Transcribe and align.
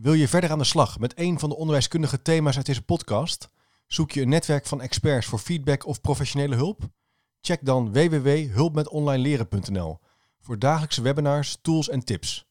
Wil 0.00 0.12
je 0.12 0.28
verder 0.28 0.50
aan 0.50 0.58
de 0.58 0.64
slag 0.64 0.98
met 0.98 1.18
een 1.18 1.38
van 1.38 1.48
de 1.48 1.56
onderwijskundige 1.56 2.22
thema's 2.22 2.56
uit 2.56 2.66
deze 2.66 2.82
podcast? 2.82 3.50
Zoek 3.86 4.10
je 4.10 4.22
een 4.22 4.28
netwerk 4.28 4.66
van 4.66 4.80
experts 4.80 5.26
voor 5.26 5.38
feedback 5.38 5.86
of 5.86 6.00
professionele 6.00 6.54
hulp? 6.54 6.82
Check 7.40 7.64
dan 7.64 7.92
www.hulpmetonlineleren.nl 7.92 9.98
voor 10.40 10.58
dagelijkse 10.58 11.02
webinars, 11.02 11.58
tools 11.62 11.88
en 11.88 12.04
tips. 12.04 12.48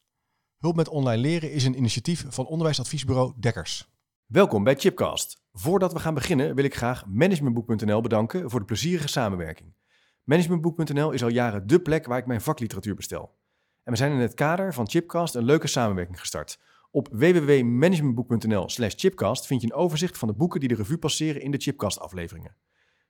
Hulp 0.58 0.76
met 0.76 0.88
online 0.88 1.22
leren 1.22 1.52
is 1.52 1.64
een 1.64 1.78
initiatief 1.78 2.26
van 2.28 2.46
onderwijsadviesbureau 2.46 3.34
Dekkers. 3.38 3.90
Welkom 4.26 4.64
bij 4.64 4.76
Chipcast. 4.76 5.42
Voordat 5.54 5.94
we 5.94 6.00
gaan 6.00 6.14
beginnen 6.14 6.56
wil 6.56 6.64
ik 6.64 6.76
graag 6.76 7.06
managementboek.nl 7.06 8.02
bedanken 8.02 8.50
voor 8.50 8.60
de 8.60 8.66
plezierige 8.66 9.08
samenwerking. 9.08 9.74
Managementboek.nl 10.24 11.12
is 11.12 11.24
al 11.24 11.30
jaren 11.30 11.68
dé 11.68 11.80
plek 11.80 12.06
waar 12.06 12.18
ik 12.18 12.26
mijn 12.26 12.42
vakliteratuur 12.42 12.96
bestel. 12.96 13.36
En 13.84 13.92
we 13.92 13.98
zijn 13.98 14.12
in 14.12 14.20
het 14.20 14.34
kader 14.34 14.74
van 14.74 14.90
Chipcast 14.90 15.36
een 15.36 15.46
leuke 15.46 15.68
samenwerking 15.68 16.20
gestart. 16.20 16.60
Op 16.98 17.08
www.managementboek.nl 17.12 18.70
slash 18.70 18.94
chipcast 18.96 19.46
vind 19.46 19.62
je 19.62 19.68
een 19.68 19.74
overzicht 19.74 20.18
van 20.18 20.28
de 20.28 20.34
boeken 20.34 20.60
die 20.60 20.70
de 20.70 20.76
revue 20.76 20.98
passeren 20.98 21.42
in 21.42 21.52
de 21.52 21.58
Chipcast 21.58 22.00
afleveringen. 22.00 22.56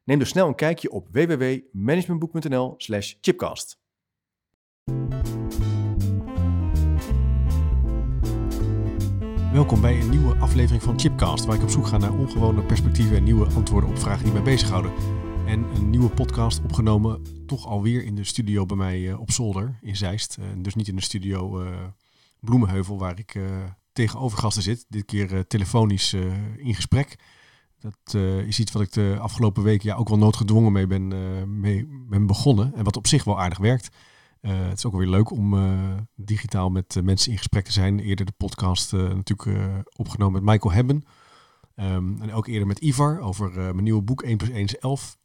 Neem 0.04 0.20
dus 0.20 0.30
snel 0.30 0.48
een 0.48 0.56
kijkje 0.56 0.92
op 0.92 1.08
www.managementboek.nl 1.12 2.74
slash 2.78 3.14
chipcast. 3.22 3.80
Welkom 9.52 9.82
bij 9.82 10.00
een 10.00 10.10
nieuwe 10.10 10.36
aflevering 10.36 10.84
van 10.84 11.00
Chipcast, 11.00 11.46
waar 11.46 11.56
ik 11.56 11.64
op 11.64 11.70
zoek 11.70 11.88
ga 11.88 11.98
naar 11.98 12.14
ongewone 12.14 12.62
perspectieven 12.62 13.18
en 13.18 13.24
nieuwe 13.24 13.46
antwoorden 13.46 13.90
op 13.90 13.98
vragen 13.98 14.24
die 14.24 14.34
mij 14.34 14.44
bezighouden. 14.44 14.92
En 15.46 15.64
een 15.76 15.90
nieuwe 15.90 16.10
podcast 16.10 16.64
opgenomen, 16.64 17.22
toch 17.46 17.68
alweer 17.68 18.04
in 18.04 18.16
de 18.16 18.24
studio 18.24 18.66
bij 18.66 18.78
mij 18.78 19.00
uh, 19.00 19.20
op 19.20 19.32
zolder 19.32 19.80
in 19.82 19.96
Zeist. 19.96 20.38
Uh, 20.40 20.46
dus 20.58 20.76
niet 20.76 20.88
in 20.88 20.96
de 20.96 21.02
studio 21.02 21.62
uh, 21.62 21.70
Bloemenheuvel, 22.40 23.00
waar 23.00 23.20
ik 23.20 23.40
tegenover 23.92 24.38
gasten 24.38 24.64
zit. 24.64 24.86
Dit 24.90 25.06
keer 25.06 25.48
telefonisch 25.48 26.14
in 26.58 26.76
gesprek. 26.76 27.20
Dat 27.80 28.14
is 28.46 28.60
iets 28.60 28.72
wat 28.72 28.82
ik 28.82 28.92
de 28.92 29.18
afgelopen 29.20 29.64
weken 29.64 29.90
ja, 29.90 29.96
ook 29.96 30.10
wel 30.10 30.18
noodgedwongen 30.18 30.72
mee 30.72 30.88
ben, 30.88 31.08
mee 31.60 31.88
ben 32.10 32.28
begonnen. 32.28 32.76
En 32.76 32.84
wat 32.84 32.98
op 32.98 33.08
zich 33.08 33.24
wel 33.24 33.40
aardig 33.40 33.58
werkt. 33.58 33.90
het 34.42 34.78
is 34.78 34.86
ook 34.86 34.96
weer 34.96 35.08
leuk 35.08 35.32
om 35.32 35.56
digitaal 36.16 36.70
met 36.70 37.00
mensen 37.04 37.32
in 37.32 37.38
gesprek 37.38 37.66
te 37.66 37.72
zijn. 37.72 38.00
Eerder 38.00 38.26
de 38.26 38.34
podcast 38.38 38.92
natuurlijk 38.92 39.86
opgenomen 39.96 40.44
met 40.44 40.52
Michael 40.52 40.74
Hebben. 40.74 41.04
Um, 41.76 42.22
en 42.22 42.34
ook 42.34 42.48
eerder 42.48 42.68
met 42.68 42.80
Ivar 42.80 43.20
over 43.20 43.52
mijn 43.52 43.84
nieuwe 43.84 44.02
boek 44.02 44.22
1 44.22 44.38
plus 44.38 44.50
1 44.50 44.64
is 44.64 44.78
11 44.78 45.18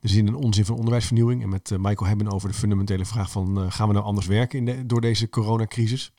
de 0.00 0.08
zin 0.08 0.26
en 0.26 0.34
onzin 0.34 0.64
van 0.64 0.76
onderwijsvernieuwing. 0.76 1.42
En 1.42 1.48
met 1.48 1.70
Michael 1.78 2.08
hebben 2.08 2.32
over 2.32 2.48
de 2.48 2.54
fundamentele 2.54 3.04
vraag 3.04 3.30
van 3.30 3.72
gaan 3.72 3.86
we 3.88 3.94
nou 3.94 4.04
anders 4.04 4.26
werken 4.26 4.58
in 4.58 4.64
de, 4.64 4.86
door 4.86 5.00
deze 5.00 5.28
coronacrisis. 5.28 6.12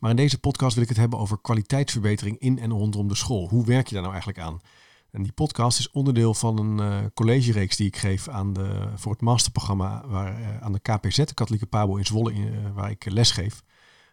Maar 0.00 0.10
in 0.10 0.16
deze 0.16 0.38
podcast 0.38 0.74
wil 0.74 0.82
ik 0.82 0.88
het 0.88 0.98
hebben 0.98 1.18
over 1.18 1.40
kwaliteitsverbetering 1.40 2.38
in 2.38 2.58
en 2.58 2.70
rondom 2.70 3.08
de 3.08 3.14
school. 3.14 3.48
Hoe 3.48 3.64
werk 3.64 3.86
je 3.86 3.92
daar 3.92 4.02
nou 4.02 4.14
eigenlijk 4.14 4.44
aan? 4.44 4.60
En 5.10 5.22
die 5.22 5.32
podcast 5.32 5.78
is 5.78 5.90
onderdeel 5.90 6.34
van 6.34 6.58
een 6.58 7.02
uh, 7.02 7.06
collegereeks 7.14 7.76
die 7.76 7.86
ik 7.86 7.96
geef 7.96 8.28
aan 8.28 8.52
de, 8.52 8.88
voor 8.94 9.12
het 9.12 9.20
masterprogramma 9.20 10.06
waar, 10.06 10.60
aan 10.60 10.72
de 10.72 10.80
KPZ, 10.80 11.16
de 11.16 11.34
Katholieke 11.34 11.66
Pabo 11.66 11.96
in 11.96 12.06
Zwolle, 12.06 12.32
in, 12.32 12.72
waar 12.72 12.90
ik 12.90 13.10
les 13.10 13.30
geef. 13.30 13.62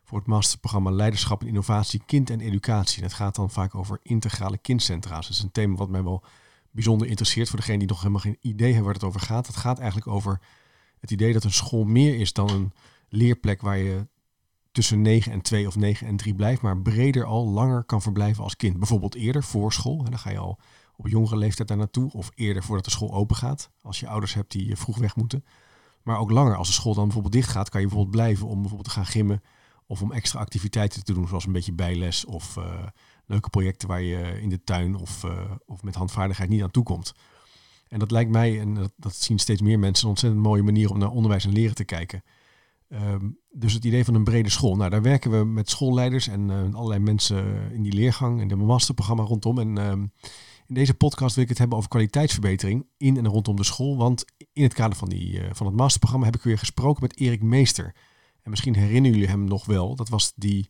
Voor 0.03 0.17
het 0.17 0.27
masterprogramma 0.27 0.91
Leiderschap 0.91 1.41
en 1.41 1.47
Innovatie, 1.47 2.01
Kind 2.05 2.29
en 2.29 2.39
Educatie. 2.39 2.97
En 2.97 3.03
het 3.03 3.13
gaat 3.13 3.35
dan 3.35 3.49
vaak 3.49 3.75
over 3.75 3.99
integrale 4.03 4.57
kindcentra's. 4.57 5.27
Dat 5.27 5.35
is 5.35 5.43
een 5.43 5.51
thema 5.51 5.75
wat 5.75 5.89
mij 5.89 6.03
wel 6.03 6.23
bijzonder 6.71 7.07
interesseert 7.07 7.49
voor 7.49 7.59
degene 7.59 7.77
die 7.77 7.87
nog 7.87 7.97
helemaal 7.97 8.21
geen 8.21 8.37
idee 8.41 8.67
hebben 8.67 8.85
waar 8.85 8.93
het 8.93 9.03
over 9.03 9.19
gaat. 9.19 9.47
Het 9.47 9.55
gaat 9.55 9.77
eigenlijk 9.77 10.07
over 10.07 10.39
het 10.99 11.11
idee 11.11 11.33
dat 11.33 11.43
een 11.43 11.51
school 11.51 11.83
meer 11.83 12.19
is 12.19 12.33
dan 12.33 12.49
een 12.49 12.73
leerplek 13.09 13.61
waar 13.61 13.77
je 13.77 14.07
tussen 14.77 15.01
9 15.01 15.31
en 15.31 15.41
2 15.41 15.67
of 15.67 15.75
9 15.75 16.07
en 16.07 16.15
3 16.15 16.35
blijft, 16.35 16.61
maar 16.61 16.77
breder 16.77 17.25
al 17.25 17.47
langer 17.47 17.83
kan 17.83 18.01
verblijven 18.01 18.43
als 18.43 18.55
kind. 18.55 18.77
Bijvoorbeeld 18.77 19.15
eerder 19.15 19.43
voor 19.43 19.73
school, 19.73 19.99
en 19.99 20.09
dan 20.09 20.19
ga 20.19 20.29
je 20.29 20.37
al 20.37 20.59
op 20.95 21.07
jongere 21.07 21.37
leeftijd 21.37 21.67
daar 21.67 21.77
naartoe, 21.77 22.11
of 22.11 22.31
eerder 22.35 22.63
voordat 22.63 22.85
de 22.85 22.91
school 22.91 23.13
open 23.13 23.35
gaat, 23.35 23.69
als 23.81 23.99
je 23.99 24.07
ouders 24.07 24.33
hebt 24.33 24.51
die 24.51 24.75
vroeg 24.75 24.97
weg 24.97 25.15
moeten. 25.15 25.45
Maar 26.03 26.19
ook 26.19 26.31
langer, 26.31 26.55
als 26.55 26.67
de 26.67 26.73
school 26.73 26.93
dan 26.93 27.03
bijvoorbeeld 27.03 27.33
dicht 27.33 27.49
gaat, 27.49 27.69
kan 27.69 27.81
je 27.81 27.87
bijvoorbeeld 27.87 28.15
blijven 28.15 28.47
om 28.47 28.59
bijvoorbeeld 28.59 28.89
te 28.89 28.95
gaan 28.95 29.05
gimmen 29.05 29.41
of 29.87 30.01
om 30.01 30.11
extra 30.11 30.39
activiteiten 30.39 31.03
te 31.03 31.13
doen, 31.13 31.27
zoals 31.27 31.45
een 31.45 31.51
beetje 31.51 31.73
bijles 31.73 32.25
of 32.25 32.55
uh, 32.55 32.65
leuke 33.25 33.49
projecten 33.49 33.87
waar 33.87 34.01
je 34.01 34.41
in 34.41 34.49
de 34.49 34.63
tuin 34.63 34.95
of, 34.95 35.23
uh, 35.23 35.51
of 35.65 35.83
met 35.83 35.95
handvaardigheid 35.95 36.49
niet 36.49 36.63
aan 36.63 36.71
toe 36.71 36.83
komt. 36.83 37.13
En 37.89 37.99
dat 37.99 38.11
lijkt 38.11 38.31
mij, 38.31 38.59
en 38.59 38.73
dat, 38.73 38.91
dat, 38.95 39.15
zien 39.15 39.39
steeds 39.39 39.61
meer 39.61 39.79
mensen, 39.79 40.03
een 40.03 40.09
ontzettend 40.09 40.43
mooie 40.43 40.63
manier 40.63 40.89
om 40.89 40.97
naar 40.97 41.09
onderwijs 41.11 41.45
en 41.45 41.53
leren 41.53 41.75
te 41.75 41.83
kijken. 41.83 42.23
Um, 42.89 43.39
dus 43.49 43.73
het 43.73 43.85
idee 43.85 44.05
van 44.05 44.15
een 44.15 44.23
brede 44.23 44.49
school. 44.49 44.75
Nou, 44.75 44.89
daar 44.89 45.01
werken 45.01 45.31
we 45.31 45.45
met 45.45 45.69
schoolleiders 45.69 46.27
en 46.27 46.49
uh, 46.49 46.73
allerlei 46.73 46.99
mensen 46.99 47.71
in 47.71 47.83
die 47.83 47.93
leergang 47.93 48.41
en 48.41 48.47
de 48.47 48.55
masterprogramma 48.55 49.23
rondom. 49.23 49.59
En 49.59 49.77
um, 49.77 50.11
in 50.67 50.73
deze 50.73 50.93
podcast 50.93 51.35
wil 51.35 51.43
ik 51.43 51.49
het 51.49 51.57
hebben 51.57 51.77
over 51.77 51.89
kwaliteitsverbetering 51.89 52.85
in 52.97 53.17
en 53.17 53.27
rondom 53.27 53.55
de 53.55 53.63
school. 53.63 53.97
Want 53.97 54.25
in 54.53 54.63
het 54.63 54.73
kader 54.73 54.97
van, 54.97 55.09
die, 55.09 55.39
uh, 55.39 55.49
van 55.51 55.65
het 55.65 55.75
masterprogramma 55.75 56.25
heb 56.25 56.35
ik 56.35 56.41
weer 56.41 56.57
gesproken 56.57 57.03
met 57.03 57.19
Erik 57.19 57.43
Meester. 57.43 57.95
En 58.41 58.49
misschien 58.49 58.75
herinneren 58.75 59.17
jullie 59.17 59.33
hem 59.33 59.43
nog 59.43 59.65
wel. 59.65 59.95
Dat 59.95 60.09
was 60.09 60.33
die 60.35 60.69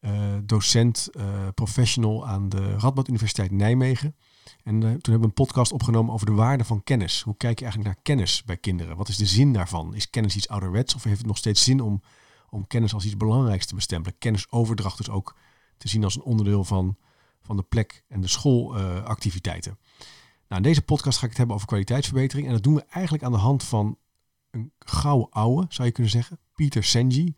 uh, 0.00 0.10
docent, 0.44 1.08
professional 1.54 2.26
aan 2.26 2.48
de 2.48 2.76
Radboud 2.78 3.08
Universiteit 3.08 3.50
Nijmegen. 3.50 4.16
En 4.62 4.74
uh, 4.74 4.80
toen 4.80 4.90
hebben 4.90 5.20
we 5.20 5.26
een 5.26 5.32
podcast 5.32 5.72
opgenomen 5.72 6.14
over 6.14 6.26
de 6.26 6.32
waarde 6.32 6.64
van 6.64 6.82
kennis. 6.82 7.22
Hoe 7.22 7.36
kijk 7.36 7.58
je 7.58 7.64
eigenlijk 7.64 7.94
naar 7.94 8.04
kennis 8.04 8.44
bij 8.44 8.56
kinderen? 8.56 8.96
Wat 8.96 9.08
is 9.08 9.16
de 9.16 9.26
zin 9.26 9.52
daarvan? 9.52 9.94
Is 9.94 10.10
kennis 10.10 10.36
iets 10.36 10.48
ouderwets 10.48 10.94
of 10.94 11.04
heeft 11.04 11.18
het 11.18 11.26
nog 11.26 11.36
steeds 11.36 11.64
zin 11.64 11.80
om, 11.80 12.02
om 12.50 12.66
kennis 12.66 12.94
als 12.94 13.04
iets 13.04 13.16
belangrijks 13.16 13.66
te 13.66 13.74
bestempelen? 13.74 14.18
Kennisoverdracht 14.18 14.96
dus 14.96 15.10
ook 15.10 15.36
te 15.76 15.88
zien 15.88 16.04
als 16.04 16.16
een 16.16 16.22
onderdeel 16.22 16.64
van, 16.64 16.96
van 17.42 17.56
de 17.56 17.62
plek 17.62 18.04
en 18.08 18.20
de 18.20 18.28
schoolactiviteiten. 18.28 19.78
nou, 20.48 20.62
in 20.62 20.68
deze 20.68 20.82
podcast 20.82 21.18
ga 21.18 21.22
ik 21.22 21.28
het 21.28 21.38
hebben 21.38 21.56
over 21.56 21.68
kwaliteitsverbetering. 21.68 22.46
En 22.46 22.52
dat 22.52 22.62
doen 22.62 22.74
we 22.74 22.84
eigenlijk 22.88 23.24
aan 23.24 23.32
de 23.32 23.38
hand 23.38 23.64
van 23.64 23.98
een 24.50 24.72
gouden 24.78 25.30
ouwe, 25.30 25.66
zou 25.68 25.88
je 25.88 25.94
kunnen 25.94 26.12
zeggen. 26.12 26.38
Pieter 26.54 26.84
Senji. 26.84 27.36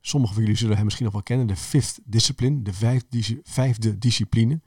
Sommigen 0.00 0.34
van 0.34 0.44
jullie 0.44 0.58
zullen 0.58 0.74
hem 0.74 0.84
misschien 0.84 1.04
nog 1.04 1.14
wel 1.14 1.22
kennen. 1.22 1.46
De 1.46 1.56
Fifth 1.56 2.00
Discipline, 2.04 2.62
de 2.62 2.72
vijfde 3.42 3.98
discipline. 3.98 4.60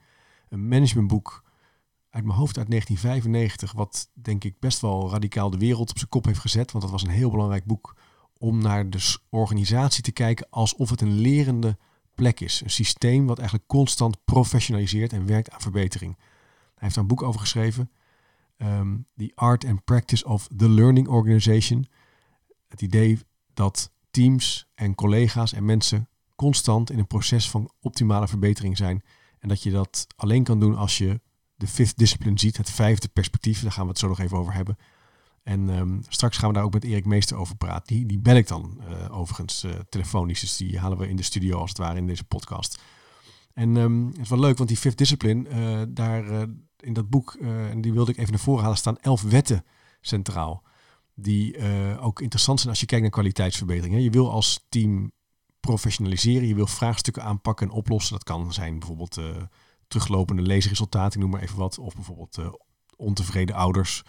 Een 0.48 0.68
managementboek 0.68 1.44
uit 2.18 2.26
mijn 2.26 2.38
hoofd 2.38 2.58
uit 2.58 2.70
1995. 2.70 3.72
Wat 3.72 4.10
denk 4.12 4.44
ik 4.44 4.58
best 4.58 4.80
wel 4.80 5.10
radicaal 5.10 5.50
de 5.50 5.58
wereld 5.58 5.90
op 5.90 5.98
zijn 5.98 6.10
kop 6.10 6.24
heeft 6.24 6.38
gezet. 6.38 6.72
Want 6.72 6.84
dat 6.84 6.92
was 6.92 7.02
een 7.02 7.08
heel 7.08 7.30
belangrijk 7.30 7.64
boek 7.64 7.96
om 8.38 8.62
naar 8.62 8.90
de 8.90 9.16
organisatie 9.28 10.02
te 10.02 10.12
kijken 10.12 10.46
alsof 10.50 10.90
het 10.90 11.00
een 11.00 11.18
lerende 11.18 11.76
plek 12.14 12.40
is. 12.40 12.60
Een 12.60 12.70
systeem 12.70 13.26
wat 13.26 13.38
eigenlijk 13.38 13.68
constant 13.68 14.24
professionaliseert 14.24 15.12
en 15.12 15.26
werkt 15.26 15.50
aan 15.50 15.60
verbetering. 15.60 16.16
Hij 16.16 16.26
heeft 16.74 16.94
daar 16.94 17.02
een 17.02 17.10
boek 17.10 17.22
over 17.22 17.40
geschreven. 17.40 17.90
Um, 18.56 19.06
the 19.16 19.32
Art 19.34 19.64
and 19.64 19.84
Practice 19.84 20.24
of 20.24 20.48
the 20.56 20.68
Learning 20.68 21.08
Organization. 21.08 21.86
Het 22.68 22.82
idee 22.82 23.18
dat 23.54 23.92
teams 24.10 24.68
en 24.74 24.94
collega's 24.94 25.52
en 25.52 25.64
mensen 25.64 26.08
constant 26.36 26.90
in 26.90 26.98
een 26.98 27.06
proces 27.06 27.50
van 27.50 27.70
optimale 27.80 28.28
verbetering 28.28 28.76
zijn. 28.76 29.02
En 29.38 29.48
dat 29.48 29.62
je 29.62 29.70
dat 29.70 30.06
alleen 30.16 30.44
kan 30.44 30.60
doen 30.60 30.76
als 30.76 30.98
je 30.98 31.20
de 31.58 31.66
fifth 31.66 31.98
discipline 31.98 32.38
ziet, 32.38 32.56
het 32.56 32.70
vijfde 32.70 33.08
perspectief. 33.08 33.62
Daar 33.62 33.72
gaan 33.72 33.84
we 33.84 33.90
het 33.90 33.98
zo 33.98 34.08
nog 34.08 34.18
even 34.18 34.36
over 34.36 34.54
hebben. 34.54 34.76
En 35.42 35.68
um, 35.68 36.02
straks 36.08 36.36
gaan 36.36 36.48
we 36.48 36.54
daar 36.54 36.64
ook 36.64 36.72
met 36.72 36.84
Erik 36.84 37.04
Meester 37.04 37.36
over 37.36 37.56
praten. 37.56 37.96
Die, 37.96 38.06
die 38.06 38.18
bel 38.18 38.36
ik 38.36 38.48
dan 38.48 38.80
uh, 38.88 39.18
overigens 39.18 39.64
uh, 39.64 39.72
telefonisch. 39.88 40.40
Dus 40.40 40.56
die 40.56 40.78
halen 40.78 40.98
we 40.98 41.08
in 41.08 41.16
de 41.16 41.22
studio 41.22 41.58
als 41.58 41.68
het 41.68 41.78
ware 41.78 41.98
in 41.98 42.06
deze 42.06 42.24
podcast. 42.24 42.82
En 43.54 43.76
um, 43.76 44.06
het 44.06 44.18
is 44.18 44.28
wel 44.28 44.38
leuk, 44.38 44.56
want 44.56 44.68
die 44.68 44.78
fifth 44.78 44.98
discipline, 44.98 45.48
uh, 45.48 45.82
daar 45.88 46.46
in 46.76 46.92
dat 46.92 47.08
boek, 47.08 47.34
en 47.40 47.80
die 47.80 47.92
wilde 47.92 48.10
ik 48.10 48.16
even 48.16 48.30
naar 48.30 48.40
voren 48.40 48.62
halen, 48.62 48.78
staan 48.78 48.98
elf 48.98 49.22
wetten 49.22 49.64
centraal 50.00 50.62
die 51.14 51.58
ook 51.98 52.20
interessant 52.20 52.58
zijn 52.58 52.70
als 52.70 52.80
je 52.80 52.86
kijkt 52.86 53.02
naar 53.02 53.12
kwaliteitsverbetering. 53.12 53.94
Hè. 53.94 54.00
Je 54.00 54.10
wil 54.10 54.30
als 54.30 54.66
team 54.68 55.12
professionaliseren, 55.60 56.48
je 56.48 56.54
wil 56.54 56.66
vraagstukken 56.66 57.22
aanpakken 57.22 57.68
en 57.68 57.74
oplossen. 57.74 58.12
Dat 58.12 58.24
kan 58.24 58.52
zijn 58.52 58.78
bijvoorbeeld 58.78 59.18
teruglopende 59.88 60.42
leesresultaten, 60.42 61.12
ik 61.12 61.20
noem 61.20 61.30
maar 61.30 61.42
even 61.42 61.58
wat. 61.58 61.78
Of 61.78 61.94
bijvoorbeeld 61.94 62.38
uh, 62.38 62.52
ontevreden 62.96 63.54
ouders 63.54 64.02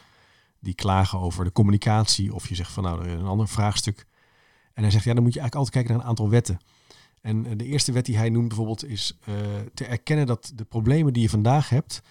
die 0.59 0.73
klagen 0.73 1.19
over 1.19 1.43
de 1.43 1.51
communicatie. 1.51 2.33
Of 2.33 2.49
je 2.49 2.55
zegt 2.55 2.71
van 2.71 2.83
nou, 2.83 2.99
er 2.99 3.07
is 3.07 3.19
een 3.19 3.25
ander 3.25 3.47
vraagstuk. 3.47 4.05
En 4.73 4.81
hij 4.81 4.91
zegt, 4.91 5.03
ja, 5.03 5.13
dan 5.13 5.23
moet 5.23 5.33
je 5.33 5.39
eigenlijk 5.39 5.67
altijd 5.67 5.75
kijken 5.75 5.91
naar 5.91 6.01
een 6.01 6.09
aantal 6.09 6.29
wetten. 6.29 6.59
En 7.21 7.57
de 7.57 7.65
eerste 7.65 7.91
wet 7.91 8.05
die 8.05 8.17
hij 8.17 8.29
noemt 8.29 8.47
bijvoorbeeld 8.47 8.85
is 8.85 9.17
te 9.73 9.85
erkennen 9.85 10.25
dat 10.25 10.51
de 10.55 10.65
problemen 10.65 11.13
die 11.13 11.21
je 11.21 11.29
vandaag 11.29 11.69
hebt, 11.69 12.01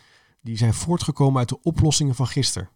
die 0.41 0.57
zijn 0.57 0.75
voortgekomen 0.75 1.39
uit 1.39 1.49
de 1.49 1.63
oplossingen 1.63 2.15
van 2.15 2.27
gisteren. 2.27 2.71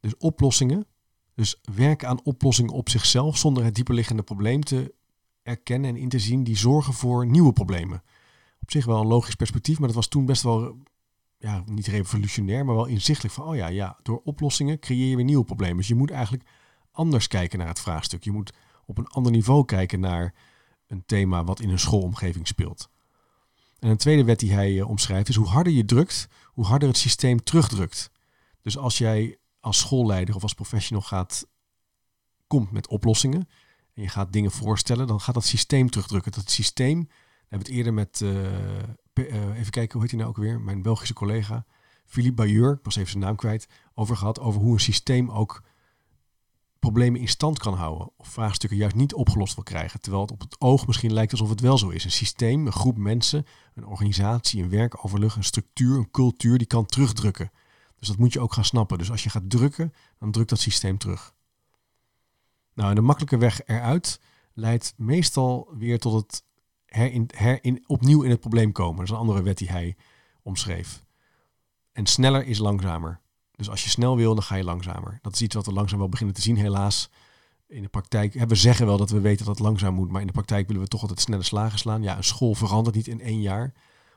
Dus 0.00 0.16
oplossingen 0.16 0.86
dus 1.34 1.60
werken 1.74 2.08
aan 2.08 2.24
oplossingen 2.24 2.72
op 2.72 2.88
zichzelf 2.88 3.36
zonder 3.36 3.64
het 3.64 3.74
dieperliggende 3.74 4.22
probleem 4.22 4.64
te 4.64 4.94
erkennen 5.42 5.90
en 5.90 5.96
in 5.96 6.08
te 6.08 6.18
zien, 6.18 6.44
die 6.44 6.56
zorgen 6.56 6.92
voor 6.92 7.26
nieuwe 7.26 7.52
problemen. 7.52 8.02
Op 8.70 8.76
zich 8.76 8.84
wel 8.84 9.00
een 9.00 9.06
logisch 9.06 9.34
perspectief, 9.34 9.78
maar 9.78 9.86
dat 9.86 9.96
was 9.96 10.08
toen 10.08 10.26
best 10.26 10.42
wel, 10.42 10.76
ja, 11.38 11.62
niet 11.66 11.86
revolutionair, 11.86 12.64
maar 12.64 12.74
wel 12.74 12.86
inzichtelijk 12.86 13.34
van, 13.34 13.44
oh 13.44 13.56
ja, 13.56 13.66
ja, 13.66 13.98
door 14.02 14.20
oplossingen 14.24 14.78
creëer 14.78 15.08
je 15.08 15.16
weer 15.16 15.24
nieuwe 15.24 15.44
problemen. 15.44 15.76
Dus 15.76 15.88
je 15.88 15.94
moet 15.94 16.10
eigenlijk 16.10 16.48
anders 16.90 17.26
kijken 17.26 17.58
naar 17.58 17.68
het 17.68 17.80
vraagstuk. 17.80 18.24
Je 18.24 18.30
moet 18.30 18.52
op 18.86 18.98
een 18.98 19.06
ander 19.06 19.32
niveau 19.32 19.64
kijken 19.64 20.00
naar 20.00 20.34
een 20.86 21.02
thema 21.06 21.44
wat 21.44 21.60
in 21.60 21.70
een 21.70 21.78
schoolomgeving 21.78 22.46
speelt. 22.46 22.90
En 23.78 23.88
een 23.88 23.96
tweede 23.96 24.24
wet 24.24 24.38
die 24.38 24.52
hij 24.52 24.82
omschrijft 24.82 25.28
is 25.28 25.36
hoe 25.36 25.48
harder 25.48 25.72
je 25.72 25.84
drukt, 25.84 26.28
hoe 26.46 26.64
harder 26.64 26.88
het 26.88 26.98
systeem 26.98 27.42
terugdrukt. 27.42 28.10
Dus 28.62 28.78
als 28.78 28.98
jij 28.98 29.38
als 29.60 29.78
schoolleider 29.78 30.34
of 30.34 30.42
als 30.42 30.54
professional 30.54 31.02
gaat, 31.02 31.46
komt 32.46 32.70
met 32.70 32.88
oplossingen 32.88 33.48
en 33.94 34.02
je 34.02 34.08
gaat 34.08 34.32
dingen 34.32 34.50
voorstellen, 34.50 35.06
dan 35.06 35.20
gaat 35.20 35.34
dat 35.34 35.44
systeem 35.44 35.90
terugdrukken. 35.90 36.32
Dat 36.32 36.50
systeem, 36.50 37.08
hebben 37.50 37.68
het 37.68 37.76
eerder 37.76 37.94
met, 37.94 38.20
even 39.54 39.70
kijken, 39.70 39.92
hoe 39.92 40.02
heet 40.02 40.10
hij 40.10 40.20
nou 40.20 40.30
ook 40.30 40.36
weer, 40.36 40.60
mijn 40.60 40.82
Belgische 40.82 41.14
collega, 41.14 41.64
Philippe 42.04 42.42
Bayeur, 42.42 42.72
ik 42.72 42.84
was 42.84 42.96
even 42.96 43.10
zijn 43.10 43.22
naam 43.24 43.36
kwijt, 43.36 43.68
over 43.94 44.16
gehad, 44.16 44.40
over 44.40 44.60
hoe 44.60 44.72
een 44.72 44.80
systeem 44.80 45.30
ook 45.30 45.62
problemen 46.78 47.20
in 47.20 47.28
stand 47.28 47.58
kan 47.58 47.74
houden. 47.74 48.10
Of 48.16 48.28
vraagstukken 48.28 48.78
juist 48.78 48.94
niet 48.94 49.14
opgelost 49.14 49.54
wil 49.54 49.64
krijgen. 49.64 50.00
Terwijl 50.00 50.22
het 50.22 50.32
op 50.32 50.40
het 50.40 50.60
oog 50.60 50.86
misschien 50.86 51.12
lijkt 51.12 51.32
alsof 51.32 51.48
het 51.48 51.60
wel 51.60 51.78
zo 51.78 51.88
is. 51.88 52.04
Een 52.04 52.10
systeem, 52.10 52.66
een 52.66 52.72
groep 52.72 52.96
mensen, 52.96 53.46
een 53.74 53.86
organisatie, 53.86 54.62
een 54.62 54.68
werkoverleg, 54.68 55.36
een 55.36 55.44
structuur, 55.44 55.96
een 55.96 56.10
cultuur, 56.10 56.58
die 56.58 56.66
kan 56.66 56.86
terugdrukken. 56.86 57.50
Dus 57.98 58.08
dat 58.08 58.18
moet 58.18 58.32
je 58.32 58.40
ook 58.40 58.52
gaan 58.52 58.64
snappen. 58.64 58.98
Dus 58.98 59.10
als 59.10 59.22
je 59.22 59.30
gaat 59.30 59.50
drukken, 59.50 59.92
dan 60.18 60.30
drukt 60.30 60.48
dat 60.48 60.60
systeem 60.60 60.98
terug. 60.98 61.34
Nou, 62.74 62.88
en 62.88 62.94
de 62.94 63.00
makkelijke 63.00 63.38
weg 63.38 63.66
eruit 63.66 64.20
leidt 64.52 64.94
meestal 64.96 65.74
weer 65.76 65.98
tot 65.98 66.12
het 66.12 66.44
opnieuw 67.86 68.22
in 68.22 68.30
het 68.30 68.40
probleem 68.40 68.72
komen. 68.72 68.96
Dat 68.96 69.04
is 69.04 69.10
een 69.10 69.16
andere 69.16 69.42
wet 69.42 69.58
die 69.58 69.70
hij 69.70 69.96
omschreef. 70.42 71.04
En 71.92 72.06
sneller 72.06 72.46
is 72.46 72.58
langzamer. 72.58 73.20
Dus 73.56 73.70
als 73.70 73.84
je 73.84 73.90
snel 73.90 74.16
wil, 74.16 74.34
dan 74.34 74.42
ga 74.42 74.54
je 74.54 74.64
langzamer. 74.64 75.18
Dat 75.22 75.34
is 75.34 75.42
iets 75.42 75.54
wat 75.54 75.66
we 75.66 75.72
langzaam 75.72 75.98
wel 75.98 76.08
beginnen 76.08 76.34
te 76.34 76.42
zien, 76.42 76.56
helaas. 76.56 77.10
In 77.66 77.82
de 77.82 77.88
praktijk, 77.88 78.32
we 78.32 78.54
zeggen 78.54 78.86
wel 78.86 78.96
dat 78.96 79.10
we 79.10 79.20
weten 79.20 79.46
dat 79.46 79.54
het 79.54 79.64
langzaam 79.66 79.94
moet, 79.94 80.10
maar 80.10 80.20
in 80.20 80.26
de 80.26 80.32
praktijk 80.32 80.66
willen 80.66 80.82
we 80.82 80.88
toch 80.88 81.00
altijd 81.00 81.20
snelle 81.20 81.42
slagen 81.42 81.78
slaan. 81.78 82.02
Ja, 82.02 82.16
een 82.16 82.24
school 82.24 82.54
verandert 82.54 82.96
niet 82.96 83.06
in 83.06 83.20
één 83.20 83.40
jaar. 83.40 83.72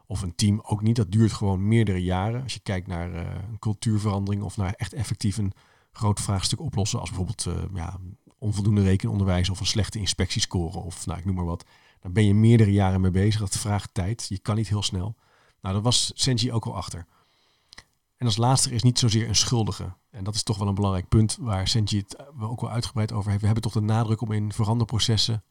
Of 0.05 0.21
een 0.21 0.35
team 0.35 0.61
ook 0.63 0.81
niet. 0.81 0.95
Dat 0.95 1.11
duurt 1.11 1.33
gewoon 1.33 1.67
meerdere 1.67 2.03
jaren. 2.03 2.43
Als 2.43 2.53
je 2.53 2.59
kijkt 2.59 2.87
naar 2.87 3.13
uh, 3.13 3.19
een 3.49 3.59
cultuurverandering 3.59 4.43
of 4.43 4.57
naar 4.57 4.73
echt 4.73 4.93
effectief 4.93 5.37
een 5.37 5.53
groot 5.91 6.19
vraagstuk 6.19 6.59
oplossen. 6.59 6.99
Als 6.99 7.09
bijvoorbeeld 7.09 7.45
uh, 7.45 7.53
ja, 7.73 7.99
onvoldoende 8.37 8.83
rekenonderwijs 8.83 9.49
of 9.49 9.59
een 9.59 9.65
slechte 9.65 9.99
inspectiescore 9.99 10.77
of 10.77 11.05
nou, 11.05 11.19
ik 11.19 11.25
noem 11.25 11.35
maar 11.35 11.45
wat. 11.45 11.65
Dan 12.03 12.13
ben 12.13 12.25
je 12.25 12.33
meerdere 12.33 12.71
jaren 12.71 13.01
mee 13.01 13.11
bezig. 13.11 13.39
Dat 13.39 13.57
vraagt 13.57 13.94
tijd. 13.94 14.25
Je 14.29 14.39
kan 14.39 14.55
niet 14.55 14.67
heel 14.67 14.83
snel. 14.83 15.15
Nou, 15.61 15.75
dat 15.75 15.83
was 15.83 16.11
Senji 16.15 16.51
ook 16.51 16.65
al 16.65 16.75
achter. 16.75 17.05
En 18.17 18.25
als 18.25 18.38
laatste 18.38 18.71
is 18.71 18.83
niet 18.83 19.00
zozeer 19.00 19.27
een 19.27 19.35
schuldige. 19.35 19.94
En 20.09 20.23
dat 20.23 20.35
is 20.35 20.44
toch 20.44 20.57
wel 20.57 20.67
een 20.67 20.75
belangrijk 20.75 21.07
punt 21.07 21.38
waar 21.39 21.67
Senji 21.67 21.97
het 21.97 22.39
ook 22.39 22.61
wel 22.61 22.69
uitgebreid 22.69 23.11
over 23.11 23.29
heeft. 23.29 23.39
We 23.39 23.45
hebben 23.45 23.63
toch 23.63 23.73
de 23.73 23.81
nadruk 23.81 24.21
om 24.21 24.31
in 24.31 24.53
veranderprocessen 24.53 25.44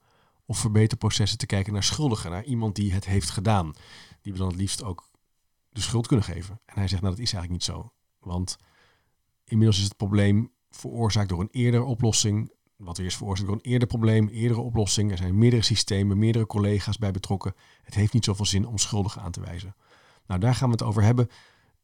of 0.46 0.58
verbeterprocessen 0.58 1.38
te 1.38 1.46
kijken 1.46 1.72
naar 1.72 1.82
schuldigen. 1.82 2.30
Naar 2.30 2.44
iemand 2.44 2.76
die 2.76 2.92
het 2.92 3.04
heeft 3.04 3.30
gedaan. 3.30 3.72
Die 4.20 4.32
we 4.32 4.38
dan 4.38 4.48
het 4.48 4.56
liefst 4.56 4.82
ook 4.82 5.10
de 5.68 5.80
schuld 5.80 6.06
kunnen 6.06 6.26
geven. 6.26 6.60
En 6.64 6.78
hij 6.78 6.88
zegt, 6.88 7.02
nou 7.02 7.14
dat 7.14 7.24
is 7.24 7.32
eigenlijk 7.32 7.66
niet 7.66 7.76
zo. 7.76 7.92
Want 8.18 8.58
inmiddels 9.44 9.78
is 9.78 9.84
het 9.84 9.96
probleem 9.96 10.52
veroorzaakt 10.70 11.28
door 11.28 11.40
een 11.40 11.48
eerdere 11.50 11.84
oplossing. 11.84 12.52
Wat 12.84 12.96
weer 12.96 13.06
is 13.06 13.16
veroorzaakt 13.16 13.48
door 13.48 13.58
een 13.62 13.70
eerder 13.70 13.88
probleem, 13.88 14.28
eerdere 14.28 14.60
oplossing. 14.60 15.10
Er 15.10 15.16
zijn 15.16 15.38
meerdere 15.38 15.62
systemen, 15.62 16.18
meerdere 16.18 16.46
collega's 16.46 16.98
bij 16.98 17.10
betrokken. 17.10 17.54
Het 17.82 17.94
heeft 17.94 18.12
niet 18.12 18.24
zoveel 18.24 18.46
zin 18.46 18.66
om 18.66 18.78
schuldigen 18.78 19.22
aan 19.22 19.30
te 19.30 19.40
wijzen. 19.40 19.74
Nou, 20.26 20.40
daar 20.40 20.54
gaan 20.54 20.68
we 20.68 20.74
het 20.74 20.82
over 20.82 21.02
hebben. 21.02 21.28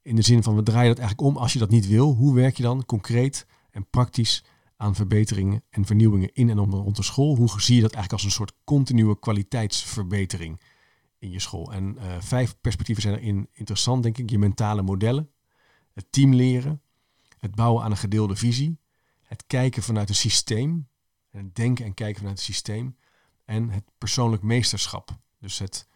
In 0.03 0.17
de 0.17 0.23
zin 0.23 0.43
van 0.43 0.57
we 0.57 0.63
draaien 0.63 0.89
dat 0.89 0.99
eigenlijk 0.99 1.29
om 1.29 1.37
als 1.37 1.53
je 1.53 1.59
dat 1.59 1.71
niet 1.71 1.87
wil. 1.87 2.15
Hoe 2.15 2.35
werk 2.35 2.57
je 2.57 2.63
dan 2.63 2.85
concreet 2.85 3.47
en 3.71 3.87
praktisch 3.91 4.45
aan 4.77 4.95
verbeteringen 4.95 5.63
en 5.71 5.85
vernieuwingen 5.85 6.33
in 6.33 6.51
en 6.51 6.59
om 6.59 6.73
rond 6.73 6.97
de 6.97 7.03
school? 7.03 7.37
Hoe 7.37 7.61
zie 7.61 7.75
je 7.75 7.83
dat 7.83 7.93
eigenlijk 7.93 8.13
als 8.13 8.25
een 8.25 8.31
soort 8.31 8.53
continue 8.65 9.19
kwaliteitsverbetering 9.19 10.61
in 11.19 11.31
je 11.31 11.41
school? 11.41 11.73
En 11.73 11.97
uh, 11.97 12.03
vijf 12.21 12.57
perspectieven 12.61 13.03
zijn 13.03 13.15
erin 13.15 13.49
interessant, 13.53 14.03
denk 14.03 14.19
ik. 14.19 14.31
Je 14.31 14.39
mentale 14.39 14.83
modellen, 14.83 15.31
het 15.93 16.07
team 16.11 16.35
leren, 16.35 16.83
het 17.39 17.55
bouwen 17.55 17.85
aan 17.85 17.91
een 17.91 17.97
gedeelde 17.97 18.37
visie, 18.37 18.79
het 19.29 19.45
kijken 19.47 19.83
vanuit 19.83 20.09
een 20.09 20.15
systeem, 20.15 20.89
het 21.31 21.55
denken 21.55 21.85
en 21.85 21.95
kijken 21.95 22.17
vanuit 22.17 22.37
het 22.37 22.47
systeem 22.47 22.97
en 23.45 23.71
het 23.71 23.85
persoonlijk 23.99 24.43
meesterschap. 24.43 25.19
Dus 25.41 25.59
het 25.59 25.89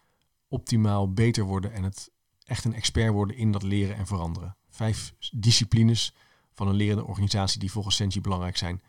optimaal 0.49 1.13
beter 1.13 1.45
worden 1.45 1.73
en 1.73 1.83
het 1.83 2.11
echt 2.45 2.65
een 2.65 2.75
expert 2.75 3.13
worden 3.13 3.37
in 3.37 3.53
dat 3.53 3.63
leren 3.63 3.97
en 3.97 4.07
veranderen. 4.07 4.57
Vijf 4.71 5.15
disciplines 5.33 6.15
van 6.53 6.69
een 6.69 6.75
lerende 6.75 7.05
organisatie 7.05 7.61
die 7.61 7.73
volgens 7.73 7.97
Senji 7.97 8.21
belangrijk 8.21 8.57
zijn. 8.57 8.83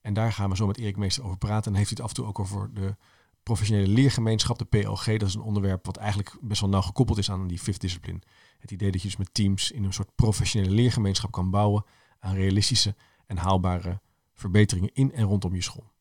En 0.00 0.14
daar 0.14 0.32
gaan 0.32 0.50
we 0.50 0.56
zo 0.56 0.66
met 0.66 0.78
Erik 0.78 0.96
Meester 0.96 1.24
over 1.24 1.38
praten. 1.38 1.72
En 1.72 1.78
heeft 1.78 1.90
hij 1.90 1.98
het 1.98 2.00
af 2.00 2.08
en 2.08 2.14
toe 2.14 2.26
ook 2.26 2.38
over 2.38 2.74
de 2.74 2.96
professionele 3.42 3.88
leergemeenschap, 3.88 4.58
de 4.58 4.64
PLG. 4.64 5.04
Dat 5.04 5.28
is 5.28 5.34
een 5.34 5.40
onderwerp 5.40 5.86
wat 5.86 5.96
eigenlijk 5.96 6.36
best 6.40 6.60
wel 6.60 6.70
nauw 6.70 6.80
gekoppeld 6.80 7.18
is 7.18 7.30
aan 7.30 7.46
die 7.46 7.58
fifth 7.58 7.80
discipline. 7.80 8.18
Het 8.58 8.70
idee 8.70 8.90
dat 8.90 9.02
je 9.02 9.08
dus 9.08 9.16
met 9.16 9.34
teams 9.34 9.70
in 9.70 9.84
een 9.84 9.92
soort 9.92 10.14
professionele 10.14 10.74
leergemeenschap 10.74 11.30
kan 11.30 11.50
bouwen 11.50 11.84
aan 12.18 12.34
realistische 12.34 12.94
en 13.26 13.36
haalbare 13.36 14.00
verbeteringen 14.32 14.90
in 14.92 15.12
en 15.12 15.24
rondom 15.24 15.54
je 15.54 15.62
school. 15.62 15.92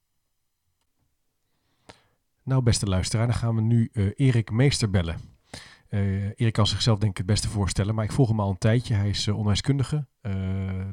Nou, 2.44 2.62
beste 2.62 2.86
luisteraar, 2.86 3.28
dan 3.28 3.36
gaan 3.36 3.56
we 3.56 3.62
nu 3.62 3.90
uh, 3.94 4.12
Erik 4.16 4.52
Meester 4.52 4.90
bellen. 4.90 5.20
Uh, 5.90 6.24
Erik 6.26 6.54
kan 6.54 6.68
zichzelf 6.68 7.00
denk 7.00 7.12
ik 7.12 7.18
het 7.18 7.26
beste 7.26 7.50
voorstellen, 7.50 7.96
maar 7.96 8.04
ik 8.04 8.12
volg 8.12 8.30
hem 8.30 8.40
al 8.40 8.50
een 8.50 8.58
tijdje. 8.58 8.94
Hij 8.94 9.10
is 9.10 9.28
uh, 9.28 9.34
onderwijskundige, 9.34 10.08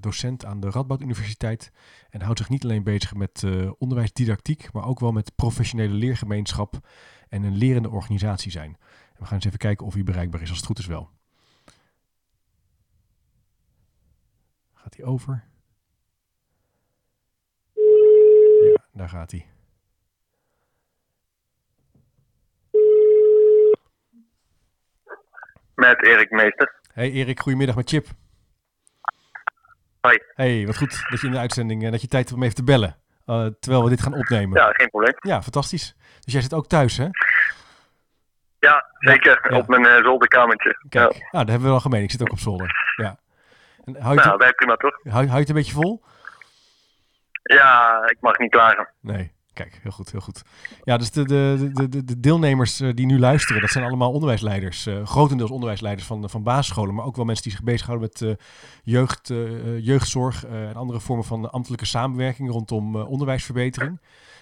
docent 0.00 0.44
aan 0.44 0.61
de 0.61 0.70
Radboud 0.70 1.00
Universiteit 1.00 1.73
en 2.11 2.20
houdt 2.20 2.38
zich 2.38 2.49
niet 2.49 2.64
alleen 2.64 2.82
bezig 2.82 3.14
met 3.14 3.44
onderwijsdidactiek, 3.79 4.73
maar 4.73 4.84
ook 4.84 5.00
wel 5.00 5.12
met 5.12 5.34
professionele 5.34 5.94
leergemeenschap 5.94 6.88
en 7.29 7.43
een 7.43 7.56
lerende 7.56 7.90
organisatie 7.90 8.50
zijn. 8.50 8.76
We 9.19 9.25
gaan 9.25 9.34
eens 9.34 9.44
even 9.44 9.58
kijken 9.58 9.87
of 9.87 9.94
hij 9.94 10.02
bereikbaar 10.02 10.43
is, 10.43 10.49
als 10.49 10.58
het 10.58 10.67
goed 10.67 10.79
is 10.79 10.87
wel. 10.87 11.11
Gaat 14.75 14.96
hij 14.96 15.05
over? 15.05 15.44
Ja, 18.62 18.84
daar 19.03 19.11
gaat 19.11 19.31
hij. 19.31 19.47
Met 25.75 26.03
Erik 26.03 26.31
Meester. 26.31 26.75
Hey 26.93 27.11
Erik, 27.11 27.41
goedemiddag 27.41 27.77
met 27.77 27.89
Chip. 27.89 28.07
Hoi. 30.01 30.19
Hey, 30.35 30.67
wat 30.67 30.77
goed 30.77 31.05
dat 31.11 31.21
je 31.21 31.27
in 31.27 31.33
de 31.33 31.39
uitzending, 31.39 31.83
uh, 31.83 31.91
dat 31.91 32.01
je 32.01 32.09
tijd 32.09 32.25
hebt 32.25 32.37
om 32.37 32.43
even 32.43 32.55
te 32.55 32.65
bellen. 32.65 32.97
Uh, 33.27 33.47
terwijl 33.61 33.85
we 33.85 33.91
dit 33.91 34.03
gaan 34.03 34.15
opnemen. 34.15 34.61
Ja, 34.61 34.73
geen 34.73 34.91
probleem. 34.91 35.15
Ja, 35.19 35.43
fantastisch. 35.43 35.97
Dus 36.21 36.33
jij 36.33 36.43
zit 36.43 36.55
ook 36.55 36.67
thuis, 36.67 36.97
hè? 36.97 37.09
Ja, 38.59 38.87
zeker. 38.99 39.47
Ja, 39.51 39.57
Op 39.57 39.69
mijn 39.69 39.85
uh, 39.85 40.05
zolderkamertje. 40.05 40.77
Kijk, 40.89 41.13
ja. 41.13 41.27
ah, 41.31 41.41
dat 41.41 41.49
hebben 41.49 41.69
we 41.69 41.75
al 41.75 41.81
gemeen. 41.81 42.03
Ik 42.03 42.11
zit 42.11 42.21
ook 42.21 42.32
op 42.32 42.39
zolder. 42.39 42.94
Ja. 42.97 43.19
En 43.85 44.01
hou 44.01 44.15
je 44.15 44.25
nou, 44.25 44.39
dat 44.39 44.56
prima 44.56 44.77
toch? 44.77 44.99
Hou, 45.03 45.15
hou 45.15 45.32
je 45.32 45.35
het 45.35 45.49
een 45.49 45.55
beetje 45.55 45.73
vol? 45.73 46.03
Ja, 47.43 48.03
ik 48.08 48.17
mag 48.20 48.39
niet 48.39 48.51
klagen. 48.51 48.89
Nee. 49.01 49.32
Kijk, 49.53 49.79
heel 49.82 49.91
goed, 49.91 50.13
heel 50.13 50.20
goed. 50.20 50.43
Ja, 50.84 50.96
dus 50.96 51.11
de, 51.11 51.25
de, 51.25 51.70
de, 51.89 52.05
de 52.05 52.20
deelnemers 52.20 52.81
eh, 52.81 52.91
die 52.94 53.06
nu 53.06 53.19
luisteren, 53.19 53.61
dat 53.61 53.70
zijn 53.70 53.84
allemaal 53.84 54.13
onderwijsleiders. 54.13 54.87
Uh, 54.87 55.06
grotendeels 55.06 55.51
onderwijsleiders 55.51 56.06
van, 56.06 56.31
van 56.31 56.43
basisscholen, 56.43 56.94
maar 56.94 57.05
ook 57.05 57.17
wel 57.17 57.25
mensen 57.25 57.44
die 57.44 57.53
zich 57.53 57.63
bezighouden 57.63 58.08
met 58.13 58.20
uh, 58.20 58.34
jeugd, 58.82 59.32
jeugdzorg 59.79 60.46
en 60.46 60.75
andere 60.75 61.01
vormen 61.01 61.25
van 61.25 61.51
ambtelijke 61.51 61.87
samenwerking 61.87 62.51
rondom 62.51 62.96
onderwijsverbetering 62.96 64.01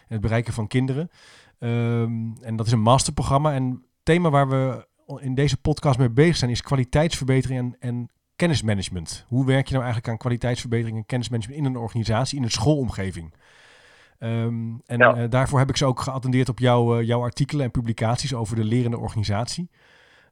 en 0.09 0.13
het 0.13 0.21
bereiken 0.21 0.53
van 0.53 0.67
kinderen. 0.67 1.11
Um, 1.59 2.35
en 2.43 2.57
dat 2.57 2.67
is 2.67 2.73
een 2.73 2.81
masterprogramma. 2.81 3.53
En 3.53 3.71
het 3.71 3.81
thema 4.03 4.31
waar 4.31 4.49
we 4.49 4.87
in 5.21 5.35
deze 5.35 5.57
podcast 5.57 5.99
mee 5.99 6.11
bezig 6.11 6.37
zijn 6.37 6.51
is 6.51 6.63
kwaliteitsverbetering 6.63 7.59
en, 7.59 7.77
en 7.81 8.11
kennismanagement. 8.41 9.25
Hoe 9.29 9.47
werk 9.47 9.67
je 9.67 9.73
nou 9.73 9.85
eigenlijk 9.85 10.13
aan 10.13 10.19
kwaliteitsverbetering 10.19 10.97
en 10.97 11.07
kennismanagement 11.07 11.61
in 11.61 11.67
een 11.67 11.77
organisatie, 11.77 12.39
in 12.39 12.45
een 12.45 12.51
schoolomgeving? 12.51 13.35
Um, 14.19 14.83
en 14.87 14.99
ja. 14.99 15.17
uh, 15.17 15.31
daarvoor 15.31 15.59
heb 15.59 15.69
ik 15.69 15.77
ze 15.77 15.85
ook 15.85 16.01
geattendeerd 16.01 16.49
op 16.49 16.59
jou, 16.59 17.01
uh, 17.01 17.07
jouw 17.07 17.23
artikelen 17.23 17.65
en 17.65 17.71
publicaties 17.71 18.35
over 18.35 18.57
de 18.57 18.65
lerende 18.65 18.99
organisatie. 18.99 19.71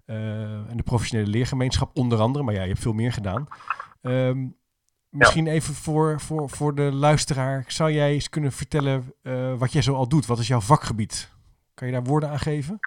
Uh, 0.06 0.70
en 0.70 0.76
de 0.76 0.82
professionele 0.82 1.30
leergemeenschap 1.30 1.96
onder 1.96 2.18
andere, 2.18 2.44
maar 2.44 2.54
ja, 2.54 2.62
je 2.62 2.68
hebt 2.68 2.80
veel 2.80 2.92
meer 2.92 3.12
gedaan. 3.12 3.48
Um, 4.02 4.56
misschien 5.08 5.44
ja. 5.44 5.52
even 5.52 5.74
voor, 5.74 6.20
voor, 6.20 6.50
voor 6.50 6.74
de 6.74 6.92
luisteraar, 6.92 7.64
zou 7.66 7.92
jij 7.92 8.12
eens 8.12 8.28
kunnen 8.28 8.52
vertellen 8.52 9.12
wat 9.58 9.72
jij 9.72 9.82
zo 9.82 9.94
al 9.94 10.08
doet? 10.08 10.26
Wat 10.26 10.38
is 10.38 10.48
jouw 10.48 10.60
vakgebied? 10.60 11.32
Kan 11.74 11.86
je 11.86 11.92
daar 11.92 12.04
woorden 12.04 12.30
aan 12.30 12.38
geven? 12.38 12.78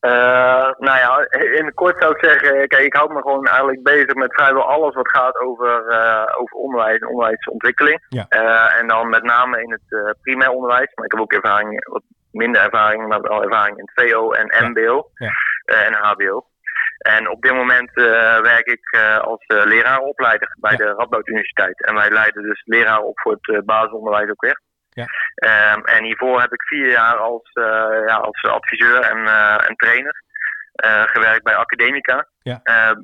Uh, 0.00 0.70
nou 0.78 0.98
ja, 0.98 1.26
in 1.30 1.64
het 1.64 1.74
kort 1.74 1.96
zou 2.02 2.12
ik 2.12 2.24
zeggen, 2.24 2.68
kijk, 2.68 2.84
ik 2.84 2.94
hou 2.94 3.12
me 3.12 3.20
gewoon 3.20 3.46
eigenlijk 3.46 3.82
bezig 3.82 4.14
met 4.14 4.34
vrijwel 4.34 4.62
alles 4.62 4.94
wat 4.94 5.10
gaat 5.10 5.40
over, 5.40 5.84
uh, 5.88 6.40
over 6.40 6.56
onderwijs 6.56 6.98
en 6.98 7.08
onderwijsontwikkeling. 7.08 8.06
Ja. 8.08 8.26
Uh, 8.28 8.80
en 8.80 8.86
dan 8.86 9.08
met 9.08 9.22
name 9.22 9.62
in 9.62 9.70
het 9.70 10.16
primair 10.22 10.50
onderwijs, 10.50 10.94
maar 10.94 11.04
ik 11.04 11.12
heb 11.12 11.20
ook 11.20 11.32
ervaring, 11.32 11.88
wat 11.88 12.02
minder 12.30 12.62
ervaring, 12.62 13.08
maar 13.08 13.20
wel 13.20 13.42
ervaring 13.42 13.78
in 13.78 13.90
het 13.92 14.10
VO 14.10 14.30
en 14.30 14.70
MBO 14.70 15.10
ja. 15.14 15.30
en 15.64 15.94
HBO. 15.94 16.46
En 16.98 17.30
op 17.30 17.42
dit 17.42 17.54
moment 17.54 17.90
werk 18.42 18.66
ik 18.66 18.98
als 19.20 19.44
leraaropleider 19.46 20.56
bij 20.60 20.76
de 20.76 20.84
Radboud 20.84 21.28
Universiteit. 21.28 21.84
En 21.84 21.94
wij 21.94 22.10
leiden 22.10 22.42
dus 22.42 22.62
leraren 22.64 23.06
op 23.06 23.20
voor 23.20 23.38
het 23.40 23.64
basisonderwijs 23.64 24.30
ook 24.30 24.42
weer. 24.42 24.60
Ja. 25.00 25.06
Um, 25.74 25.84
en 25.84 26.04
hiervoor 26.04 26.40
heb 26.40 26.52
ik 26.52 26.62
vier 26.62 26.90
jaar 26.90 27.16
als, 27.16 27.50
uh, 27.54 27.64
ja, 28.06 28.16
als 28.16 28.42
adviseur 28.42 29.00
en, 29.00 29.18
uh, 29.18 29.68
en 29.68 29.76
trainer 29.76 30.26
gewerkt 31.14 31.42
bij 31.42 31.56
Academica, 31.56 32.28
Ja. 32.42 32.60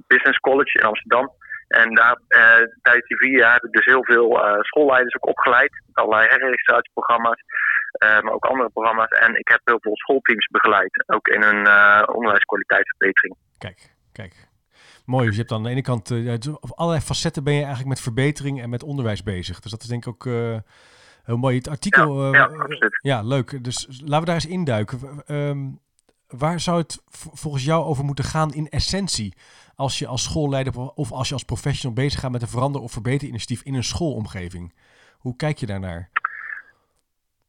Business 0.07 0.39
College 0.39 0.79
in 0.79 0.85
Amsterdam. 0.85 1.33
En 1.69 1.95
daar, 1.95 2.17
tijdens 2.83 3.07
die 3.07 3.17
vier 3.17 3.39
jaar 3.39 3.53
heb 3.53 3.65
ik 3.65 3.73
dus 3.73 3.85
heel 3.85 4.05
veel 4.05 4.29
schoolleiders 4.61 5.15
ook 5.15 5.27
opgeleid. 5.27 5.83
Allerlei 5.93 6.29
herregistratieprogramma's, 6.29 7.43
maar 7.99 8.33
ook 8.33 8.45
andere 8.45 8.71
programma's. 8.71 9.09
En 9.09 9.39
ik 9.39 9.49
heb 9.49 9.61
heel 9.65 9.81
veel 9.81 9.97
schoolteams 9.97 10.47
begeleid, 10.47 11.05
ook 11.07 11.29
in 11.29 11.43
hun 11.43 11.69
onderwijskwaliteitsverbetering. 12.15 13.37
Kijk, 13.59 13.95
kijk. 14.13 14.35
Mooi, 15.05 15.25
dus 15.25 15.33
je 15.33 15.39
hebt 15.39 15.49
dan 15.49 15.59
aan 15.59 15.65
de 15.65 15.71
ene 15.71 15.83
kant, 15.83 16.11
allerlei 16.75 17.05
facetten 17.05 17.45
ben 17.45 17.55
je 17.55 17.65
eigenlijk 17.65 17.89
met 17.89 18.01
verbetering 18.01 18.63
en 18.63 18.71
met 18.71 18.83
onderwijs 18.83 19.23
bezig. 19.23 19.61
Dus 19.61 19.71
dat 19.71 19.83
is 19.83 19.89
denk 19.89 20.07
ik 20.07 20.13
ook 20.13 20.25
Heel 21.25 21.37
mooi. 21.37 21.57
Het 21.57 21.69
artikel. 21.69 22.33
Ja, 22.35 22.49
ja, 22.49 22.89
ja 23.01 23.23
leuk. 23.23 23.65
Dus 23.65 23.87
laten 24.01 24.21
we 24.21 24.25
daar 24.25 24.35
eens 24.35 24.47
induiken. 24.47 24.99
Ehm, 25.27 25.59
waar 26.29 26.61
zou 26.61 26.79
het 26.79 27.03
volgens 27.33 27.65
jou 27.65 27.85
over 27.85 28.05
moeten 28.05 28.25
gaan 28.25 28.53
in 28.53 28.69
essentie? 28.69 29.35
Als 29.77 29.99
je 29.99 30.07
als 30.07 30.23
schoolleider 30.23 30.73
of 30.95 31.13
als 31.13 31.29
je 31.29 31.35
als 31.35 31.45
professional 31.45 31.95
bezig 31.95 32.21
gaat 32.21 32.31
met 32.31 32.43
een 32.43 32.49
verander- 32.49 32.81
of 32.81 32.93
verbeterinitiatief 32.93 33.63
in 33.63 33.75
een 33.75 33.85
schoolomgeving. 33.85 34.75
Hoe 35.19 35.37
kijk 35.37 35.59
je 35.59 35.67
daarnaar? 35.67 36.11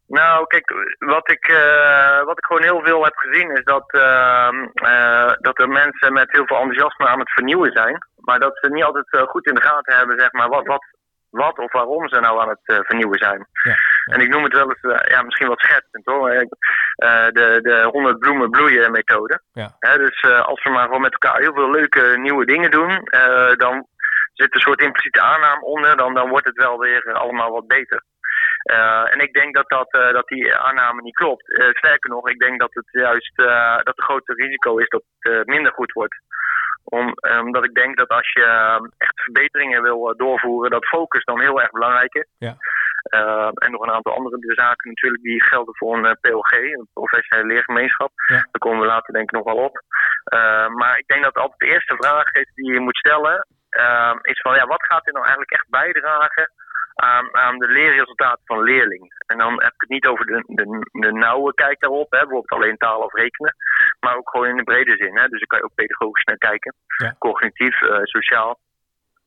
Nou, 0.08 0.48
kijk, 0.48 0.74
wat 1.00 1.30
ik, 1.32 1.48
uh, 1.48 2.24
wat 2.24 2.38
ik 2.38 2.46
gewoon 2.46 2.64
heel 2.64 2.82
veel 2.84 3.04
heb 3.04 3.16
gezien 3.16 3.52
is 3.52 3.64
dat, 3.64 3.94
uh, 3.94 4.50
uh, 4.74 5.34
dat 5.40 5.60
er 5.60 5.70
mensen 5.70 6.14
met 6.14 6.32
heel 6.32 6.46
veel 6.46 6.58
enthousiasme 6.58 7.08
aan 7.08 7.20
het 7.20 7.32
vernieuwen 7.32 7.72
zijn. 7.72 8.08
Maar 8.16 8.40
dat 8.40 8.58
ze 8.62 8.70
niet 8.70 8.84
altijd 8.84 9.30
goed 9.30 9.48
in 9.48 9.54
de 9.54 9.62
gaten 9.62 9.98
hebben, 9.98 10.20
zeg 10.20 10.32
maar, 10.32 10.50
wat, 10.50 10.66
wat, 10.66 10.86
wat 11.36 11.60
of 11.60 11.72
waarom 11.72 12.08
ze 12.08 12.20
nou 12.20 12.42
aan 12.42 12.50
het 12.50 12.66
uh, 12.66 12.78
vernieuwen 12.82 13.18
zijn. 13.18 13.48
Ja, 13.64 13.76
En 14.06 14.22
ik 14.22 14.30
noem 14.30 14.44
het 14.44 14.54
wel 14.54 14.70
eens, 14.70 14.84
uh, 14.84 15.00
ja, 15.04 15.22
misschien 15.22 15.48
wat 15.48 15.60
schetsend 15.60 16.06
hoor, 16.06 16.32
uh, 16.34 16.48
de, 17.30 17.60
de 17.62 17.88
100 17.92 18.20
bloemen 18.20 18.50
bloeien 18.50 18.92
methode. 18.92 19.40
Ja. 19.54 19.98
dus 19.98 20.24
als 20.24 20.64
we 20.64 20.70
maar 20.70 20.86
gewoon 20.86 21.02
met 21.02 21.18
elkaar 21.18 21.40
heel 21.40 21.54
veel 21.54 21.72
leuke 21.72 22.18
nieuwe 22.18 22.46
dingen 22.46 22.72
doen, 22.72 23.04
dan 23.58 23.88
zit 24.34 24.56
een 24.56 24.62
soort 24.62 24.82
impliciete 24.82 25.22
aanname 25.22 25.62
onder, 25.62 25.98
dan, 25.98 26.14
dan 26.14 26.30
wordt 26.30 26.46
het 26.46 26.58
wel 26.58 26.80
weer 26.80 27.14
allemaal 27.14 27.52
wat 27.52 27.68
beter. 27.68 28.04
en 29.12 29.20
ik 29.20 29.34
denk 29.34 29.56
dat, 29.56 29.70
dat, 29.70 29.92
dat 29.92 30.28
die 30.28 30.56
aanname 30.56 31.02
niet 31.02 31.16
klopt. 31.16 31.44
sterker 31.72 32.10
nog, 32.10 32.30
ik 32.30 32.40
denk 32.40 32.60
dat 32.60 32.74
het 32.74 32.88
juist 32.92 33.36
dat 33.36 33.96
het 33.96 34.04
grote 34.04 34.34
risico 34.34 34.78
is 34.78 34.88
dat 34.88 35.04
het 35.20 35.48
minder 35.48 35.72
goed 35.72 35.92
wordt. 35.92 36.16
Om, 36.86 37.14
omdat 37.42 37.64
ik 37.64 37.74
denk 37.74 37.98
dat 37.98 38.10
als 38.10 38.32
je 38.32 38.46
echt 38.98 39.22
verbeteringen 39.22 39.82
wil 39.82 40.14
doorvoeren, 40.18 40.72
dat 40.72 40.86
focus 40.86 41.24
dan 41.24 41.42
heel 41.42 41.62
erg 41.62 41.72
belangrijk 41.72 42.14
is. 42.14 42.28
Ja. 42.38 42.56
Uh, 43.14 43.50
en 43.54 43.72
nog 43.72 43.82
een 43.82 43.92
aantal 43.92 44.16
andere 44.16 44.54
zaken 44.54 44.90
natuurlijk 44.90 45.24
die 45.24 45.44
gelden 45.44 45.76
voor 45.76 45.98
een 45.98 46.18
PLG, 46.22 46.52
een 46.52 46.88
professionele 46.94 47.48
leergemeenschap. 47.48 48.12
Ja. 48.28 48.36
Daar 48.36 48.60
komen 48.66 48.80
we 48.80 48.86
later 48.86 49.14
denk 49.14 49.32
ik 49.32 49.36
nog 49.36 49.54
wel 49.54 49.64
op. 49.64 49.82
Uh, 50.34 50.68
maar 50.68 50.98
ik 50.98 51.08
denk 51.08 51.24
dat 51.24 51.36
altijd 51.36 51.60
de 51.60 51.66
eerste 51.66 51.96
vraag 51.96 52.32
is 52.32 52.52
die 52.54 52.74
je 52.74 52.80
moet 52.80 52.98
stellen, 52.98 53.48
uh, 53.70 54.16
is 54.22 54.42
van 54.42 54.56
ja, 54.56 54.66
wat 54.66 54.86
gaat 54.86 55.04
dit 55.04 55.14
nou 55.14 55.26
eigenlijk 55.26 55.52
echt 55.52 55.70
bijdragen 55.70 56.52
aan, 56.96 57.36
aan 57.36 57.58
de 57.58 57.68
leerresultaten 57.68 58.46
van 58.46 58.64
leerlingen. 58.64 59.14
En 59.28 59.38
dan 59.38 59.52
heb 59.52 59.74
ik 59.74 59.82
het 59.82 59.90
niet 59.90 60.06
over 60.06 60.26
de, 60.26 60.44
de, 60.48 60.90
de 60.92 61.12
nauwe 61.12 61.54
kijk 61.54 61.80
daarop, 61.80 62.12
hè, 62.12 62.20
bijvoorbeeld 62.20 62.50
alleen 62.50 62.78
taal 62.78 63.02
of 63.02 63.14
rekenen, 63.14 63.56
maar 64.00 64.16
ook 64.16 64.30
gewoon 64.30 64.48
in 64.48 64.58
de 64.58 64.64
brede 64.64 64.96
zin. 64.96 65.18
Hè. 65.18 65.28
Dus 65.28 65.40
daar 65.40 65.48
kan 65.48 65.58
je 65.60 65.66
ook 65.66 65.76
pedagogisch 65.76 66.24
naar 66.24 66.38
kijken, 66.38 66.74
Ja. 66.98 67.16
cognitief, 67.20 67.82
uh, 67.82 68.00
sociaal. 68.04 68.60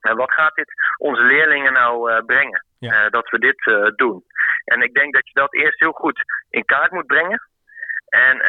En 0.01 0.17
wat 0.17 0.33
gaat 0.33 0.55
dit 0.55 0.73
onze 0.99 1.23
leerlingen 1.23 1.73
nou 1.73 2.13
uh, 2.13 2.19
brengen? 2.27 2.65
Ja. 2.79 3.05
Uh, 3.05 3.11
dat 3.11 3.31
we 3.31 3.39
dit 3.39 3.93
doen. 3.97 4.25
En 4.65 4.83
ik 4.83 4.95
denk 4.95 5.15
dat 5.15 5.27
je 5.29 5.35
dat 5.35 5.55
eerst 5.55 5.79
heel 5.79 5.93
goed 5.93 6.23
in 6.51 6.65
kaart 6.65 6.91
moet 6.91 7.07
brengen. 7.07 7.49
En 8.09 8.43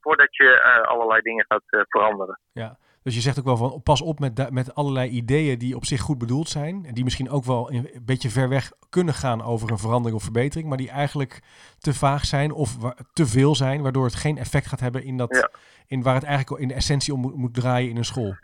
voordat 0.00 0.36
je 0.36 0.62
allerlei 0.86 1.20
dingen 1.20 1.44
gaat 1.48 1.86
veranderen. 1.88 2.38
Ja. 2.52 2.76
Dus 3.04 3.14
je 3.14 3.20
zegt 3.20 3.38
ook 3.38 3.44
wel 3.44 3.56
van 3.56 3.82
pas 3.82 4.02
op 4.02 4.18
met, 4.18 4.50
met 4.50 4.74
allerlei 4.74 5.10
ideeën 5.10 5.58
die 5.58 5.76
op 5.76 5.84
zich 5.84 6.00
goed 6.00 6.18
bedoeld 6.18 6.48
zijn. 6.48 6.84
En 6.86 6.94
die 6.94 7.04
misschien 7.04 7.30
ook 7.30 7.44
wel 7.44 7.72
een 7.72 8.02
beetje 8.02 8.30
ver 8.30 8.48
weg 8.48 8.70
kunnen 8.90 9.14
gaan 9.14 9.42
over 9.42 9.70
een 9.70 9.78
verandering 9.78 10.16
of 10.16 10.22
verbetering. 10.22 10.68
Maar 10.68 10.78
die 10.78 10.90
eigenlijk 10.90 11.40
te 11.78 11.94
vaag 11.94 12.24
zijn 12.24 12.52
of 12.52 12.76
te 13.12 13.26
veel 13.26 13.54
zijn. 13.54 13.82
Waardoor 13.82 14.04
het 14.04 14.14
geen 14.14 14.38
effect 14.38 14.66
gaat 14.66 14.80
hebben 14.80 15.04
in, 15.04 15.16
dat, 15.16 15.36
ja. 15.36 15.58
in 15.86 16.02
waar 16.02 16.14
het 16.14 16.24
eigenlijk 16.24 16.62
in 16.62 16.68
de 16.68 16.74
essentie 16.74 17.14
om 17.14 17.20
moet, 17.20 17.36
moet 17.36 17.54
draaien 17.54 17.90
in 17.90 17.96
een 17.96 18.04
school. 18.04 18.36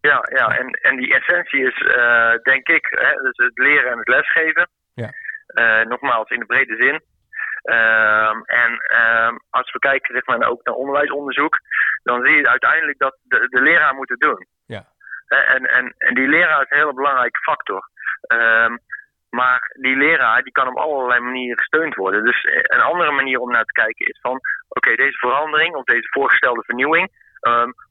Ja, 0.00 0.28
ja. 0.38 0.58
En, 0.58 0.66
en 0.70 0.96
die 0.96 1.14
essentie 1.14 1.66
is 1.66 1.80
uh, 1.80 2.34
denk 2.42 2.68
ik 2.68 2.86
hè, 2.90 3.22
dus 3.22 3.36
het 3.36 3.58
leren 3.58 3.90
en 3.90 3.98
het 3.98 4.08
lesgeven. 4.08 4.68
Ja. 4.94 5.10
Uh, 5.46 5.88
nogmaals, 5.88 6.30
in 6.30 6.38
de 6.38 6.46
brede 6.46 6.76
zin. 6.76 7.02
Uh, 7.70 8.30
en 8.46 8.80
als 9.50 9.72
we 9.72 9.78
kijken 9.78 10.14
zeg 10.14 10.26
maar, 10.26 10.48
ook 10.48 10.64
naar 10.64 10.74
onderwijsonderzoek, 10.74 11.58
dan 12.02 12.26
zie 12.26 12.36
je 12.36 12.48
uiteindelijk 12.48 12.98
dat 12.98 13.18
de, 13.22 13.48
de 13.48 13.60
leraar 13.60 13.94
moet 13.94 14.08
het 14.08 14.20
doen. 14.20 14.46
Ja. 14.66 14.84
En, 15.26 15.66
en, 15.66 15.94
en 15.98 16.14
die 16.14 16.28
leraar 16.28 16.62
is 16.62 16.70
een 16.70 16.78
hele 16.78 16.94
belangrijke 16.94 17.40
factor. 17.40 17.88
Um, 18.32 18.78
maar 19.30 19.76
die 19.80 19.96
leraar 19.96 20.42
die 20.42 20.52
kan 20.52 20.68
op 20.68 20.76
allerlei 20.76 21.20
manieren 21.20 21.58
gesteund 21.58 21.94
worden. 21.94 22.24
Dus 22.24 22.44
een 22.44 22.80
andere 22.80 23.10
manier 23.10 23.38
om 23.38 23.50
naar 23.50 23.64
te 23.64 23.80
kijken 23.82 24.06
is 24.06 24.18
van... 24.20 24.32
oké, 24.32 24.42
okay, 24.68 24.96
deze 24.96 25.18
verandering 25.18 25.74
of 25.74 25.84
deze 25.84 26.08
voorgestelde 26.10 26.62
vernieuwing... 26.62 27.24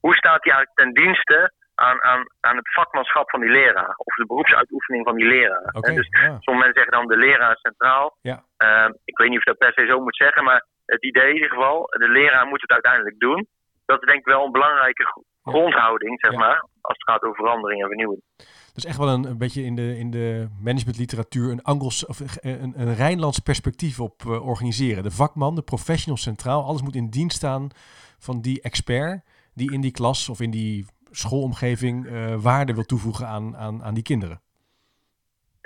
Hoe 0.00 0.16
staat 0.16 0.42
die 0.42 0.52
eigenlijk 0.52 0.78
ten 0.78 0.92
dienste 1.02 1.52
aan, 1.86 1.98
aan, 2.10 2.22
aan 2.40 2.56
het 2.56 2.72
vakmanschap 2.72 3.30
van 3.30 3.40
die 3.40 3.50
leraar? 3.50 3.94
Of 3.96 4.14
de 4.14 4.26
beroepsuitoefening 4.26 5.04
van 5.08 5.16
die 5.16 5.26
leraar? 5.26 5.68
Okay, 5.72 5.94
dus 5.94 6.08
ja. 6.10 6.36
sommige 6.40 6.64
mensen 6.64 6.80
zeggen 6.80 6.96
dan 6.98 7.06
de 7.06 7.16
leraar 7.26 7.56
centraal. 7.56 8.16
Ja. 8.20 8.36
Um, 8.66 8.92
ik 9.04 9.16
weet 9.18 9.28
niet 9.28 9.38
of 9.38 9.44
dat 9.44 9.58
per 9.58 9.72
se 9.72 9.86
zo 9.86 10.00
moet 10.00 10.16
zeggen... 10.16 10.44
maar 10.44 10.66
het 10.84 11.02
idee 11.04 11.28
in 11.28 11.34
ieder 11.34 11.50
geval, 11.50 11.86
de 12.02 12.08
leraar 12.08 12.46
moet 12.46 12.60
het 12.60 12.70
uiteindelijk 12.70 13.18
doen. 13.18 13.46
Dat 13.84 14.00
is 14.00 14.06
denk 14.06 14.18
ik 14.18 14.32
wel 14.34 14.44
een 14.44 14.52
belangrijke 14.58 15.04
grondhouding, 15.42 16.20
zeg 16.20 16.32
Ja. 16.32 16.38
maar... 16.38 16.64
als 16.80 16.98
het 16.98 17.10
gaat 17.10 17.22
over 17.22 17.36
verandering 17.36 17.82
en 17.82 17.88
vernieuwing. 17.88 18.22
Dus 18.74 18.84
echt 18.84 18.98
wel 18.98 19.08
een, 19.08 19.24
een 19.24 19.38
beetje 19.38 19.62
in 19.62 19.74
de, 19.74 19.98
in 19.98 20.10
de 20.10 20.48
managementliteratuur 20.60 21.50
een 21.50 21.62
Angels 21.62 22.06
of 22.06 22.20
een, 22.20 22.72
een 22.76 22.94
Rijnlands 22.94 23.38
perspectief 23.38 24.00
op 24.00 24.22
uh, 24.22 24.46
organiseren. 24.46 25.02
De 25.02 25.10
vakman, 25.10 25.54
de 25.54 25.62
professional 25.62 26.16
centraal, 26.16 26.64
alles 26.64 26.82
moet 26.82 26.94
in 26.94 27.10
dienst 27.10 27.36
staan 27.36 27.68
van 28.18 28.40
die 28.40 28.62
expert 28.62 29.24
die 29.54 29.72
in 29.72 29.80
die 29.80 29.92
klas 29.92 30.28
of 30.28 30.40
in 30.40 30.50
die 30.50 30.86
schoolomgeving 31.16 32.06
uh, 32.06 32.34
waarde 32.42 32.74
wil 32.74 32.84
toevoegen 32.84 33.26
aan, 33.26 33.56
aan, 33.56 33.82
aan 33.82 33.94
die 33.94 34.02
kinderen. 34.02 34.40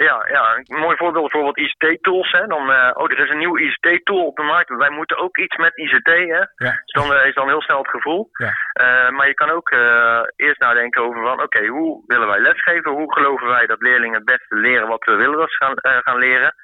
Ja, 0.08 0.26
ja, 0.28 0.56
een 0.56 0.80
mooi 0.86 0.96
voorbeeld 0.96 1.30
bijvoorbeeld 1.30 1.58
ICT-tools. 1.58 2.30
Dan, 2.32 2.70
uh, 2.70 2.90
oh, 2.94 3.10
er 3.10 3.18
is 3.18 3.30
een 3.30 3.38
nieuw 3.38 3.58
ICT-tool 3.58 4.26
op 4.26 4.36
de 4.36 4.42
markt. 4.42 4.76
Wij 4.76 4.90
moeten 4.90 5.16
ook 5.16 5.38
iets 5.38 5.56
met 5.56 5.76
ICT. 5.76 6.06
Hè. 6.06 6.44
Ja. 6.66 6.72
Dus 6.84 6.92
dan 6.92 7.12
uh, 7.12 7.26
is 7.26 7.34
dan 7.34 7.48
heel 7.48 7.62
snel 7.62 7.78
het 7.78 7.88
gevoel. 7.88 8.28
Ja. 8.32 8.46
Uh, 8.46 9.10
maar 9.16 9.26
je 9.26 9.34
kan 9.34 9.50
ook 9.50 9.70
eerst 10.36 10.60
nadenken 10.60 11.02
over 11.02 11.22
van, 11.22 11.32
oké, 11.32 11.42
okay, 11.42 11.66
hoe 11.66 12.02
willen 12.06 12.26
wij 12.26 12.40
lesgeven? 12.40 12.92
Hoe 12.92 13.12
geloven 13.12 13.46
wij 13.46 13.66
dat 13.66 13.80
leerlingen 13.80 14.16
het 14.16 14.24
beste 14.24 14.54
leren 14.54 14.88
wat 14.88 15.04
we 15.04 15.14
willen 15.14 15.38
dat 15.38 15.50
ze 15.50 15.64
gaan, 15.64 16.02
gaan 16.02 16.18
leren? 16.18 16.54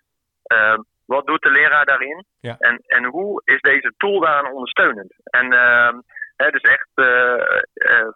wat 1.06 1.26
doet 1.26 1.42
de 1.42 1.50
leraar 1.50 1.84
daarin? 1.84 2.24
Ja. 2.40 2.56
En, 2.58 2.82
en 2.86 3.04
hoe 3.04 3.42
is 3.44 3.60
deze 3.60 3.94
tool 3.96 4.20
daaraan 4.20 4.52
ondersteunend? 4.52 5.14
En 5.24 5.52
ehm, 5.52 5.94
hè, 6.36 6.50
dus 6.50 6.62
echt 6.62 6.88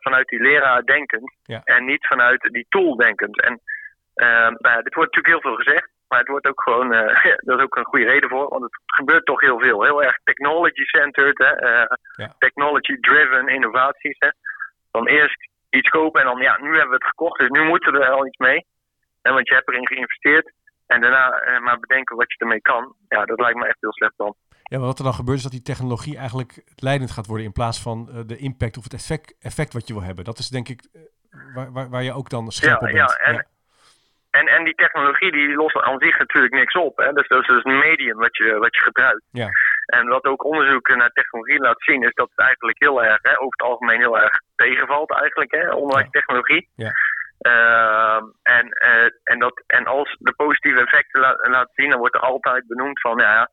vanuit 0.00 0.28
die 0.28 0.40
leraar 0.40 0.84
denkend 0.84 1.34
Ja. 1.42 1.60
en 1.64 1.84
niet 1.84 2.06
vanuit 2.06 2.40
die 2.40 2.66
tool 2.68 2.96
denkend. 2.96 3.42
En 3.42 3.60
nou 4.14 4.74
ja, 4.74 4.82
dit 4.82 4.94
wordt 4.94 5.14
natuurlijk 5.14 5.26
heel 5.26 5.40
veel 5.40 5.64
gezegd, 5.64 5.88
maar 6.08 6.18
het 6.18 6.28
wordt 6.28 6.46
ook 6.46 6.62
gewoon, 6.62 6.94
uh, 6.94 7.24
dat 7.46 7.58
is 7.58 7.64
ook 7.64 7.76
een 7.76 7.84
goede 7.84 8.04
reden 8.04 8.28
voor, 8.28 8.48
want 8.48 8.62
het 8.62 8.72
gebeurt 8.86 9.24
toch 9.24 9.40
heel 9.40 9.58
veel. 9.58 9.82
Heel 9.82 10.02
erg 10.02 10.16
technology-centered, 10.24 11.38
ja. 12.16 12.34
technology-driven 12.38 13.48
innovaties. 13.48 14.16
Hè. 14.18 14.28
Dan 14.90 15.06
eerst 15.06 15.48
iets 15.70 15.88
kopen 15.88 16.20
en 16.20 16.26
dan, 16.26 16.38
ja, 16.38 16.58
nu 16.60 16.68
hebben 16.68 16.88
we 16.88 16.94
het 16.94 17.14
gekocht, 17.14 17.38
dus 17.38 17.48
nu 17.48 17.62
moeten 17.62 17.92
we 17.92 17.98
er 17.98 18.10
al 18.10 18.26
iets 18.26 18.36
mee. 18.36 18.66
En 19.22 19.34
want 19.34 19.48
je 19.48 19.54
hebt 19.54 19.68
erin 19.68 19.86
geïnvesteerd 19.86 20.52
en 20.86 21.00
daarna 21.00 21.42
maar 21.60 21.78
bedenken 21.78 22.16
wat 22.16 22.32
je 22.32 22.38
ermee 22.38 22.60
kan. 22.60 22.94
Ja, 23.08 23.24
dat 23.24 23.40
lijkt 23.40 23.58
me 23.58 23.66
echt 23.66 23.80
heel 23.80 23.92
slecht 23.92 24.16
dan. 24.16 24.34
Ja, 24.70 24.78
maar 24.78 24.86
wat 24.86 24.98
er 24.98 25.04
dan 25.04 25.20
gebeurt 25.20 25.36
is 25.36 25.48
dat 25.48 25.58
die 25.58 25.70
technologie 25.72 26.16
eigenlijk 26.16 26.62
leidend 26.76 27.10
gaat 27.10 27.26
worden 27.26 27.46
in 27.46 27.58
plaats 27.60 27.82
van 27.82 27.98
uh, 28.08 28.20
de 28.26 28.36
impact 28.36 28.76
of 28.76 28.84
het 28.84 28.92
effect, 28.92 29.36
effect 29.40 29.72
wat 29.72 29.86
je 29.86 29.94
wil 29.94 30.02
hebben. 30.02 30.24
Dat 30.24 30.38
is 30.38 30.48
denk 30.48 30.68
ik 30.68 30.80
waar, 31.54 31.72
waar, 31.72 31.88
waar 31.90 32.02
je 32.02 32.12
ook 32.12 32.30
dan 32.30 32.50
scherp 32.50 32.80
ja, 32.80 32.86
op 32.86 32.92
bent. 32.92 33.10
Ja, 33.10 33.16
en, 33.28 33.34
ja. 33.34 33.44
En, 34.30 34.46
en 34.46 34.64
die 34.64 34.74
technologie 34.74 35.32
die 35.32 35.54
lost 35.54 35.76
aan 35.76 35.98
zich 35.98 36.18
natuurlijk 36.18 36.54
niks 36.54 36.74
op. 36.74 36.96
Hè? 36.96 37.12
Dus 37.12 37.28
dat 37.28 37.40
is 37.40 37.46
dus 37.46 37.64
een 37.64 37.78
medium 37.78 38.18
wat 38.18 38.36
je, 38.36 38.58
wat 38.58 38.74
je 38.74 38.82
gebruikt. 38.82 39.22
Ja. 39.30 39.48
En 39.86 40.06
wat 40.06 40.24
ook 40.24 40.44
onderzoek 40.44 40.88
naar 40.88 41.10
technologie 41.10 41.60
laat 41.60 41.82
zien, 41.82 42.02
is 42.02 42.14
dat 42.14 42.30
het 42.30 42.46
eigenlijk 42.46 42.78
heel 42.78 43.04
erg, 43.04 43.22
hè, 43.22 43.32
over 43.40 43.56
het 43.56 43.68
algemeen 43.68 44.00
heel 44.00 44.18
erg 44.18 44.40
tegenvalt 44.56 45.12
eigenlijk, 45.12 45.50
hè, 45.50 45.72
onderwijstechnologie. 45.72 46.68
Ja. 46.74 46.92
Uh, 47.46 48.22
en, 48.42 48.66
uh, 48.84 49.08
en, 49.22 49.38
dat, 49.38 49.62
en 49.66 49.86
als 49.86 50.16
de 50.18 50.34
positieve 50.34 50.80
effecten 50.80 51.20
la 51.20 51.36
laten 51.50 51.74
zien, 51.74 51.90
dan 51.90 51.98
wordt 51.98 52.14
er 52.14 52.20
altijd 52.20 52.66
benoemd 52.66 53.00
van, 53.00 53.18
ja, 53.18 53.50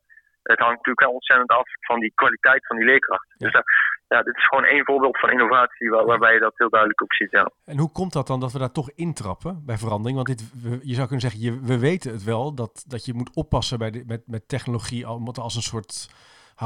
het 0.52 0.58
hangt 0.58 0.76
natuurlijk 0.76 1.06
wel 1.06 1.18
ontzettend 1.18 1.50
af 1.50 1.68
van 1.80 2.00
die 2.00 2.12
kwaliteit 2.14 2.66
van 2.66 2.76
die 2.76 2.86
leerkracht. 2.86 3.26
Ja. 3.28 3.46
Dus 3.46 3.54
uh, 3.54 3.60
ja, 4.08 4.22
dit 4.22 4.36
is 4.36 4.48
gewoon 4.48 4.64
één 4.64 4.84
voorbeeld 4.84 5.18
van 5.18 5.30
innovatie 5.30 5.90
waar, 5.90 6.04
waarbij 6.04 6.34
je 6.34 6.40
dat 6.40 6.52
heel 6.56 6.68
duidelijk 6.68 7.02
op 7.02 7.12
ziet. 7.12 7.30
Ja. 7.30 7.50
En 7.64 7.78
hoe 7.78 7.92
komt 7.92 8.12
dat 8.12 8.26
dan 8.26 8.40
dat 8.40 8.52
we 8.52 8.58
daar 8.58 8.72
toch 8.72 8.90
intrappen 8.90 9.62
bij 9.66 9.76
verandering? 9.76 10.16
Want 10.16 10.28
dit, 10.28 10.42
je 10.82 10.94
zou 10.94 11.06
kunnen 11.06 11.30
zeggen, 11.30 11.40
je, 11.40 11.60
we 11.60 11.78
weten 11.78 12.12
het 12.12 12.24
wel 12.24 12.54
dat, 12.54 12.84
dat 12.86 13.04
je 13.04 13.14
moet 13.14 13.34
oppassen 13.34 13.78
bij 13.78 13.90
de, 13.90 14.02
met, 14.06 14.22
met 14.26 14.48
technologie 14.48 15.06
als 15.06 15.56
een 15.56 15.62
soort 15.62 16.10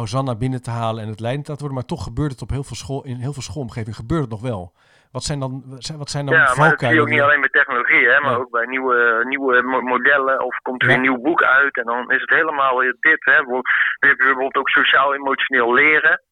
Hosanna 0.00 0.34
binnen 0.36 0.62
te 0.62 0.70
halen 0.70 1.02
en 1.02 1.08
het 1.08 1.20
leidend 1.20 1.44
te 1.44 1.50
laten 1.50 1.66
worden. 1.66 1.80
Maar 1.80 1.96
toch 1.96 2.04
gebeurt 2.04 2.30
het 2.30 2.42
op 2.42 2.50
heel 2.50 2.64
veel 2.64 2.76
school, 2.76 3.04
in 3.04 3.16
heel 3.16 3.32
veel 3.32 3.42
schoolomgeving 3.42 3.96
gebeurt 3.96 4.20
het 4.20 4.30
nog 4.30 4.40
wel. 4.40 4.72
Wat 5.12 5.24
zijn 5.24 5.40
dan, 5.40 5.52
wat 5.96 6.10
zijn 6.10 6.26
dan 6.26 6.34
ja, 6.34 6.54
maar 6.56 6.70
dat 6.70 6.80
zie 6.80 6.94
je 6.94 7.00
ook 7.00 7.08
niet 7.08 7.20
alleen 7.20 7.40
bij 7.40 7.48
technologie, 7.48 8.08
hè, 8.08 8.20
maar 8.20 8.38
ook 8.38 8.50
bij 8.50 8.66
nieuwe, 8.66 9.24
nieuwe 9.28 9.62
modellen. 9.82 10.44
Of 10.44 10.56
komt 10.62 10.82
er 10.82 10.90
een 10.90 11.00
nieuw 11.00 11.20
boek 11.20 11.42
uit 11.42 11.76
en 11.76 11.84
dan 11.84 12.10
is 12.10 12.20
het 12.20 12.30
helemaal 12.30 12.78
dit. 12.78 13.24
Hè. 13.24 13.42
We 13.44 13.60
hebben 13.98 14.16
bijvoorbeeld 14.16 14.56
ook 14.56 14.68
sociaal-emotioneel 14.68 15.72
leren. 15.72 16.22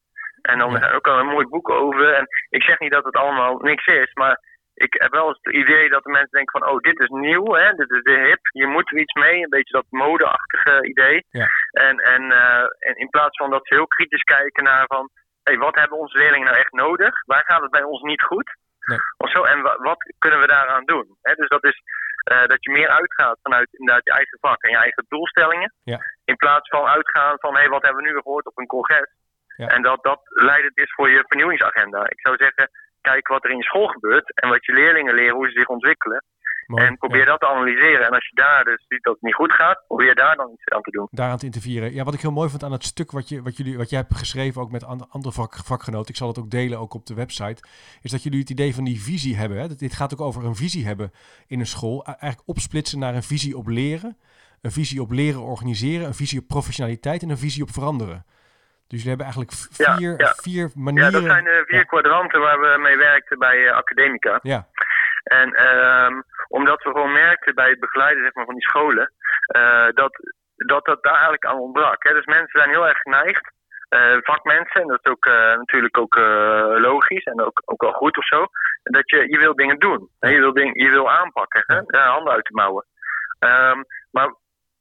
En 0.42 0.58
dan 0.58 0.70
ja. 0.70 0.92
ook 0.92 1.06
al 1.06 1.18
een 1.18 1.34
mooi 1.34 1.46
boek 1.46 1.70
over. 1.70 2.14
En 2.14 2.26
ik 2.48 2.62
zeg 2.62 2.78
niet 2.78 2.90
dat 2.92 3.04
het 3.04 3.16
allemaal 3.16 3.58
niks 3.58 3.86
is, 3.86 4.12
maar 4.12 4.40
ik 4.86 4.94
heb 5.02 5.12
wel 5.12 5.28
het 5.28 5.54
idee 5.54 5.88
dat 5.88 6.02
de 6.02 6.10
mensen 6.10 6.38
denken 6.38 6.60
van, 6.60 6.68
oh, 6.70 6.78
dit 6.78 7.00
is 7.00 7.08
nieuw, 7.08 7.54
hè, 7.54 7.72
dit 7.72 7.90
is 7.90 8.02
de 8.02 8.18
hip, 8.28 8.40
hier 8.42 8.68
moeten 8.68 8.96
we 8.96 9.02
iets 9.02 9.12
mee, 9.12 9.42
een 9.42 9.56
beetje 9.56 9.78
dat 9.80 9.86
modeachtige 9.88 10.86
idee. 10.88 11.26
Ja. 11.30 11.48
En, 11.70 11.96
en, 11.98 12.22
uh, 12.22 12.66
en 12.78 12.94
in 12.94 13.08
plaats 13.08 13.36
van 13.36 13.50
dat 13.50 13.66
ze 13.66 13.74
heel 13.74 13.86
kritisch 13.86 14.22
kijken 14.22 14.64
naar 14.64 14.84
van, 14.86 15.10
hey, 15.42 15.58
wat 15.58 15.74
hebben 15.74 15.98
onze 15.98 16.18
leerlingen 16.18 16.46
nou 16.46 16.58
echt 16.58 16.72
nodig? 16.72 17.22
Waar 17.26 17.44
gaat 17.44 17.62
het 17.62 17.70
bij 17.70 17.82
ons 17.82 18.02
niet 18.02 18.22
goed? 18.22 18.56
Nee. 18.80 18.98
Of 19.16 19.30
zo, 19.30 19.42
en 19.42 19.62
wat 19.62 20.14
kunnen 20.18 20.40
we 20.40 20.46
daaraan 20.46 20.84
doen? 20.84 21.16
Hè, 21.22 21.34
dus 21.34 21.48
dat 21.48 21.64
is 21.64 21.82
uh, 22.32 22.46
dat 22.46 22.64
je 22.64 22.70
meer 22.70 22.88
uitgaat 22.88 23.38
vanuit 23.42 23.68
inderdaad 23.72 24.04
je 24.04 24.12
eigen 24.12 24.38
vak 24.40 24.62
en 24.62 24.70
je 24.70 24.76
eigen 24.76 25.04
doelstellingen. 25.08 25.74
Ja. 25.82 25.98
In 26.24 26.36
plaats 26.36 26.68
van 26.68 26.86
uitgaan 26.86 27.36
van, 27.38 27.54
hé, 27.54 27.60
hey, 27.60 27.68
wat 27.68 27.82
hebben 27.82 28.02
we 28.02 28.10
nu 28.10 28.14
gehoord 28.16 28.46
op 28.46 28.58
een 28.58 28.66
congres? 28.66 29.10
Ja. 29.56 29.66
En 29.66 29.82
dat 29.82 30.02
dat 30.02 30.20
leidend 30.24 30.78
is 30.78 30.92
voor 30.92 31.10
je 31.10 31.24
vernieuwingsagenda. 31.26 32.08
Ik 32.08 32.20
zou 32.20 32.36
zeggen, 32.36 32.70
kijk 33.00 33.28
wat 33.28 33.44
er 33.44 33.50
in 33.50 33.56
je 33.56 33.62
school 33.62 33.86
gebeurt 33.86 34.34
en 34.34 34.48
wat 34.48 34.64
je 34.64 34.72
leerlingen 34.72 35.14
leren, 35.14 35.34
hoe 35.34 35.46
ze 35.46 35.58
zich 35.58 35.68
ontwikkelen. 35.68 36.24
en 36.74 36.98
probeer 36.98 37.24
dat 37.24 37.40
te 37.40 37.48
analyseren. 37.48 38.06
En 38.06 38.12
als 38.12 38.28
je 38.28 38.34
daar 38.34 38.64
dus 38.64 38.84
ziet 38.88 39.02
dat 39.02 39.14
het 39.14 39.22
niet 39.22 39.34
goed 39.34 39.52
gaat, 39.52 39.84
probeer 39.86 40.14
daar 40.14 40.36
dan 40.36 40.50
iets 40.52 40.68
aan 40.68 40.82
te 40.82 40.90
doen. 40.90 41.08
Daaraan 41.10 41.38
te 41.38 41.44
intervieren. 41.44 41.94
Ja, 41.94 42.04
wat 42.04 42.14
ik 42.14 42.20
heel 42.20 42.32
mooi 42.32 42.48
vond 42.50 42.64
aan 42.64 42.72
het 42.72 42.84
stuk 42.84 43.10
wat, 43.10 43.28
je, 43.28 43.42
wat, 43.42 43.56
jullie, 43.56 43.76
wat 43.76 43.90
jij 43.90 43.98
hebt 43.98 44.16
geschreven, 44.16 44.62
ook 44.62 44.70
met 44.70 44.84
andere 44.84 45.32
vak, 45.32 45.54
vakgenoten, 45.54 46.08
ik 46.08 46.16
zal 46.16 46.28
het 46.28 46.38
ook 46.38 46.50
delen 46.50 46.78
ook 46.78 46.94
op 46.94 47.06
de 47.06 47.14
website, 47.14 47.62
is 48.02 48.10
dat 48.10 48.22
jullie 48.22 48.40
het 48.40 48.50
idee 48.50 48.74
van 48.74 48.84
die 48.84 49.02
visie 49.02 49.36
hebben. 49.36 49.58
Hè? 49.58 49.74
dit 49.74 49.94
gaat 49.94 50.12
ook 50.12 50.20
over 50.20 50.44
een 50.44 50.54
visie 50.54 50.86
hebben 50.86 51.12
in 51.46 51.60
een 51.60 51.66
school. 51.66 52.04
Eigenlijk 52.04 52.42
opsplitsen 52.48 52.98
naar 52.98 53.14
een 53.14 53.22
visie 53.22 53.56
op 53.56 53.66
leren, 53.66 54.16
een 54.62 54.72
visie 54.72 55.00
op 55.00 55.10
leren 55.10 55.40
organiseren, 55.40 56.06
een 56.06 56.14
visie 56.14 56.40
op 56.40 56.48
professionaliteit 56.48 57.22
en 57.22 57.30
een 57.30 57.38
visie 57.38 57.62
op 57.62 57.70
veranderen. 57.70 58.24
Dus 58.90 59.02
jullie 59.02 59.16
hebben 59.16 59.26
eigenlijk 59.26 59.52
vier, 59.80 60.14
ja, 60.20 60.32
vier 60.46 60.70
manieren. 60.74 61.10
Ja, 61.10 61.18
dat 61.18 61.30
zijn 61.30 61.44
de 61.44 61.62
vier 61.66 61.86
kwadranten 61.86 62.40
waar 62.40 62.60
we 62.60 62.78
mee 62.78 62.96
werkten 62.96 63.38
bij 63.38 63.58
uh, 63.58 63.72
Academica. 63.72 64.38
Ja. 64.42 64.66
En 65.22 65.48
um, 65.66 66.24
omdat 66.48 66.82
we 66.82 66.90
gewoon 66.90 67.12
merkten 67.12 67.54
bij 67.54 67.68
het 67.68 67.80
begeleiden 67.80 68.22
zeg 68.22 68.34
maar, 68.34 68.44
van 68.44 68.54
die 68.54 68.68
scholen, 68.68 69.12
uh, 69.56 69.88
dat, 69.94 70.12
dat 70.56 70.84
dat 70.84 71.02
daar 71.02 71.12
eigenlijk 71.12 71.44
aan 71.44 71.58
ontbrak. 71.58 72.02
Hè. 72.02 72.12
Dus 72.14 72.24
mensen 72.24 72.60
zijn 72.60 72.70
heel 72.70 72.88
erg 72.88 72.98
geneigd, 72.98 73.52
uh, 73.90 74.16
vakmensen, 74.20 74.80
en 74.80 74.86
dat 74.86 75.00
is 75.02 75.10
ook 75.10 75.24
natuurlijk 75.56 75.98
ook 75.98 76.16
logisch 76.78 77.24
en 77.24 77.40
ook, 77.40 77.62
ook 77.64 77.82
wel 77.82 77.92
goed 77.92 78.16
of 78.18 78.26
zo, 78.26 78.46
dat 78.82 79.10
je, 79.10 79.30
je 79.30 79.38
wil 79.38 79.54
dingen 79.54 79.78
doen. 79.78 80.08
Hè. 80.20 80.28
Je, 80.28 80.38
wil 80.38 80.52
ding, 80.52 80.82
je 80.82 80.90
wil 80.90 81.10
aanpakken, 81.10 81.64
hè. 81.66 81.98
handen 81.98 82.32
uit 82.32 82.44
de 82.44 82.54
mouwen. 82.54 82.84
Um, 83.38 83.84
maar 84.10 84.34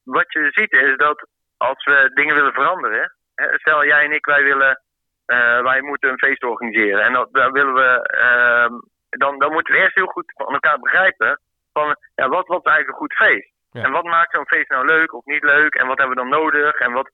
wat 0.03 0.33
je 0.33 0.47
ziet 0.51 0.71
is 0.71 0.97
dat 0.97 1.27
als 1.57 1.85
we 1.85 2.11
dingen 2.13 2.35
willen 2.35 2.53
veranderen, 2.53 3.13
stel 3.57 3.85
jij 3.85 4.03
en 4.03 4.11
ik, 4.11 4.25
wij 4.25 4.43
willen, 4.43 4.81
uh, 5.27 5.61
wij 5.61 5.81
moeten 5.81 6.09
een 6.09 6.17
feest 6.17 6.43
organiseren. 6.43 7.03
En 7.03 7.13
dat, 7.13 7.33
daar 7.33 7.51
willen 7.51 7.73
we, 7.73 7.89
uh, 8.25 8.79
dan, 9.09 9.39
dan 9.39 9.51
moeten 9.51 9.73
we 9.73 9.79
eerst 9.79 9.95
heel 9.95 10.05
goed 10.05 10.33
van 10.35 10.53
elkaar 10.53 10.79
begrijpen 10.79 11.39
van, 11.73 11.95
ja, 12.15 12.27
wat, 12.27 12.47
wat 12.47 12.65
is 12.65 12.71
eigenlijk 12.71 12.89
een 12.89 13.07
goed 13.07 13.13
feest? 13.13 13.51
En 13.71 13.91
wat 13.91 14.03
maakt 14.03 14.31
zo'n 14.31 14.47
feest 14.47 14.69
nou 14.69 14.85
leuk 14.85 15.13
of 15.13 15.25
niet 15.25 15.43
leuk? 15.43 15.75
En 15.75 15.87
wat 15.87 15.97
hebben 15.97 16.15
we 16.15 16.21
dan 16.21 16.39
nodig? 16.39 16.79
En, 16.79 16.91
wat, 16.91 17.11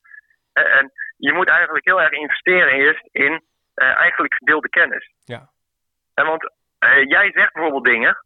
en 0.53 0.91
je 1.17 1.33
moet 1.33 1.47
eigenlijk 1.47 1.85
heel 1.85 2.01
erg 2.01 2.11
investeren 2.11 2.73
eerst 2.73 3.07
in 3.11 3.31
uh, 3.31 3.97
eigenlijk 3.97 4.33
gedeelde 4.33 4.69
kennis. 4.69 5.11
Ja. 5.23 5.49
En 6.13 6.25
want 6.25 6.51
jij 7.07 7.31
zegt 7.31 7.53
bijvoorbeeld 7.53 7.83
dingen 7.83 8.23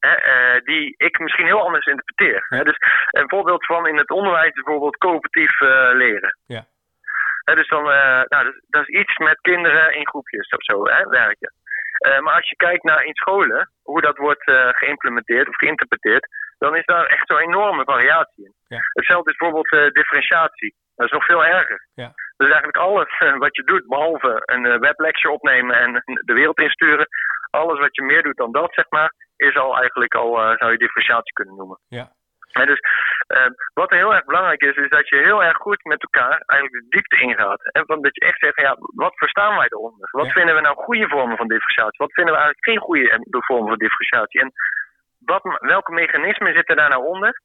uh, 0.00 0.60
die 0.64 0.94
ik 0.96 1.18
misschien 1.18 1.46
heel 1.46 1.60
anders 1.60 1.86
interpreteer. 1.86 2.46
Ja. 2.48 2.64
Dus 2.64 2.76
een 3.10 3.28
voorbeeld 3.28 3.66
van 3.66 3.86
in 3.86 3.96
het 3.96 4.10
onderwijs 4.10 4.52
bijvoorbeeld 4.52 4.96
coöperatief 4.96 5.60
leren. 5.92 6.38
Ja 6.46 6.64
dus 7.44 7.68
dan, 7.68 7.90
uh, 7.90 8.22
nou, 8.28 8.44
dat, 8.44 8.54
dat, 8.68 8.88
is 8.88 9.00
iets 9.00 9.16
met 9.16 9.40
kinderen 9.40 9.94
in 9.94 10.08
groepjes 10.08 10.48
of 10.48 10.62
zo 10.62 10.84
hè, 10.84 11.04
werken. 11.04 11.52
Uh, 12.06 12.18
maar 12.18 12.34
als 12.34 12.48
je 12.48 12.56
kijkt 12.56 12.82
naar 12.82 13.04
in 13.04 13.14
scholen, 13.14 13.70
hoe 13.82 14.00
dat 14.00 14.16
wordt 14.16 14.48
uh, 14.48 14.68
geïmplementeerd 14.70 15.48
of 15.48 15.56
geïnterpreteerd, 15.56 16.26
dan 16.58 16.76
is 16.76 16.84
daar 16.84 17.06
echt 17.06 17.26
zo'n 17.26 17.38
enorme 17.38 17.84
variatie 17.84 18.44
in. 18.44 18.54
Ja. 18.66 18.80
Hetzelfde 18.92 19.30
is 19.30 19.36
bijvoorbeeld 19.36 19.94
differentiatie. 19.94 20.74
Dat 20.94 21.06
is 21.06 21.12
nog 21.12 21.24
veel 21.24 21.44
erger. 21.44 21.88
Ja. 21.94 22.12
Dus 22.36 22.46
eigenlijk 22.46 22.76
alles 22.76 23.18
wat 23.44 23.56
je 23.56 23.62
doet, 23.62 23.86
behalve 23.86 24.42
een 24.44 24.80
weblecture 24.80 25.34
opnemen 25.34 25.76
en 25.76 25.92
de 26.04 26.32
wereld 26.32 26.58
insturen, 26.58 27.06
alles 27.50 27.78
wat 27.78 27.94
je 27.96 28.02
meer 28.02 28.22
doet 28.22 28.36
dan 28.36 28.52
dat, 28.52 28.74
zeg 28.74 28.84
maar, 28.88 29.14
is 29.36 29.56
al 29.56 29.78
eigenlijk 29.78 30.14
al, 30.14 30.56
zou 30.56 30.70
je 30.70 30.78
differentiatie 30.78 31.32
kunnen 31.32 31.56
noemen. 31.56 31.78
Ja 31.88 32.12
dus 32.62 32.80
uh, 33.36 33.46
wat 33.74 33.90
heel 33.90 34.14
erg 34.14 34.24
belangrijk 34.24 34.62
is, 34.62 34.76
is 34.76 34.88
dat 34.88 35.08
je 35.08 35.16
heel 35.16 35.42
erg 35.44 35.56
goed 35.56 35.84
met 35.84 36.02
elkaar 36.02 36.42
eigenlijk 36.46 36.82
de 36.82 36.96
diepte 36.96 37.20
ingaat. 37.20 37.72
En 37.72 37.86
van 37.86 38.02
dat 38.02 38.14
je 38.14 38.20
echt 38.20 38.38
zegt, 38.38 38.60
ja, 38.60 38.76
wat 38.78 39.14
verstaan 39.14 39.56
wij 39.56 39.66
eronder? 39.68 40.08
Wat 40.10 40.32
vinden 40.32 40.54
we 40.54 40.60
nou 40.60 40.76
goede 40.76 41.08
vormen 41.08 41.36
van 41.36 41.48
differentiatie? 41.48 41.98
Wat 41.98 42.12
vinden 42.12 42.34
we 42.34 42.40
eigenlijk 42.40 42.68
geen 42.70 42.86
goede 42.86 43.10
eh, 43.10 43.18
vormen 43.30 43.68
van 43.68 43.78
differentiatie? 43.78 44.40
En 44.40 44.52
wat, 45.18 45.42
welke 45.58 45.92
mechanismen 45.92 46.54
zitten 46.54 46.76
daar 46.76 46.88
nou 46.88 47.04
onder? 47.04 47.40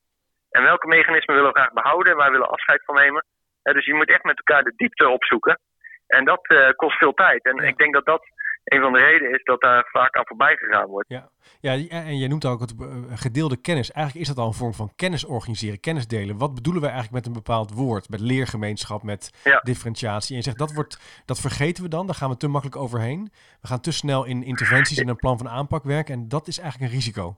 En 0.50 0.63
welke 0.63 0.88
mechanismen 0.88 1.36
willen 1.36 1.52
we 1.52 1.60
graag 1.60 1.74
behouden? 1.74 2.15
Waar 2.15 2.32
willen 2.32 2.48
we 2.48 2.54
afscheid 2.54 2.84
van 2.86 2.95
nemen? 2.95 3.24
dus 3.63 3.86
je 3.86 3.93
moet 3.93 4.10
echt 4.10 4.24
met 4.24 4.38
elkaar 4.38 4.63
de 4.63 4.74
diepte 4.76 5.08
opzoeken. 5.08 5.60
En 6.08 6.26
dat 6.26 6.50
uh, 6.52 6.69
kost 6.76 6.98
veel 6.98 7.13
tijd. 7.13 7.45
En 7.45 7.58
ik 7.58 7.78
denk 7.78 7.93
dat 7.93 8.06
dat 8.06 8.24
een 8.70 8.82
van 8.82 8.94
de 8.94 9.00
redenen 9.00 9.34
is 9.34 9.44
dat 9.44 9.62
daar 9.62 9.88
vaak 9.92 10.16
aan 10.16 10.26
voorbij 10.28 10.56
gegaan 10.56 10.88
wordt. 10.88 11.10
Ja, 11.10 11.30
ja 11.60 11.88
en 11.90 12.18
je 12.18 12.28
noemt 12.28 12.46
ook 12.46 12.60
het 12.60 12.74
eh, 12.80 12.88
gedeelde 13.16 13.58
kennis. 13.58 13.92
Eigenlijk 13.92 14.28
is 14.28 14.34
dat 14.34 14.44
al 14.44 14.48
een 14.48 14.58
vorm 14.58 14.74
van 14.74 14.92
kennis 14.96 15.26
organiseren, 15.26 15.80
kennis 15.80 16.08
delen. 16.08 16.38
Wat 16.38 16.54
bedoelen 16.54 16.82
we 16.82 16.88
eigenlijk 16.88 17.18
met 17.18 17.26
een 17.26 17.42
bepaald 17.42 17.74
woord? 17.74 18.10
Met 18.10 18.20
leergemeenschap, 18.20 19.04
met 19.04 19.32
differentiatie. 19.64 20.32
En 20.32 20.38
je 20.38 20.44
zegt 20.44 20.58
dat, 20.58 20.74
wordt, 20.74 21.24
dat 21.26 21.40
vergeten 21.40 21.84
we 21.84 21.90
dan, 21.90 22.06
daar 22.06 22.16
gaan 22.16 22.30
we 22.30 22.38
te 22.38 22.48
makkelijk 22.48 22.82
overheen. 22.82 23.32
We 23.62 23.68
gaan 23.68 23.82
te 23.82 23.92
snel 23.92 24.26
in 24.26 24.44
interventies 24.44 24.98
en 24.98 25.08
een 25.08 25.16
plan 25.16 25.38
van 25.38 25.50
aanpak 25.50 25.84
werken. 25.84 26.14
En 26.14 26.28
dat 26.28 26.48
is 26.48 26.60
eigenlijk 26.60 26.92
een 26.92 26.98
risico. 26.98 27.38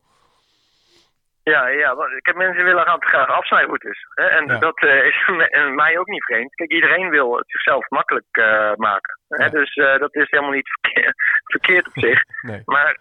Ja, 1.43 1.67
ja, 1.67 1.91
ik 2.17 2.25
heb 2.25 2.35
mensen 2.35 2.63
willen 2.63 2.85
gaan 2.85 3.03
graag 3.03 3.27
afsnijroutes. 3.27 4.05
Hè? 4.13 4.25
En 4.25 4.59
dat 4.59 4.83
uh, 4.83 5.05
is 5.05 5.27
mij 5.83 5.97
ook 5.99 6.07
niet 6.07 6.23
vreemd. 6.23 6.55
Kijk, 6.55 6.71
iedereen 6.71 7.09
wil 7.09 7.37
het 7.37 7.49
zichzelf 7.49 7.89
makkelijk 7.89 8.37
uh, 8.37 8.71
maken. 8.75 9.19
Hè? 9.27 9.49
Dus 9.49 9.75
uh, 9.75 9.97
dat 9.97 10.15
is 10.15 10.29
helemaal 10.29 10.53
niet 10.53 10.69
verkeerd, 10.81 11.13
verkeerd 11.43 11.87
op 11.87 11.93
zich. 12.03 12.23
Nee. 12.41 12.61
Maar 12.65 12.97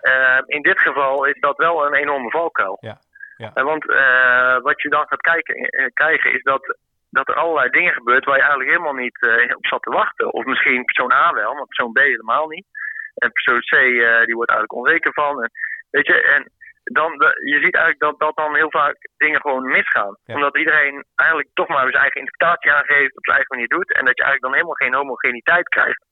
in 0.46 0.62
dit 0.62 0.80
geval 0.80 1.24
is 1.24 1.40
dat 1.40 1.56
wel 1.56 1.86
een 1.86 1.94
enorme 1.94 2.30
valkuil. 2.30 2.76
Ja. 2.80 2.98
Ja. 3.36 3.62
want 3.62 3.84
wat 4.62 4.82
je 4.82 4.88
dan 4.88 5.06
gaat 5.06 5.20
kijken, 5.20 5.70
krijgen 5.94 6.32
is 6.32 6.42
dat, 6.42 6.76
dat 7.10 7.28
er 7.28 7.34
allerlei 7.34 7.70
dingen 7.70 7.92
gebeurt 7.92 8.24
waar 8.24 8.36
je 8.36 8.40
eigenlijk 8.40 8.70
helemaal 8.70 8.94
niet 8.94 9.18
op 9.56 9.66
zat 9.66 9.82
te 9.82 9.90
wachten. 9.90 10.32
Of 10.32 10.44
misschien 10.44 10.84
persoon 10.84 11.12
A 11.12 11.32
wel, 11.32 11.54
maar 11.54 11.66
persoon 11.66 11.92
B 11.92 11.98
helemaal 11.98 12.48
niet. 12.48 12.66
En 13.14 13.32
persoon 13.32 13.60
C 13.60 13.70
die 14.26 14.34
wordt 14.34 14.50
eigenlijk 14.50 14.72
onzeker 14.72 15.12
van. 15.12 15.42
En, 15.42 15.50
weet 15.90 16.06
je, 16.06 16.22
en 16.22 16.50
dan, 16.98 17.10
je 17.52 17.58
ziet 17.64 17.74
eigenlijk 17.74 17.98
dat, 18.06 18.18
dat 18.18 18.36
dan 18.36 18.54
heel 18.54 18.70
vaak 18.70 18.96
dingen 19.16 19.40
gewoon 19.40 19.64
misgaan. 19.64 20.16
Omdat 20.26 20.56
iedereen 20.56 21.04
eigenlijk 21.14 21.50
toch 21.54 21.68
maar 21.68 21.90
zijn 21.90 22.02
eigen 22.02 22.20
interpretatie 22.20 22.72
aangeeft, 22.72 23.16
op 23.16 23.24
zijn 23.24 23.36
eigen 23.36 23.54
manier 23.54 23.68
doet. 23.76 23.94
En 23.94 24.04
dat 24.04 24.16
je 24.16 24.24
eigenlijk 24.24 24.42
dan 24.42 24.54
helemaal 24.58 24.82
geen 24.82 24.94
homogeniteit 24.94 25.68
krijgt. 25.68 26.02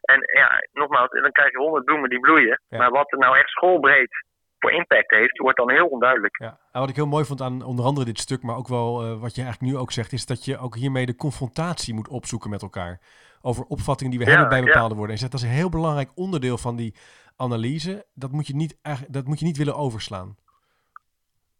En 0.00 0.20
ja, 0.40 0.48
nogmaals, 0.72 1.10
dan 1.10 1.32
krijg 1.32 1.50
je 1.50 1.58
honderd 1.58 1.84
bloemen 1.84 2.10
die 2.10 2.20
bloeien. 2.20 2.60
Maar 2.68 2.90
wat 2.90 3.12
er 3.12 3.18
nou 3.18 3.38
echt 3.38 3.48
schoolbreed 3.48 4.26
voor 4.58 4.72
impact 4.72 5.10
heeft, 5.10 5.38
wordt 5.38 5.58
dan 5.58 5.70
heel 5.70 5.86
onduidelijk. 5.86 6.36
Ja. 6.38 6.58
En 6.72 6.80
wat 6.80 6.88
ik 6.88 6.96
heel 6.96 7.06
mooi 7.06 7.24
vond 7.24 7.40
aan 7.40 7.62
onder 7.62 7.84
andere 7.84 8.06
dit 8.06 8.18
stuk, 8.18 8.42
maar 8.42 8.56
ook 8.56 8.68
wel 8.68 9.04
uh, 9.04 9.20
wat 9.20 9.34
je 9.34 9.42
eigenlijk 9.42 9.72
nu 9.72 9.78
ook 9.78 9.92
zegt, 9.92 10.12
is 10.12 10.26
dat 10.26 10.44
je 10.44 10.58
ook 10.58 10.74
hiermee 10.74 11.06
de 11.06 11.16
confrontatie 11.16 11.94
moet 11.94 12.08
opzoeken 12.08 12.50
met 12.50 12.62
elkaar. 12.62 13.00
Over 13.40 13.64
opvattingen 13.64 14.10
die 14.16 14.24
we 14.24 14.30
hebben 14.30 14.48
bij 14.48 14.62
bepaalde 14.62 14.94
woorden. 14.94 15.12
En 15.12 15.18
zegt 15.18 15.32
dat 15.32 15.40
is 15.40 15.46
een 15.46 15.52
heel 15.52 15.68
belangrijk 15.68 16.10
onderdeel 16.14 16.58
van 16.58 16.76
die 16.76 16.94
analyse, 17.38 18.06
dat 18.14 18.30
moet 18.30 18.46
je 18.46 18.54
niet, 18.54 18.78
dat 19.08 19.24
moet 19.24 19.38
je 19.38 19.44
niet 19.44 19.56
willen 19.56 19.76
overslaan. 19.76 20.36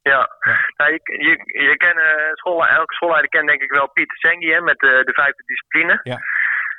Ja, 0.02 0.28
Nou, 0.76 0.92
je, 0.92 1.00
je, 1.04 1.62
je 1.68 1.76
kent, 1.76 1.96
uh, 1.96 2.32
school, 2.32 2.66
elke 2.66 2.94
schoolleider 2.94 3.30
kent 3.30 3.48
denk 3.48 3.62
ik 3.62 3.70
wel 3.70 3.90
Pieter 3.90 4.16
Sengi 4.16 4.60
met 4.60 4.78
de, 4.78 5.02
de 5.04 5.12
vijfde 5.12 5.42
discipline. 5.46 6.00
Ja. 6.02 6.18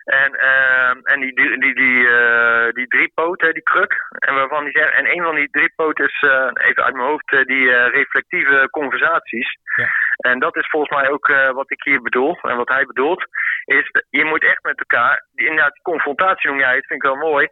En, 0.03 0.31
uh, 0.33 1.13
en 1.13 1.19
die, 1.19 1.33
die, 1.33 1.59
die, 1.59 1.75
die, 1.75 1.97
uh, 1.97 2.71
die 2.71 2.87
drie 2.87 3.11
poten, 3.13 3.53
die 3.53 3.63
kruk. 3.63 3.93
En, 4.09 4.33
waarvan 4.35 4.63
die 4.63 4.77
zeggen, 4.77 4.93
en 4.93 5.11
een 5.11 5.23
van 5.23 5.35
die 5.35 5.49
drie 5.49 5.73
poten 5.75 6.05
is, 6.05 6.21
even 6.53 6.83
uit 6.83 6.93
mijn 6.93 7.07
hoofd, 7.07 7.29
die 7.29 7.71
reflectieve 7.71 8.67
conversaties. 8.71 9.57
Ja. 9.75 9.87
En 10.17 10.39
dat 10.39 10.55
is 10.55 10.67
volgens 10.69 10.95
mij 10.95 11.09
ook 11.09 11.27
wat 11.53 11.71
ik 11.71 11.83
hier 11.83 12.01
bedoel. 12.01 12.39
En 12.41 12.57
wat 12.57 12.69
hij 12.69 12.85
bedoelt, 12.85 13.23
is 13.65 13.91
je 14.09 14.25
moet 14.25 14.43
echt 14.43 14.63
met 14.63 14.79
elkaar, 14.79 15.25
die, 15.31 15.47
inderdaad, 15.47 15.81
confrontatie 15.81 16.49
noem 16.49 16.59
jij 16.59 16.75
het, 16.75 16.85
vind 16.85 17.03
ik 17.03 17.09
wel 17.09 17.29
mooi 17.29 17.47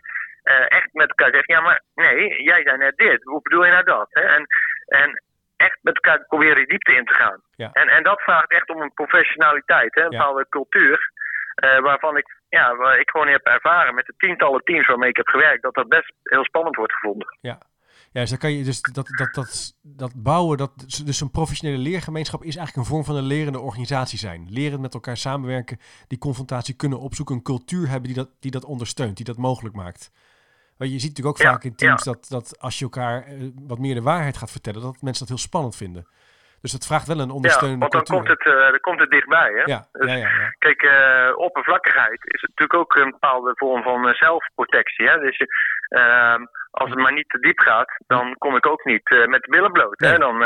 echt 0.68 0.94
met 0.94 1.08
elkaar 1.10 1.32
zeggen, 1.32 1.56
ja 1.56 1.62
maar 1.62 1.82
nee, 1.96 2.44
jij 2.44 2.62
zei 2.64 2.78
net 2.78 2.98
dit, 2.98 3.24
hoe 3.24 3.42
bedoel 3.42 3.66
je 3.66 3.72
nou 3.72 3.84
dat? 3.84 4.08
Hè? 4.10 4.22
En, 4.22 4.46
en 4.86 5.24
echt 5.56 5.78
met 5.82 5.96
elkaar 5.96 6.26
proberen 6.28 6.56
die 6.56 6.68
diepte 6.68 6.96
in 6.96 7.06
te 7.06 7.14
gaan. 7.14 7.42
Ja. 7.56 7.70
En, 7.74 7.88
en 7.88 8.04
dat 8.04 8.22
vraagt 8.22 8.52
echt 8.52 8.70
om 8.70 8.82
een 8.82 8.94
professionaliteit, 8.94 9.96
hè? 9.96 10.04
een 10.04 10.10
bepaalde 10.10 10.46
cultuur. 10.50 11.12
waarvan 11.82 12.18
ik, 12.18 12.40
ja, 12.50 12.76
waar 12.76 13.00
ik 13.00 13.10
gewoon 13.10 13.28
heb 13.28 13.46
ervaren 13.46 13.96
met 13.96 14.06
de 14.06 14.14
tientallen 14.18 14.64
teams 14.64 14.88
waarmee 14.88 15.10
ik 15.10 15.18
heb 15.18 15.28
gewerkt, 15.28 15.64
dat 15.64 15.74
dat 15.74 15.88
best 15.88 16.14
heel 16.24 16.44
spannend 16.44 16.76
wordt 16.76 16.94
gevonden. 16.94 17.38
Ja, 17.42 17.58
ja, 18.12 18.22
dus 18.22 18.30
dan 18.30 18.40
kan 18.40 18.52
je 18.52 18.64
dus 18.64 18.82
dat, 18.82 19.08
dat, 19.08 19.34
dat, 19.34 19.76
dat 19.82 20.14
bouwen, 20.16 20.58
dat, 20.58 20.72
dus 21.06 21.22
een 21.22 21.32
professionele 21.32 21.82
leergemeenschap 21.82 22.44
is 22.44 22.56
eigenlijk 22.56 22.88
een 22.88 22.94
vorm 22.94 23.06
van 23.06 23.16
een 23.16 23.28
lerende 23.28 23.60
organisatie 23.60 24.20
zijn. 24.20 24.48
Leren 24.50 24.82
met 24.82 24.94
elkaar 24.94 25.18
samenwerken, 25.18 25.80
die 26.08 26.18
confrontatie 26.18 26.76
kunnen 26.76 27.00
opzoeken, 27.00 27.36
een 27.36 27.42
cultuur 27.42 27.90
hebben 27.90 28.08
die 28.08 28.16
dat, 28.16 28.30
die 28.40 28.52
dat 28.52 28.66
ondersteunt, 28.66 29.16
die 29.18 29.26
dat 29.26 29.38
mogelijk 29.38 29.76
maakt. 29.76 30.12
Want 30.78 30.92
je 30.92 31.00
ziet 31.00 31.10
natuurlijk 31.10 31.38
ook 31.38 31.48
vaak 31.48 31.63
in 31.63 31.76
teams 31.76 32.04
dat, 32.04 32.28
dat 32.30 32.60
als 32.60 32.80
je 32.80 32.84
elkaar 32.84 33.24
eh, 33.24 33.34
wat 33.68 33.80
meer 33.80 33.96
de 33.96 34.02
waarheid 34.02 34.38
gaat 34.38 34.52
vertellen, 34.52 34.82
dat 34.82 35.02
mensen 35.02 35.26
dat 35.26 35.36
heel 35.36 35.48
spannend 35.48 35.76
vinden. 35.76 36.08
Dus 36.62 36.72
dat 36.72 36.86
vraagt 36.86 37.08
wel 37.08 37.20
een 37.20 37.38
ondersteunende 37.40 37.86
ja, 37.86 37.92
want 37.92 38.08
dan 38.08 38.18
Komt 38.18 38.30
het, 38.30 38.46
uh, 38.46 38.70
dan 38.70 38.80
komt 38.80 39.00
het 39.00 39.10
dichtbij. 39.10 39.52
Hè? 39.54 39.63
Ja, 39.74 39.88
dus, 39.92 40.12
ja, 40.12 40.16
ja, 40.16 40.54
Kijk, 40.58 40.82
uh, 40.84 41.32
oppervlakkigheid 41.36 42.20
is 42.22 42.42
natuurlijk 42.42 42.74
ook 42.74 42.96
een 42.96 43.12
bepaalde 43.12 43.52
vorm 43.56 43.84
van 43.84 44.13
zelfprotectie. 44.13 45.08
Hè? 45.08 45.20
Dus 45.20 45.40
uh, 45.90 46.36
als 46.72 46.90
het 46.90 47.00
maar 47.00 47.13
niet 47.13 47.30
te 47.30 47.40
diep 47.40 47.60
gaat, 47.60 47.98
dan 48.08 48.36
kom 48.38 48.56
ik 48.56 48.66
ook 48.66 48.84
niet 48.86 49.10
met 49.28 49.42
de 49.42 49.50
billen 49.50 49.72
bloot. 49.72 50.00
Hè? 50.00 50.18
Dan, 50.18 50.40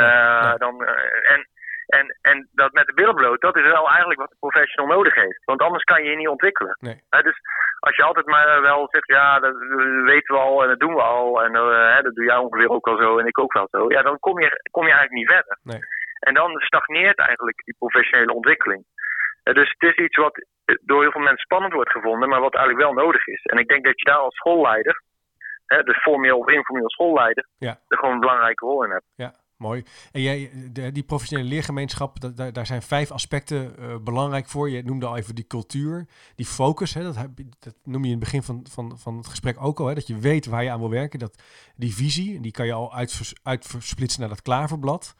dan, 0.57 0.85
en, 1.33 1.47
en, 1.99 2.05
en 2.21 2.49
dat 2.51 2.71
met 2.71 2.87
de 2.87 2.93
billen 2.93 3.15
bloot, 3.15 3.41
dat 3.41 3.55
is 3.55 3.63
wel 3.63 3.87
eigenlijk 3.89 4.19
wat 4.19 4.29
de 4.29 4.43
professional 4.45 4.95
nodig 4.95 5.15
heeft. 5.15 5.45
Want 5.45 5.61
anders 5.61 5.83
kan 5.83 6.03
je 6.03 6.09
je 6.09 6.15
niet 6.15 6.27
ontwikkelen. 6.27 6.77
Nee. 6.79 7.01
dus 7.09 7.37
als 7.79 7.95
je 7.95 8.03
altijd 8.03 8.25
maar 8.25 8.61
wel 8.61 8.87
zegt, 8.91 9.07
ja, 9.07 9.39
dat 9.39 9.55
weten 10.03 10.35
we 10.35 10.41
al 10.41 10.61
en 10.61 10.67
dat 10.67 10.79
doen 10.79 10.93
we 10.93 11.01
al. 11.01 11.43
En 11.43 11.51
dat 12.03 12.15
doe 12.15 12.25
jij 12.25 12.37
ongeveer 12.37 12.69
ook 12.69 12.85
wel 12.85 12.97
zo 12.97 13.17
en 13.17 13.25
ik 13.25 13.39
ook 13.39 13.53
wel 13.53 13.67
zo. 13.71 13.89
Ja, 13.89 14.01
dan 14.01 14.19
kom 14.19 14.39
je, 14.39 14.49
kom 14.71 14.85
je 14.85 14.93
eigenlijk 14.93 15.19
niet 15.19 15.31
verder. 15.31 15.57
Nee. 15.63 15.79
En 16.19 16.33
dan 16.33 16.59
stagneert 16.59 17.19
eigenlijk 17.19 17.63
die 17.65 17.75
professionele 17.77 18.33
ontwikkeling. 18.33 18.85
dus 19.43 19.75
het 19.77 19.89
is 19.89 20.05
iets 20.05 20.17
wat 20.17 20.45
door 20.81 21.01
heel 21.01 21.11
veel 21.11 21.21
mensen 21.21 21.45
spannend 21.45 21.73
wordt 21.73 21.91
gevonden, 21.91 22.29
maar 22.29 22.39
wat 22.39 22.55
eigenlijk 22.55 22.85
wel 22.85 23.03
nodig 23.03 23.27
is. 23.27 23.43
En 23.43 23.57
ik 23.57 23.67
denk 23.67 23.83
dat 23.83 23.99
je 23.99 24.09
daar 24.09 24.17
als 24.17 24.35
schoolleider 24.35 25.01
hè, 25.65 25.83
dus 25.83 26.01
formeel 26.01 26.37
of 26.37 26.47
informeel 26.47 26.89
schoolleider, 26.89 27.47
ja. 27.57 27.77
er 27.87 27.97
gewoon 27.97 28.13
een 28.13 28.19
belangrijke 28.19 28.65
rol 28.65 28.83
in 28.83 28.91
hebt. 28.91 29.05
Ja, 29.15 29.31
mooi. 29.61 29.83
En 30.11 30.21
jij, 30.21 30.51
de, 30.71 30.91
die 30.91 31.03
professionele 31.03 31.49
leergemeenschap, 31.49 32.35
daar, 32.35 32.53
daar 32.53 32.65
zijn 32.65 32.81
vijf 32.81 33.11
aspecten 33.11 33.75
uh, 33.79 33.95
belangrijk 33.97 34.47
voor. 34.49 34.69
Je 34.69 34.83
noemde 34.83 35.05
al 35.05 35.17
even 35.17 35.35
die 35.35 35.47
cultuur, 35.47 36.07
die 36.35 36.45
focus. 36.45 36.93
Hè, 36.93 37.03
dat, 37.03 37.15
dat 37.59 37.75
noem 37.83 38.01
je 38.01 38.11
in 38.11 38.19
het 38.19 38.23
begin 38.23 38.43
van, 38.43 38.65
van, 38.69 38.97
van 38.97 39.17
het 39.17 39.27
gesprek 39.27 39.63
ook 39.63 39.79
al. 39.79 39.85
Hè, 39.85 39.93
dat 39.93 40.07
je 40.07 40.19
weet 40.19 40.45
waar 40.45 40.63
je 40.63 40.71
aan 40.71 40.79
wil 40.79 40.89
werken. 40.89 41.19
Dat, 41.19 41.43
die 41.75 41.95
visie, 41.95 42.39
die 42.39 42.51
kan 42.51 42.65
je 42.65 42.73
al 42.73 42.93
uitvers, 42.93 43.33
uitversplitsen 43.43 44.19
naar 44.19 44.29
dat 44.29 44.41
klaverblad. 44.41 45.15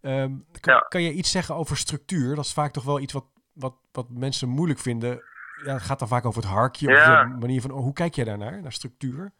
Um, 0.00 0.44
kan, 0.60 0.74
ja. 0.74 0.86
kan 0.88 1.02
je 1.02 1.12
iets 1.12 1.30
zeggen 1.30 1.54
over 1.54 1.76
structuur? 1.76 2.34
Dat 2.34 2.44
is 2.44 2.52
vaak 2.52 2.72
toch 2.72 2.84
wel 2.84 3.00
iets 3.00 3.12
wat, 3.12 3.26
wat, 3.52 3.74
wat 3.92 4.06
mensen 4.10 4.48
moeilijk 4.48 4.80
vinden. 4.80 5.22
Ja, 5.64 5.72
het 5.72 5.82
gaat 5.82 5.98
dan 5.98 6.08
vaak 6.08 6.24
over 6.24 6.42
het 6.42 6.50
harkje. 6.50 6.90
Ja. 6.90 7.22
Of 7.22 7.28
de 7.28 7.38
manier 7.38 7.60
van, 7.60 7.70
hoe 7.70 7.92
kijk 7.92 8.14
jij 8.14 8.24
daarnaar, 8.24 8.62
naar 8.62 8.72
structuur? 8.72 9.32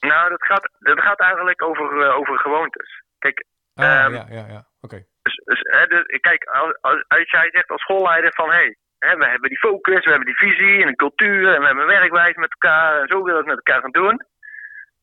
Nou, 0.00 0.30
dat 0.30 0.42
gaat, 0.42 0.70
dat 0.78 1.00
gaat 1.00 1.20
eigenlijk 1.20 1.62
over, 1.62 2.06
uh, 2.06 2.16
over 2.16 2.38
gewoontes. 2.38 3.02
Kijk, 3.18 3.44
ah, 3.84 4.04
um, 4.04 4.14
ja, 4.14 4.26
ja, 4.28 4.44
ja. 4.48 4.60
oké. 4.80 4.94
Okay. 4.94 5.06
Dus, 5.22 5.40
dus, 5.44 5.88
dus, 5.88 6.20
kijk, 6.20 6.44
als, 6.44 6.78
als, 6.80 7.04
als, 7.08 7.30
jij 7.30 7.48
zegt 7.50 7.70
als 7.70 7.80
schoolleider 7.80 8.32
van 8.34 8.50
hé, 8.50 8.74
hey, 8.98 9.16
we 9.16 9.26
hebben 9.26 9.48
die 9.48 9.58
focus, 9.58 10.04
we 10.04 10.10
hebben 10.10 10.34
die 10.34 10.48
visie 10.48 10.82
en 10.82 10.88
een 10.88 10.96
cultuur 10.96 11.54
en 11.54 11.60
we 11.60 11.66
hebben 11.66 11.84
een 11.84 11.98
werkwijze 11.98 12.40
met 12.40 12.56
elkaar 12.58 13.00
en 13.00 13.08
zo 13.08 13.22
willen 13.22 13.44
we 13.44 13.50
het 13.50 13.56
met 13.56 13.66
elkaar 13.66 13.80
gaan 13.80 14.02
doen. 14.02 14.24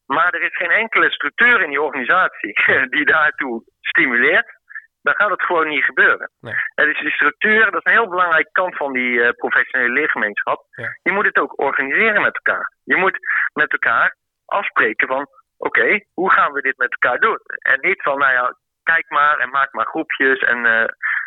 Maar 0.06 0.34
er 0.34 0.42
is 0.42 0.58
geen 0.58 0.72
enkele 0.72 1.12
structuur 1.12 1.62
in 1.62 1.70
die 1.70 1.82
organisatie 1.82 2.54
die 2.96 3.06
daartoe 3.06 3.64
stimuleert. 3.82 4.62
Dan 5.02 5.16
gaat 5.16 5.30
het 5.30 5.44
gewoon 5.44 5.68
niet 5.68 5.84
gebeuren. 5.84 6.32
Nee. 6.40 6.54
En 6.76 6.86
dus 6.86 7.00
die 7.00 7.12
structuur, 7.12 7.72
dat 7.72 7.74
is 7.74 7.84
een 7.84 8.00
heel 8.00 8.10
belangrijke 8.10 8.52
kant 8.52 8.78
van 8.78 8.94
die 8.94 9.12
uh, 9.12 9.30
professionele 9.30 9.90
leergemeenschap. 9.90 10.66
Ja. 10.70 10.98
Je 11.02 11.12
moet 11.12 11.26
het 11.26 11.38
ook 11.38 11.60
organiseren 11.60 12.22
met 12.22 12.40
elkaar. 12.42 12.72
Je 12.84 12.96
moet 12.96 13.18
met 13.54 13.72
elkaar 13.72 14.16
afspreken 14.46 15.08
van 15.08 15.28
oké, 15.58 15.80
okay, 15.80 16.08
hoe 16.14 16.32
gaan 16.32 16.52
we 16.52 16.62
dit 16.62 16.78
met 16.78 16.92
elkaar 16.92 17.20
doen? 17.20 17.40
En 17.60 17.78
niet 17.82 18.02
van 18.02 18.18
nou 18.18 18.32
ja, 18.32 18.56
kijk 18.84 19.06
maar 19.10 19.38
en 19.38 19.50
maak 19.50 19.74
maar 19.74 19.86
groepjes 19.86 20.40
en 20.40 20.66
uh, 20.66 20.86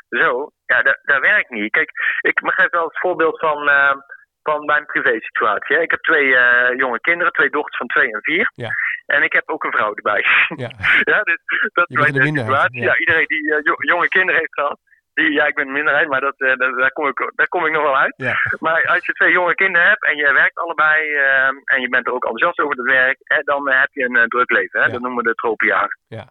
zo. 0.09 0.51
Ja, 0.67 0.83
dat, 0.83 0.99
dat 1.03 1.21
werkt 1.21 1.51
niet. 1.51 1.71
Kijk, 1.71 1.91
ik 2.21 2.41
geef 2.43 2.71
wel 2.71 2.85
het 2.85 2.99
voorbeeld 2.99 3.39
van, 3.39 3.69
uh, 3.69 3.93
van 4.43 4.65
mijn 4.65 4.87
privésituatie. 4.87 5.81
Ik 5.81 5.91
heb 5.91 6.01
twee 6.01 6.27
uh, 6.27 6.77
jonge 6.77 7.01
kinderen, 7.01 7.33
twee 7.33 7.51
dochters 7.51 7.77
van 7.77 7.87
twee 7.87 8.13
en 8.13 8.23
vier. 8.23 8.51
Ja. 8.55 8.71
En 9.07 9.23
ik 9.23 9.33
heb 9.33 9.49
ook 9.49 9.65
een 9.65 9.73
vrouw 9.73 9.95
erbij. 9.95 10.25
Ja, 10.57 10.71
ja 11.13 11.23
dus 11.23 11.39
dat 11.73 11.91
is 11.91 11.97
mijn 11.97 12.27
situatie. 12.27 12.81
Ja. 12.81 12.87
ja. 12.87 12.97
iedereen 12.97 13.27
die 13.27 13.75
jonge 13.79 14.09
kinderen 14.09 14.41
heeft 14.41 14.55
gehad, 14.55 14.79
die, 15.17 15.33
ja, 15.33 15.47
ik 15.47 15.55
ben 15.55 15.67
een 15.67 15.73
minderheid, 15.73 16.09
maar 16.09 16.21
dat, 16.21 16.35
uh, 16.41 16.57
daar, 16.57 16.93
kom 16.93 17.09
ik, 17.09 17.33
daar 17.35 17.49
kom 17.49 17.67
ik 17.67 17.73
nog 17.73 17.83
wel 17.83 17.97
uit. 17.97 18.15
Ja. 18.17 18.35
Maar 18.59 18.87
als 18.87 19.07
je 19.07 19.13
twee 19.13 19.33
jonge 19.33 19.55
kinderen 19.55 19.89
hebt 19.89 20.05
en 20.05 20.17
je 20.17 20.33
werkt 20.33 20.59
allebei 20.59 21.11
uh, 21.11 21.47
en 21.65 21.81
je 21.81 21.89
bent 21.89 22.07
er 22.07 22.13
ook 22.13 22.25
enthousiast 22.25 22.61
over 22.61 22.77
het 22.77 22.87
werk, 22.87 23.19
hè, 23.23 23.41
dan 23.43 23.71
heb 23.71 23.89
je 23.93 24.05
een 24.05 24.17
uh, 24.17 24.25
druk 24.25 24.51
leven. 24.51 24.81
Hè? 24.81 24.87
Ja. 24.87 24.93
Dat 24.93 25.01
noemen 25.01 25.25
we 25.25 25.29
de 25.29 25.35
tropenjaren. 25.35 25.99
Ja. 26.09 26.25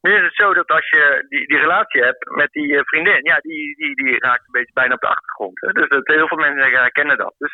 Nu 0.00 0.14
is 0.16 0.22
het 0.22 0.34
zo 0.34 0.54
dat 0.54 0.70
als 0.70 0.88
je 0.88 1.24
die, 1.28 1.46
die 1.46 1.58
relatie 1.58 2.02
hebt 2.02 2.30
met 2.30 2.50
die 2.52 2.72
uh, 2.72 2.80
vriendin, 2.84 3.20
ja, 3.22 3.38
die, 3.40 3.76
die, 3.76 3.94
die 3.94 4.18
raakt 4.18 4.46
een 4.46 4.58
beetje 4.58 4.72
bijna 4.72 4.94
op 4.94 5.00
de 5.00 5.06
achtergrond. 5.06 5.60
Hè? 5.60 5.72
Dus 5.72 5.88
dat, 5.88 6.06
heel 6.06 6.28
veel 6.28 6.38
mensen 6.38 6.62
zeggen, 6.62 6.80
herkennen 6.80 7.18
dat. 7.18 7.34
Dus 7.38 7.52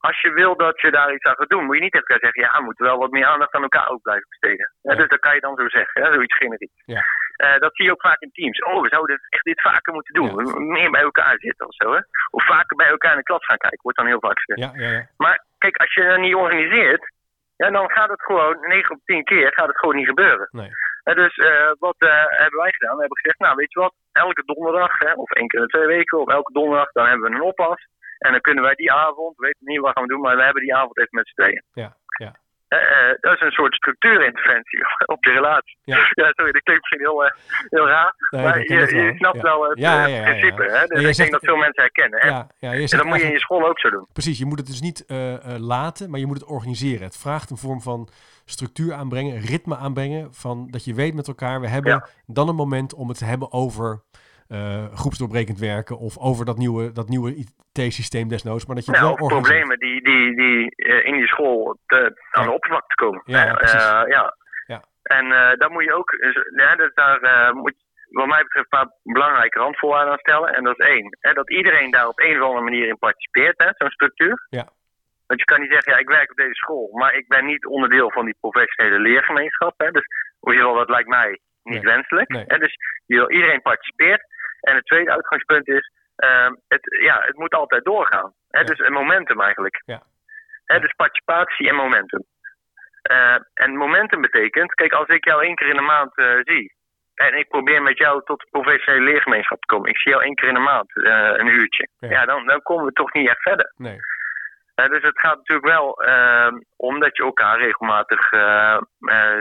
als 0.00 0.20
je 0.20 0.30
wil 0.32 0.56
dat 0.56 0.80
je 0.80 0.90
daar 0.90 1.14
iets 1.14 1.24
aan 1.24 1.36
gaat 1.36 1.48
doen, 1.48 1.64
moet 1.64 1.76
je 1.76 1.82
niet 1.82 1.92
tegen 1.92 2.20
zeggen, 2.20 2.42
ja, 2.42 2.58
we 2.58 2.64
moeten 2.64 2.84
wel 2.84 2.98
wat 2.98 3.10
meer 3.10 3.26
aandacht 3.26 3.54
aan 3.54 3.62
elkaar 3.62 3.88
ook 3.88 4.02
blijven 4.02 4.28
besteden. 4.28 4.72
Ja. 4.82 4.94
Dus 4.94 5.08
dat 5.08 5.18
kan 5.18 5.34
je 5.34 5.40
dan 5.40 5.56
zo 5.56 5.68
zeggen, 5.68 6.02
hè? 6.02 6.12
zoiets 6.12 6.36
generiek. 6.36 6.72
Ja. 6.84 7.02
Uh, 7.44 7.58
dat 7.58 7.74
zie 7.74 7.84
je 7.84 7.90
ook 7.90 8.00
vaak 8.00 8.20
in 8.20 8.32
teams. 8.32 8.62
Oh, 8.62 8.82
we 8.82 8.88
zouden 8.88 9.20
echt 9.28 9.44
dit 9.44 9.60
vaker 9.60 9.92
moeten 9.92 10.14
doen. 10.14 10.46
Ja. 10.46 10.58
Meer 10.58 10.90
bij 10.90 11.00
elkaar 11.00 11.38
zitten 11.38 11.66
of 11.66 11.74
zo. 11.74 11.92
Hè? 11.92 12.00
Of 12.30 12.44
vaker 12.44 12.76
bij 12.76 12.88
elkaar 12.88 13.10
in 13.12 13.18
de 13.18 13.22
klas 13.22 13.44
gaan 13.44 13.56
kijken. 13.56 13.82
Wordt 13.82 13.98
dan 13.98 14.06
heel 14.06 14.20
vaak 14.20 14.38
gezegd. 14.40 14.74
Ja, 14.74 14.84
ja, 14.84 14.92
ja. 14.92 15.06
Maar 15.16 15.44
kijk, 15.58 15.76
als 15.76 15.94
je 15.94 16.02
dat 16.02 16.18
niet 16.18 16.34
organiseert, 16.34 17.12
ja, 17.56 17.70
dan 17.70 17.90
gaat 17.90 18.10
het 18.10 18.22
gewoon, 18.22 18.60
9 18.60 18.90
op 18.94 19.00
10 19.04 19.24
keer 19.24 19.52
gaat 19.52 19.66
het 19.66 19.78
gewoon 19.78 19.96
niet 19.96 20.08
gebeuren. 20.08 20.48
Nee. 20.50 20.70
Uh, 21.10 21.16
dus 21.16 21.36
uh, 21.36 21.72
wat 21.78 21.96
hebben 22.40 22.58
wij 22.60 22.72
gedaan? 22.72 22.94
We 22.94 23.00
hebben 23.00 23.18
gezegd, 23.18 23.38
nou 23.38 23.56
weet 23.56 23.72
je 23.72 23.80
wat, 23.80 23.94
elke 24.12 24.42
donderdag, 24.44 24.98
hè, 24.98 25.12
of 25.12 25.30
één 25.30 25.48
keer 25.48 25.60
in 25.60 25.66
twee 25.66 25.86
weken, 25.86 26.18
of 26.20 26.28
elke 26.28 26.52
donderdag, 26.52 26.92
dan 26.92 27.06
hebben 27.06 27.30
we 27.30 27.36
een 27.36 27.42
oppas. 27.42 27.86
En 28.18 28.30
dan 28.30 28.40
kunnen 28.40 28.64
wij 28.64 28.74
die 28.74 28.92
avond, 28.92 29.36
we 29.36 29.46
weten 29.46 29.66
niet 29.66 29.80
wat 29.80 29.92
gaan 29.92 30.02
we 30.02 30.08
doen, 30.08 30.20
maar 30.20 30.36
we 30.36 30.42
hebben 30.42 30.62
die 30.62 30.74
avond 30.74 30.98
even 30.98 31.16
met 31.18 31.28
z'n 31.28 31.40
tweeën. 31.40 31.62
Ja, 31.72 31.96
ja. 32.24 32.34
Uh, 32.70 32.78
dat 33.20 33.32
is 33.34 33.40
een 33.40 33.50
soort 33.50 33.74
structuurinterventie 33.74 34.80
op 35.14 35.24
je 35.24 35.30
relatie. 35.30 35.76
Ja, 35.84 35.96
ja 35.96 36.32
sorry, 36.36 36.52
dat 36.52 36.62
klinkt 36.62 36.82
misschien 36.82 37.00
heel, 37.00 37.24
uh, 37.24 37.30
heel 37.68 37.86
raar. 37.88 38.14
Nee, 38.30 38.42
maar 38.42 38.58
je, 38.58 39.12
snapt 39.16 39.36
Ja. 39.36 39.42
wel 39.42 39.68
het 39.68 39.78
Ja, 39.78 40.06
uh, 40.06 40.14
ja, 40.14 40.16
ja, 40.16 40.30
principe. 40.30 40.62
Hè? 40.62 40.86
Dus 40.86 40.98
ik 40.98 41.04
zegt- 41.04 41.16
denk 41.18 41.30
dat 41.30 41.40
veel 41.44 41.56
mensen 41.56 41.82
herkennen. 41.82 42.20
En, 42.20 42.28
Ja, 42.30 42.46
ja, 42.58 42.72
je 42.72 42.88
en 42.90 42.96
dat 42.96 43.06
moet 43.06 43.20
je 43.20 43.24
in 43.26 43.32
je 43.32 43.38
school 43.38 43.68
ook 43.68 43.78
zo 43.80 43.90
doen. 43.90 44.06
Precies, 44.12 44.38
je 44.38 44.46
moet 44.46 44.58
het 44.58 44.66
dus 44.66 44.80
niet 44.80 45.04
eh, 45.06 45.34
eh, 45.34 45.60
laten, 45.60 46.10
maar 46.10 46.20
je 46.20 46.26
moet 46.26 46.40
het 46.40 46.48
organiseren. 46.48 47.02
Het 47.06 47.16
vraagt 47.16 47.50
een 47.50 47.56
vorm 47.56 47.80
van 47.82 48.08
structuur 48.44 48.92
aanbrengen, 48.94 49.40
ritme 49.40 49.76
aanbrengen. 49.76 50.34
Van 50.34 50.68
dat 50.70 50.84
je 50.84 50.94
weet 50.94 51.14
met 51.14 51.28
elkaar, 51.28 51.60
we 51.60 51.68
hebben 51.68 52.08
dan 52.26 52.48
een 52.48 52.54
moment 52.54 52.94
om 52.94 53.08
het 53.08 53.18
te 53.18 53.24
hebben 53.24 53.52
over 53.52 54.02
eh, 54.50 54.84
groepsdoorbrekend 54.94 55.58
werken. 55.58 55.98
Of 55.98 56.18
over 56.18 56.44
dat 56.44 56.56
nieuwe, 56.58 56.92
dat 56.92 57.08
nieuwe 57.08 57.34
IT-systeem 57.34 58.28
desnoods. 58.28 58.66
Maar 58.66 58.76
dat 58.76 58.84
je 58.84 58.90
Nou, 58.92 59.04
wel 59.04 59.12
organiseert. 59.12 59.46
problemen 59.46 59.78
die, 59.78 60.02
die, 60.02 60.36
die 60.36 60.72
uh, 60.76 61.06
in 61.06 61.16
je 61.18 61.26
school 61.26 61.78
te, 61.86 61.96
aan 62.30 62.42
Ja. 62.42 62.48
de 62.48 62.54
oppervlakte 62.54 62.94
komen. 62.94 63.22
Ja, 63.24 63.44
ja, 63.44 64.06
ja. 64.06 64.36
Ja. 64.66 64.82
En 65.02 65.28
daar 65.58 65.70
moet 65.70 65.84
je 65.84 65.94
ook, 65.94 66.10
ja, 66.56 66.76
dus 66.76 66.94
daar 66.94 67.54
moet 67.54 67.74
je, 67.78 67.84
wat 68.10 68.26
mij 68.26 68.42
betreft, 68.42 68.72
een 68.72 68.78
paar 68.78 68.90
belangrijke 69.02 69.58
randvoorwaarden 69.58 70.12
aan 70.12 70.18
stellen. 70.18 70.54
En 70.54 70.64
dat 70.64 70.78
is 70.80 70.86
één, 70.86 71.16
hè, 71.20 71.32
dat 71.32 71.50
iedereen 71.50 71.90
daar 71.90 72.08
op 72.08 72.20
een 72.20 72.36
of 72.40 72.46
andere 72.46 72.64
manier 72.64 72.88
in 72.88 72.98
participeert, 72.98 73.74
zo'n 73.78 73.90
structuur. 73.90 74.46
Ja. 74.50 74.68
Want 75.26 75.40
je 75.40 75.46
kan 75.46 75.60
niet 75.60 75.72
zeggen, 75.72 75.92
ja, 75.92 75.98
ik 75.98 76.08
werk 76.08 76.30
op 76.30 76.36
deze 76.36 76.54
school, 76.54 76.88
maar 76.92 77.14
ik 77.14 77.28
ben 77.28 77.44
niet 77.46 77.66
onderdeel 77.66 78.10
van 78.10 78.24
die 78.24 78.36
professionele 78.40 78.98
leergemeenschap. 78.98 79.74
Hè, 79.76 79.90
dus 79.90 80.04
in 80.40 80.50
ieder 80.52 80.66
geval, 80.66 80.78
dat 80.78 80.88
lijkt 80.90 81.08
mij 81.08 81.28
niet 81.62 81.82
Nee. 81.82 81.94
wenselijk. 81.94 82.28
Nee. 82.28 82.44
Hè, 82.46 82.58
dus 82.58 82.74
je- 83.06 83.32
iedereen 83.32 83.62
participeert. 83.62 84.22
En 84.60 84.74
het 84.74 84.86
tweede 84.86 85.10
uitgangspunt 85.10 85.68
is, 85.68 85.90
uh, 86.24 86.50
het, 86.68 86.96
ja, 87.00 87.20
het 87.22 87.36
moet 87.36 87.54
altijd 87.54 87.84
doorgaan. 87.84 88.32
Hè, 88.48 88.58
Ja. 88.58 88.64
Dus 88.64 88.78
een 88.78 88.92
momentum 88.92 89.40
eigenlijk. 89.40 89.82
Ja. 89.84 90.02
Hè, 90.64 90.80
dus 90.80 90.92
participatie 90.92 91.68
en 91.68 91.74
momentum. 91.74 92.24
Uh, 93.10 93.36
en 93.54 93.76
momentum 93.76 94.20
betekent, 94.20 94.74
kijk, 94.74 94.92
als 94.92 95.08
ik 95.08 95.24
jou 95.24 95.44
één 95.44 95.54
keer 95.54 95.68
in 95.68 95.76
de 95.76 95.80
maand 95.80 96.18
uh, 96.18 96.40
zie. 96.42 96.74
En 97.14 97.38
ik 97.38 97.48
probeer 97.48 97.82
met 97.82 97.98
jou 97.98 98.24
tot 98.24 98.40
de 98.40 98.46
professionele 98.50 99.04
leergemeenschap 99.04 99.60
te 99.60 99.66
komen. 99.66 99.90
Ik 99.90 99.98
zie 99.98 100.10
jou 100.10 100.24
één 100.24 100.34
keer 100.34 100.48
in 100.48 100.54
de 100.54 100.60
maand, 100.60 100.96
uh, 100.96 101.32
een 101.36 101.46
uurtje. 101.46 101.88
Ja. 101.98 102.10
Ja, 102.10 102.24
dan, 102.24 102.46
dan 102.46 102.62
komen 102.62 102.84
we 102.84 102.92
toch 102.92 103.12
niet 103.12 103.28
echt 103.28 103.42
verder. 103.42 103.72
Nee. 103.76 103.98
Dus 104.74 105.02
het 105.02 105.20
gaat 105.20 105.36
natuurlijk 105.36 105.66
wel 105.66 106.04
uh, 106.04 106.52
om 106.76 107.00
dat 107.00 107.16
je 107.16 107.22
elkaar 107.22 107.58
regelmatig 107.58 108.28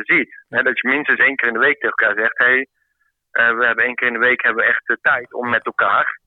ziet. 0.02 0.46
Hè, 0.50 0.64
dat 0.64 0.80
je 0.80 0.88
minstens 0.88 1.20
één 1.20 1.36
keer 1.36 1.48
in 1.48 1.54
de 1.54 1.60
week 1.60 1.80
tegen 1.80 1.96
elkaar 1.98 2.16
zegt: 2.16 2.38
hey, 2.38 2.68
we 3.32 3.64
hebben 3.66 3.86
één 3.86 3.96
keer 3.96 4.08
in 4.08 4.14
de 4.14 4.20
week 4.20 4.44
hebben 4.44 4.64
we 4.64 4.70
echt 4.70 4.88
de 4.88 4.98
tijd 5.02 5.34
om 5.34 5.50
met 5.50 5.66
elkaar 5.66 6.20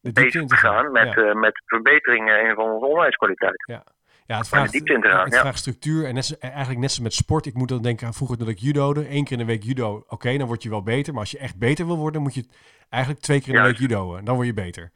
diepte 0.00 0.20
bezig 0.22 0.40
in 0.40 0.46
te 0.46 0.56
gaan, 0.56 0.92
met, 0.92 1.14
ja. 1.14 1.22
uh, 1.22 1.34
met 1.34 1.62
verbeteringen 1.66 2.54
van 2.54 2.70
onze 2.70 2.86
onderwijskwaliteit. 2.86 3.64
Ja, 3.66 3.84
ja 4.26 4.36
het 4.36 4.48
vraagt, 4.48 4.74
in 4.74 5.02
het 5.02 5.58
structuur. 5.58 6.06
En 6.06 6.14
net, 6.14 6.38
eigenlijk 6.38 6.80
net 6.80 6.92
zo 6.92 7.02
met 7.02 7.14
sport. 7.14 7.46
Ik 7.46 7.54
moet 7.54 7.68
dan 7.68 7.82
denken 7.82 8.06
aan 8.06 8.14
vroeger 8.14 8.38
dat 8.38 8.48
ik 8.48 8.58
judode. 8.58 9.10
Eén 9.10 9.24
keer 9.24 9.32
in 9.32 9.46
de 9.46 9.52
week 9.52 9.62
judo. 9.62 10.04
Oké, 10.08 10.36
dan 10.36 10.46
word 10.46 10.62
je 10.62 10.68
wel 10.68 10.82
beter. 10.82 11.12
Maar 11.12 11.22
als 11.22 11.30
je 11.30 11.38
echt 11.38 11.58
beter 11.58 11.86
wil 11.86 11.96
worden, 11.96 12.22
moet 12.22 12.34
je 12.34 12.44
eigenlijk 12.88 13.22
twee 13.22 13.38
keer 13.38 13.48
in 13.48 13.54
de 13.54 13.60
Juist. 13.60 13.78
week 13.80 13.90
judoën. 13.90 14.24
Dan 14.24 14.34
word 14.34 14.46
je 14.46 14.54
beter. 14.54 14.90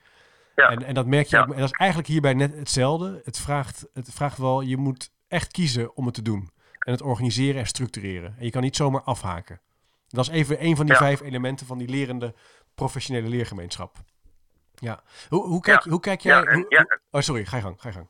Ja. 0.55 0.69
En, 0.69 0.83
en 0.83 0.95
dat 0.95 1.07
merk 1.07 1.27
je 1.27 1.37
Ja. 1.37 1.43
ook, 1.43 1.53
en 1.53 1.61
dat 1.61 1.71
is 1.73 1.79
eigenlijk 1.79 2.11
hierbij 2.11 2.35
net 2.35 2.55
hetzelfde. 2.55 3.21
Het 3.25 3.39
vraagt, 3.39 3.89
het 3.93 4.12
vraagt 4.15 4.39
wel, 4.39 4.61
je 4.61 4.77
moet 4.77 5.11
echt 5.29 5.53
kiezen 5.53 5.97
om 5.97 6.05
het 6.05 6.15
te 6.15 6.23
doen. 6.23 6.51
En 6.79 6.93
het 6.93 7.03
organiseren 7.03 7.61
en 7.61 7.67
structureren. 7.67 8.35
En 8.39 8.45
je 8.45 8.51
kan 8.51 8.62
niet 8.62 8.77
zomaar 8.77 9.03
afhaken. 9.03 9.61
Dat 10.09 10.25
is 10.25 10.31
even 10.31 10.64
een 10.64 10.77
van 10.77 10.85
die 10.87 10.95
Ja. 10.95 11.01
vijf 11.01 11.21
elementen 11.21 11.66
van 11.66 11.79
die 11.79 11.88
lerende 11.88 12.35
professionele 12.75 13.29
leergemeenschap. 13.29 13.97
Ja. 14.75 15.01
Hoe, 15.29 15.47
hoe, 15.47 15.61
kijk, 15.61 15.83
Ja. 15.85 15.90
hoe 15.90 16.01
kijk 16.01 16.21
jij... 16.21 16.37
Ja, 16.37 16.45
en- 16.45 16.55
hoe- 16.55 16.66
ja. 16.69 16.79
hoe- 16.88 16.99
oh, 17.11 17.21
sorry, 17.21 17.45
ga 17.45 17.57
je 17.57 17.62
gang, 17.62 17.81
ga 17.81 17.88
je 17.88 17.95
gang. 17.95 18.09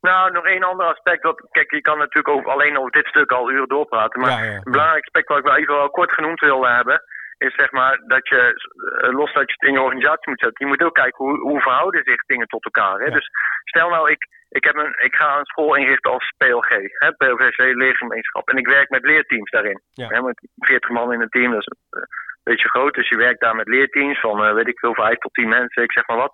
Nou, 0.00 0.32
nog 0.32 0.44
één 0.44 0.62
ander 0.62 0.86
aspect. 0.86 1.22
Wat, 1.22 1.46
kijk, 1.50 1.70
je 1.70 1.80
kan 1.80 1.98
natuurlijk 1.98 2.28
over, 2.36 2.50
alleen 2.50 2.78
over 2.78 2.90
dit 2.90 3.06
stuk 3.06 3.30
al 3.32 3.50
uren 3.50 3.68
doorpraten. 3.68 4.20
Maar 4.20 4.42
een 4.48 4.62
belangrijk 4.62 5.04
aspect 5.04 5.28
wat 5.28 5.38
ik 5.38 5.44
wel 5.44 5.56
even 5.56 5.74
wel 5.74 5.90
kort 5.90 6.12
genoemd 6.12 6.40
wil 6.40 6.66
hebben. 6.66 7.02
Is 7.38 7.54
zeg 7.54 7.70
maar 7.70 8.02
dat 8.06 8.28
je, 8.28 8.40
eh, 9.02 9.10
los 9.10 9.32
dat 9.32 9.46
je 9.46 9.54
het 9.58 9.68
in 9.68 9.72
je 9.72 9.80
organisatie 9.80 10.30
moet 10.30 10.40
zetten. 10.40 10.66
Je 10.66 10.72
moet 10.72 10.82
ook 10.82 10.94
kijken 10.94 11.24
hoe, 11.24 11.38
hoe 11.38 11.60
verhouden 11.60 12.04
zich 12.04 12.24
dingen 12.24 12.46
tot 12.46 12.64
elkaar. 12.64 12.98
Hè? 12.98 13.04
Ja. 13.04 13.14
Dus 13.14 13.28
stel 13.64 13.88
nou, 13.88 14.10
ik, 14.10 14.26
ik, 14.48 14.64
heb 14.64 14.76
een, 14.76 14.94
ik 14.98 15.14
ga 15.14 15.38
een 15.38 15.44
school 15.44 15.74
inrichten 15.74 16.10
als 16.12 16.32
PLG. 16.36 16.70
Hè? 16.98 17.12
PLG 17.12 17.56
Leergemeenschap. 17.56 18.48
En 18.48 18.56
ik 18.56 18.66
werk 18.66 18.90
met 18.90 19.04
leerteams 19.04 19.50
daarin. 19.50 19.80
Ja. 19.92 20.08
Hè? 20.08 20.22
Met 20.22 20.48
40 20.56 20.90
man 20.90 21.12
in 21.12 21.20
een 21.20 21.28
team. 21.28 21.50
Dat 21.50 21.60
is 21.60 21.66
eh, 21.66 22.00
een 22.00 22.52
beetje 22.52 22.68
groot. 22.68 22.94
Dus 22.94 23.08
je 23.08 23.16
werkt 23.16 23.40
daar 23.40 23.54
met 23.54 23.68
leerteams 23.68 24.20
van, 24.20 24.44
eh, 24.44 24.54
weet 24.54 24.68
ik 24.68 24.78
veel, 24.78 24.94
5 24.94 25.18
tot 25.18 25.34
10 25.34 25.48
mensen. 25.48 25.82
Ik 25.82 25.92
zeg 25.92 26.06
maar 26.06 26.16
wat. 26.16 26.32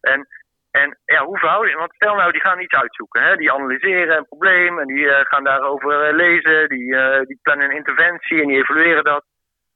En 0.00 0.26
en 0.70 0.98
ja, 1.04 1.24
hoe 1.24 1.38
verhouden 1.38 1.70
je? 1.70 1.76
Want 1.76 1.94
stel 1.94 2.14
nou, 2.14 2.32
die 2.32 2.40
gaan 2.40 2.60
iets 2.60 2.74
uitzoeken. 2.74 3.22
Hè? 3.22 3.36
Die 3.36 3.52
analyseren 3.52 4.16
een 4.16 4.28
probleem 4.28 4.78
en 4.78 4.86
die 4.86 5.08
gaan 5.08 5.44
daarover 5.44 6.14
lezen. 6.14 6.68
Die, 6.68 6.96
die 7.26 7.38
plannen 7.42 7.70
een 7.70 7.76
interventie 7.76 8.40
en 8.40 8.48
die 8.48 8.56
evalueren 8.56 9.04
dat. 9.04 9.24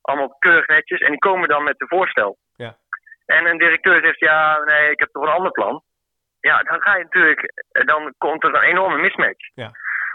Allemaal 0.08 0.36
keurig 0.38 0.66
netjes. 0.66 1.00
En 1.00 1.10
die 1.10 1.18
komen 1.18 1.48
dan 1.48 1.64
met 1.64 1.80
een 1.80 1.88
voorstel. 1.88 2.38
Ja. 2.56 2.76
En 3.26 3.46
een 3.46 3.58
directeur 3.58 4.00
zegt, 4.00 4.18
ja, 4.18 4.62
nee, 4.64 4.90
ik 4.90 4.98
heb 4.98 5.08
toch 5.08 5.22
een 5.22 5.38
ander 5.38 5.50
plan. 5.50 5.82
Ja, 6.40 6.62
dan 6.62 6.80
ga 6.80 6.96
je 6.96 7.02
natuurlijk, 7.02 7.40
eh, 7.72 7.86
dan 7.86 8.14
komt 8.18 8.44
er 8.44 8.54
een 8.54 8.62
enorme 8.62 8.98
mismatch. 8.98 9.50
Ja. 9.54 9.70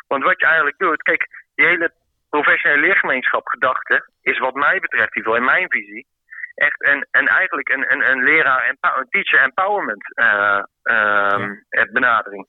Want 0.08 0.24
wat 0.24 0.40
je 0.40 0.46
eigenlijk 0.46 0.78
doet, 0.78 1.02
kijk, 1.02 1.28
die 1.56 1.66
hele 1.66 1.94
professionele 2.30 2.82
leergemeenschap 2.82 3.48
gedachte 3.48 4.10
is 4.22 4.40
wat 4.40 4.54
mij 4.54 4.80
betreft, 4.80 5.16
in 5.16 5.18
ieder 5.18 5.34
geval 5.34 5.48
in 5.48 5.54
mijn 5.54 5.70
visie, 5.70 6.08
echt 6.56 6.86
een, 6.86 7.08
een 7.12 7.28
eigenlijk 7.28 7.70
een, 7.70 7.92
een, 7.92 8.10
een 8.10 8.24
leraar, 8.24 8.64
empower- 8.64 8.98
een 8.98 9.10
teacher 9.10 9.40
empowerment 9.40 10.16
eh, 10.16 10.64
ehm, 10.84 11.56
eh, 11.70 11.92
benadering. 11.92 12.48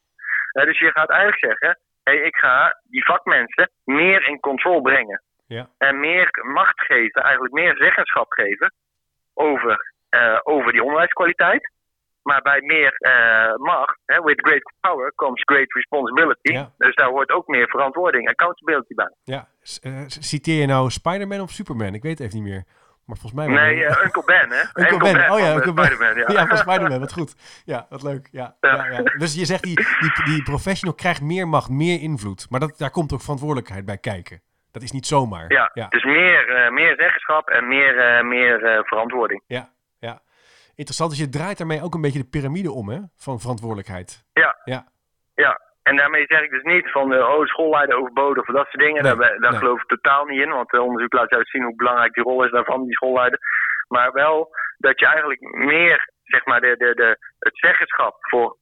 Dus 0.52 0.78
je 0.78 0.90
gaat 0.90 1.10
eigenlijk 1.10 1.44
zeggen, 1.44 1.78
hey, 2.02 2.16
ik 2.16 2.36
ga 2.36 2.80
die 2.82 3.04
vakmensen 3.04 3.70
meer 3.84 4.26
in 4.28 4.40
control 4.40 4.80
brengen. 4.80 5.22
Ja. 5.54 5.68
En 5.78 6.00
meer 6.00 6.28
macht 6.54 6.80
geven, 6.80 7.22
eigenlijk 7.22 7.54
meer 7.54 7.76
zeggenschap 7.76 8.32
geven 8.32 8.72
over, 9.34 9.92
eh, 10.08 10.38
over 10.42 10.72
die 10.72 10.82
onderwijskwaliteit. 10.82 11.72
Maar 12.22 12.42
bij 12.42 12.60
meer 12.60 12.92
eh, 12.98 13.54
macht, 13.56 13.98
hè, 14.04 14.22
with 14.22 14.40
great 14.40 14.72
power 14.80 15.12
comes 15.14 15.42
great 15.44 15.72
responsibility. 15.72 16.52
Ja. 16.52 16.72
Dus 16.78 16.94
daar 16.94 17.08
hoort 17.08 17.30
ook 17.30 17.46
meer 17.46 17.68
verantwoording, 17.68 18.28
accountability 18.28 18.94
bij. 18.94 19.12
Ja, 19.22 19.48
s- 19.62 19.80
eh, 19.80 19.92
citeer 20.06 20.60
je 20.60 20.66
nou 20.66 20.90
Spider-Man 20.90 21.40
of 21.40 21.50
Superman? 21.50 21.94
Ik 21.94 22.02
weet 22.02 22.18
het 22.18 22.26
even 22.28 22.42
niet 22.42 22.52
meer. 22.52 22.64
Maar 23.06 23.16
volgens 23.16 23.32
mij... 23.46 23.46
Nee, 23.46 23.84
eh, 23.84 24.04
Uncle 24.04 24.22
Ben, 24.24 24.50
hè? 24.50 24.62
Uncle 24.82 24.98
Ben, 24.98 25.30
oh 25.32 25.38
ja, 25.38 25.54
Uncle 25.54 25.72
Ben. 25.72 25.84
Spider-Man, 25.84 26.16
ja. 26.16 26.30
Ja, 26.40 26.46
van 26.46 26.56
Spider-Man, 26.56 27.00
wat 27.00 27.12
goed. 27.12 27.62
Ja, 27.64 27.86
wat 27.88 28.02
leuk. 28.02 28.28
Ja, 28.32 28.56
ja. 28.60 28.74
Ja. 28.74 28.90
Ja, 28.90 29.02
Dus 29.02 29.34
je 29.34 29.44
zegt, 29.44 29.62
die, 29.62 29.76
die, 30.00 30.24
die 30.24 30.42
professional 30.42 30.94
krijgt 30.94 31.22
meer 31.22 31.48
macht, 31.48 31.68
meer 31.70 32.00
invloed. 32.00 32.46
Maar 32.50 32.60
dat, 32.60 32.78
daar 32.78 32.90
komt 32.90 33.12
ook 33.12 33.20
verantwoordelijkheid 33.20 33.84
bij 33.84 33.98
kijken. 33.98 34.40
Dat 34.74 34.82
is 34.82 34.92
niet 34.92 35.06
zomaar. 35.06 35.52
Ja, 35.52 35.70
ja, 35.74 35.88
dus 35.88 36.04
meer, 36.04 36.48
eh, 36.48 36.70
meer 36.70 36.94
zeggenschap 36.96 37.48
en 37.48 37.68
meer, 37.68 37.98
eh, 37.98 38.24
meer 38.24 38.64
eh, 38.64 38.84
verantwoording. 38.84 39.42
ja, 39.46 39.68
ja. 39.98 40.20
Interessant, 40.74 41.10
dus 41.10 41.18
je 41.18 41.28
draait 41.28 41.58
daarmee 41.58 41.82
ook 41.82 41.94
een 41.94 42.00
beetje 42.00 42.22
de 42.22 42.32
piramide 42.34 42.72
om, 42.72 42.88
hè? 42.88 42.98
Van 43.16 43.40
verantwoordelijkheid. 43.40 44.24
Ja. 44.32 44.56
Ja. 44.64 44.84
Ja, 45.34 45.60
en 45.82 45.96
daarmee 45.96 46.24
zeg 46.26 46.40
ik 46.42 46.50
dus 46.50 46.62
niet 46.62 46.90
van 46.90 47.12
uh, 47.12 47.18
oh, 47.18 47.44
schoolleider 47.46 47.96
overbodig 47.96 48.48
of 48.48 48.54
dat 48.54 48.66
soort 48.66 48.84
dingen. 48.84 49.02
Nee, 49.02 49.16
daar 49.16 49.38
daar 49.38 49.50
nee. 49.50 49.58
geloof 49.58 49.82
ik 49.82 49.88
totaal 49.88 50.24
niet 50.24 50.40
in, 50.40 50.50
want 50.50 50.70
het 50.70 50.80
onderzoek 50.80 51.12
laat 51.12 51.30
juist 51.30 51.50
zien 51.50 51.62
hoe 51.62 51.76
belangrijk 51.76 52.14
die 52.14 52.24
rol 52.24 52.44
is 52.44 52.50
daarvan, 52.50 52.84
die 52.84 52.94
schoolleider. 52.94 53.38
Maar 53.88 54.12
wel 54.12 54.48
dat 54.78 55.00
je 55.00 55.06
eigenlijk 55.06 55.40
meer, 55.40 56.10
zeg 56.22 56.44
maar, 56.44 56.60
de, 56.60 56.76
de, 56.76 56.94
de, 56.94 57.16
het 57.38 57.58
zeggenschap 57.58 58.16
voor 58.20 58.56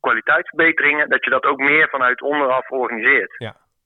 kwaliteitsverbeteringen, 0.00 1.08
dat 1.08 1.24
je 1.24 1.30
dat 1.30 1.44
ook 1.44 1.58
meer 1.58 1.88
vanuit 1.88 2.22
onderaf 2.22 2.70
organiseert. 2.70 3.34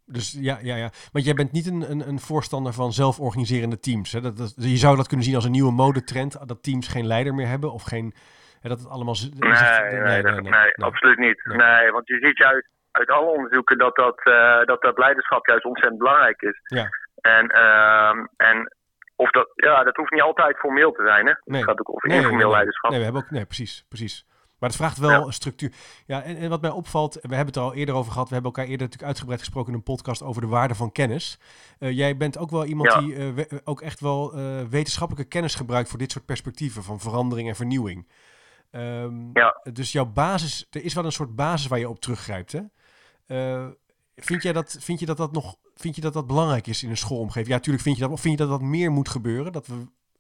Dus 0.07 0.37
ja, 0.41 0.59
ja, 0.63 0.77
ja. 0.77 0.91
Want 1.13 1.25
jij 1.25 1.35
bent 1.35 1.53
niet 1.53 1.67
een, 1.67 1.91
een, 1.91 2.09
een 2.09 2.19
voorstander 2.21 2.73
van 2.73 2.93
zelforganiserende 2.93 3.79
teams. 3.79 4.13
Hè? 4.13 4.21
Dat, 4.21 4.37
dat, 4.37 4.55
je 4.57 4.77
zou 4.77 4.97
dat 4.97 5.07
kunnen 5.07 5.27
zien 5.27 5.35
als 5.35 5.45
een 5.45 5.51
nieuwe 5.51 5.73
modetrend. 5.73 6.49
Dat 6.49 6.63
teams 6.63 6.89
geen 6.89 7.07
leider 7.07 7.35
meer 7.35 7.47
hebben 7.47 7.73
of 7.73 7.83
geen... 7.83 8.15
Hè, 8.61 8.69
dat 8.69 8.79
het 8.79 8.89
allemaal... 8.89 9.15
Nee, 9.39 10.01
nee, 10.01 10.23
dat- 10.23 10.43
nee, 10.43 10.75
absoluut 10.77 11.19
niet. 11.19 11.45
Nee. 11.45 11.57
Nee. 11.57 11.91
want 11.91 12.07
je 12.09 12.19
ziet 12.19 12.37
juist 12.39 12.69
uit 12.91 13.11
alle 13.11 13.31
onderzoeken 13.31 13.79
dat 13.79 13.97
dat, 13.97 14.19
eh, 14.25 14.65
dat, 14.65 14.83
dat 14.83 14.99
leiderschap 14.99 15.47
juist 15.47 15.65
ontzettend 15.65 15.99
belangrijk 15.99 16.43
is. 16.43 16.61
Ja. 16.65 16.89
En, 17.21 17.49
ehm, 17.49 18.27
en 18.37 18.75
of 19.17 19.31
dat, 19.31 19.49
ja, 19.55 19.85
dat 19.85 19.97
hoeft 19.97 20.13
niet 20.13 20.23
altijd 20.23 20.57
formeel 20.59 20.93
te 20.93 21.03
zijn. 21.07 21.27
Hè? 21.27 21.33
Nee. 21.45 21.61
Het 21.61 21.71
gaat 21.71 21.81
ook 21.81 21.91
over 21.95 22.09
Nee, 22.09 22.17
informeel 22.17 22.39
nee, 22.39 22.47
nee. 22.47 22.55
leiderschap. 22.57 22.91
Nee, 22.91 22.99
we 22.99 23.05
hebben 23.05 23.23
ook... 23.23 23.31
Nee, 23.31 23.45
precies, 23.47 23.85
precies. 23.89 24.27
Maar 24.59 24.69
het 24.69 24.79
vraagt 24.79 24.99
wel 24.99 25.11
Ja. 25.11 25.21
een 25.21 25.33
structuur. 25.33 25.73
Ja, 26.07 26.23
en, 26.23 26.37
en 26.37 26.49
wat 26.51 26.61
mij 26.61 26.71
opvalt, 26.71 27.15
we 27.15 27.21
hebben 27.21 27.47
het 27.47 27.57
er 27.57 27.63
al 27.63 27.75
eerder 27.75 27.95
over 27.95 28.13
gehad. 28.13 28.29
We 28.29 28.35
hebben 28.35 28.53
elkaar 28.53 28.65
eerder 28.71 28.87
natuurlijk 28.87 29.09
uitgebreid 29.09 29.41
gesproken 29.41 29.71
in 29.73 29.79
een 29.79 29.85
podcast 29.85 30.23
over 30.23 30.41
de 30.41 30.47
waarde 30.49 30.75
van 30.75 30.93
kennis. 30.93 31.39
Eh, 31.79 31.91
jij 31.91 32.17
bent 32.17 32.39
ook 32.39 32.51
wel 32.51 32.65
iemand 32.65 32.93
Ja. 32.93 33.01
die 33.01 33.15
eh, 33.17 33.33
we- 33.35 33.47
eh, 33.47 33.59
ook 33.65 33.81
echt 33.81 34.01
wel 34.01 34.35
wetenschappelijke 34.69 35.29
kennis 35.29 35.55
gebruikt 35.55 35.89
voor 35.89 35.99
dit 35.99 36.13
soort 36.13 36.25
perspectieven 36.25 36.83
van 36.83 37.01
verandering 37.01 37.49
en 37.49 37.57
vernieuwing. 37.57 38.09
Ehm, 38.71 39.31
Ja. 39.33 39.61
Dus 39.73 39.93
jouw 39.93 40.07
basis, 40.07 40.67
er 40.71 40.85
is 40.85 40.95
wel 40.95 41.05
een 41.05 41.13
soort 41.13 41.35
basis 41.35 41.67
waar 41.67 41.79
je 41.79 41.89
op 41.89 42.01
teruggrijpt. 42.01 42.53
Hè? 42.53 42.61
Vind, 44.17 44.43
jij 44.43 44.53
dat, 44.53 44.77
vind, 44.81 45.01
je 45.01 45.07
dat 45.07 45.17
dat 45.17 45.33
nog, 45.33 45.57
vind 45.75 45.95
je 45.95 46.01
dat 46.01 46.13
dat 46.13 46.27
belangrijk 46.27 46.67
is 46.67 46.83
in 46.83 46.91
een 46.91 46.97
schoolomgeving? 46.97 47.47
Ja, 47.49 47.55
natuurlijk 47.55 47.85
vind 47.85 47.97
je 47.97 48.03
dat. 48.03 48.11
Of 48.13 48.21
vind 48.21 48.39
je 48.39 48.45
dat 48.47 48.59
dat 48.59 48.69
meer 48.69 48.91
moet 48.93 49.09
gebeuren? 49.09 49.53
Dat 49.53 49.67
we 49.67 49.75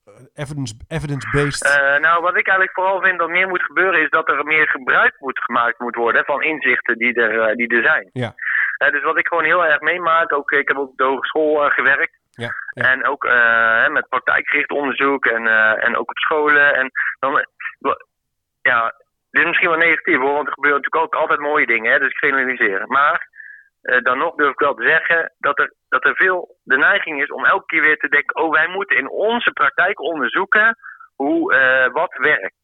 eh, 0.06 0.42
evidence, 0.42 0.74
evidence-based. 0.88 1.62
Eh, 1.64 2.00
nou, 2.00 2.22
wat 2.22 2.36
ik 2.36 2.46
eigenlijk 2.46 2.72
vooral 2.78 3.00
vind 3.00 3.18
dat 3.18 3.28
meer 3.28 3.48
moet 3.48 3.62
gebeuren, 3.62 4.00
is 4.00 4.10
dat 4.10 4.28
er 4.28 4.44
meer 4.44 4.68
gebruik 4.68 5.14
moet 5.18 5.38
gemaakt 5.38 5.78
moet 5.78 5.94
worden 5.94 6.24
van 6.24 6.42
inzichten 6.42 6.98
die 6.98 7.14
er, 7.14 7.40
eh, 7.40 7.56
die 7.56 7.68
er 7.68 7.82
zijn. 7.82 8.10
Ja. 8.12 8.34
Dus 8.90 9.02
wat 9.02 9.18
ik 9.18 9.26
gewoon 9.26 9.44
heel 9.44 9.64
erg 9.64 9.80
meemaak, 9.80 10.32
ook, 10.32 10.50
ik 10.50 10.68
heb 10.68 10.76
ook 10.76 10.88
op 10.88 10.96
de 10.96 11.04
hogeschool 11.04 11.70
gewerkt. 11.70 12.16
ja, 12.30 12.50
ja, 12.70 12.90
En 12.92 13.06
ook 13.06 13.28
met 13.88 14.08
praktijkgericht 14.08 14.70
onderzoek 14.70 15.26
en, 15.26 15.46
en 15.80 15.96
ook 15.96 16.10
op 16.10 16.18
scholen. 16.18 16.74
En 16.74 16.90
dan, 17.18 17.46
ja, 18.62 18.94
dit 19.30 19.42
is 19.42 19.46
misschien 19.46 19.68
wel 19.68 19.78
negatief 19.78 20.18
hoor, 20.18 20.32
want 20.32 20.46
er 20.46 20.52
gebeuren 20.52 20.80
natuurlijk 20.80 21.14
ook 21.14 21.20
altijd 21.20 21.40
mooie 21.40 21.66
dingen, 21.66 21.92
hè, 21.92 21.98
dus 21.98 22.10
ik 22.10 22.16
generaliseer. 22.16 22.86
Maar 22.86 23.28
dan 24.02 24.18
nog 24.18 24.34
durf 24.34 24.52
ik 24.52 24.58
wel 24.58 24.74
te 24.74 24.86
zeggen 24.86 25.32
dat 25.38 25.58
er, 25.58 25.72
dat 25.88 26.04
er 26.04 26.14
veel 26.16 26.56
de 26.62 26.76
neiging 26.76 27.22
is 27.22 27.30
om 27.30 27.44
elke 27.44 27.66
keer 27.66 27.82
weer 27.82 27.96
te 27.98 28.08
denken: 28.08 28.36
oh, 28.36 28.50
wij 28.52 28.68
moeten 28.68 28.96
in 28.96 29.10
onze 29.10 29.50
praktijk 29.50 30.00
onderzoeken 30.00 30.76
hoe 31.16 31.54
eh, 31.54 31.92
wat 31.92 32.14
werkt. 32.16 32.54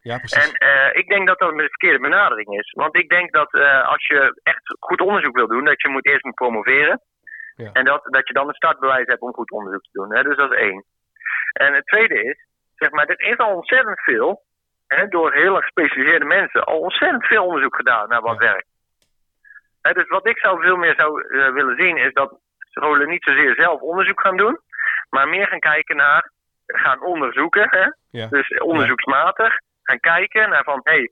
ja, 0.00 0.18
precies. 0.18 0.50
En 0.50 0.54
eh, 0.68 0.98
ik 0.98 1.08
denk 1.08 1.26
dat 1.26 1.38
dat 1.38 1.50
een 1.52 1.58
verkeerde 1.58 1.98
benadering 1.98 2.58
is. 2.58 2.72
Want 2.72 2.96
ik 2.96 3.08
denk 3.08 3.32
dat 3.32 3.52
eh, 3.54 3.88
als 3.88 4.06
je 4.06 4.40
echt 4.42 4.76
goed 4.78 5.00
onderzoek 5.00 5.36
wil 5.36 5.46
doen, 5.48 5.64
dat 5.64 5.82
je 5.82 5.88
moet 5.88 6.06
eerst 6.06 6.24
moet 6.24 6.34
promoveren. 6.34 7.00
Ja. 7.56 7.72
En 7.72 7.84
dat, 7.84 8.04
dat 8.04 8.28
je 8.28 8.34
dan 8.34 8.48
een 8.48 8.54
startbewijs 8.54 9.06
hebt 9.06 9.20
om 9.20 9.32
goed 9.32 9.50
onderzoek 9.50 9.82
te 9.82 9.88
doen. 9.92 10.14
Hè? 10.14 10.22
Dus 10.22 10.36
dat 10.36 10.52
is 10.52 10.58
één. 10.58 10.84
En 11.52 11.74
het 11.74 11.86
tweede 11.86 12.22
is, 12.22 12.46
zeg 12.74 12.90
maar, 12.90 13.06
er 13.06 13.20
is 13.20 13.36
al 13.36 13.54
ontzettend 13.54 14.00
veel, 14.00 14.42
hè, 14.86 15.08
door 15.08 15.32
heel 15.32 15.54
erg 15.54 15.64
gespecialiseerde 15.64 16.24
mensen, 16.24 16.64
al 16.64 16.78
ontzettend 16.78 17.24
veel 17.26 17.44
onderzoek 17.44 17.76
gedaan 17.76 18.08
naar 18.08 18.20
wat 18.20 18.42
Ja. 18.42 18.50
werkt. 18.52 18.67
Dus 19.82 20.08
wat 20.08 20.26
ik 20.26 20.38
zou 20.38 20.62
veel 20.62 20.76
meer 20.76 20.94
zou 20.94 21.22
eh, 21.22 21.52
willen 21.52 21.76
zien, 21.76 21.96
is 21.96 22.12
dat 22.12 22.38
scholen 22.58 23.08
niet 23.08 23.22
zozeer 23.22 23.54
zelf 23.54 23.80
onderzoek 23.80 24.20
gaan 24.20 24.36
doen, 24.36 24.58
maar 25.10 25.28
meer 25.28 25.46
gaan 25.46 25.58
kijken 25.58 25.96
naar, 25.96 26.30
gaan 26.66 27.02
onderzoeken. 27.02 27.68
Hè? 27.70 27.86
Ja. 28.10 28.26
Dus 28.26 28.48
onderzoeksmatig 28.58 29.60
gaan 29.82 30.00
kijken 30.00 30.50
naar 30.50 30.64
van, 30.64 30.80
hé, 30.82 30.92
hey, 30.92 31.10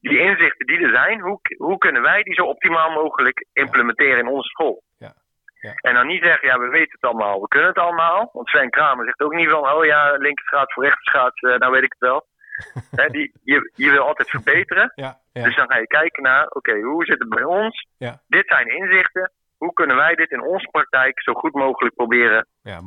die 0.00 0.18
inzichten 0.18 0.66
die 0.66 0.78
er 0.78 0.90
zijn, 0.90 1.20
hoe, 1.20 1.40
hoe 1.56 1.78
kunnen 1.78 2.02
wij 2.02 2.22
die 2.22 2.34
zo 2.34 2.42
optimaal 2.42 2.90
mogelijk 2.90 3.46
implementeren 3.52 4.18
in 4.18 4.28
onze 4.28 4.48
school? 4.48 4.82
Ja. 4.98 5.14
Ja. 5.60 5.72
En 5.74 5.94
dan 5.94 6.06
niet 6.06 6.22
zeggen, 6.22 6.48
ja, 6.48 6.58
we 6.58 6.68
weten 6.68 6.92
het 6.92 7.10
allemaal, 7.10 7.40
we 7.40 7.48
kunnen 7.48 7.68
het 7.68 7.78
allemaal. 7.78 8.30
Want 8.32 8.48
Sven 8.48 8.70
Kramer 8.70 9.04
zegt 9.04 9.20
ook 9.20 9.34
niet 9.34 9.50
van, 9.50 9.72
oh 9.72 9.84
ja, 9.84 10.16
linkerschaats 10.16 10.72
voor 10.72 10.84
rechterschaats, 10.84 11.40
eh, 11.40 11.56
nou 11.56 11.72
weet 11.72 11.82
ik 11.82 11.94
het 11.98 12.08
wel. 12.08 12.26
Die, 13.10 13.32
je, 13.42 13.70
je 13.74 13.90
wil 13.90 14.02
altijd 14.02 14.30
verbeteren. 14.30 14.92
Ja, 14.94 15.20
ja, 15.32 15.42
Dus 15.42 15.56
dan 15.56 15.70
ga 15.70 15.78
je 15.78 15.86
kijken 15.86 16.22
naar, 16.22 16.46
oké, 16.48 16.80
hoe 16.80 17.04
zit 17.04 17.18
het 17.18 17.28
bij 17.28 17.44
ons? 17.44 17.86
Ja. 17.96 18.22
Dit 18.26 18.46
zijn 18.46 18.66
inzichten. 18.76 19.30
Hoe 19.56 19.72
kunnen 19.72 19.96
wij 19.96 20.14
dit 20.14 20.30
in 20.30 20.42
onze 20.42 20.68
praktijk 20.70 21.22
zo 21.22 21.32
goed 21.32 21.54
mogelijk 21.54 21.94
proberen 21.94 22.46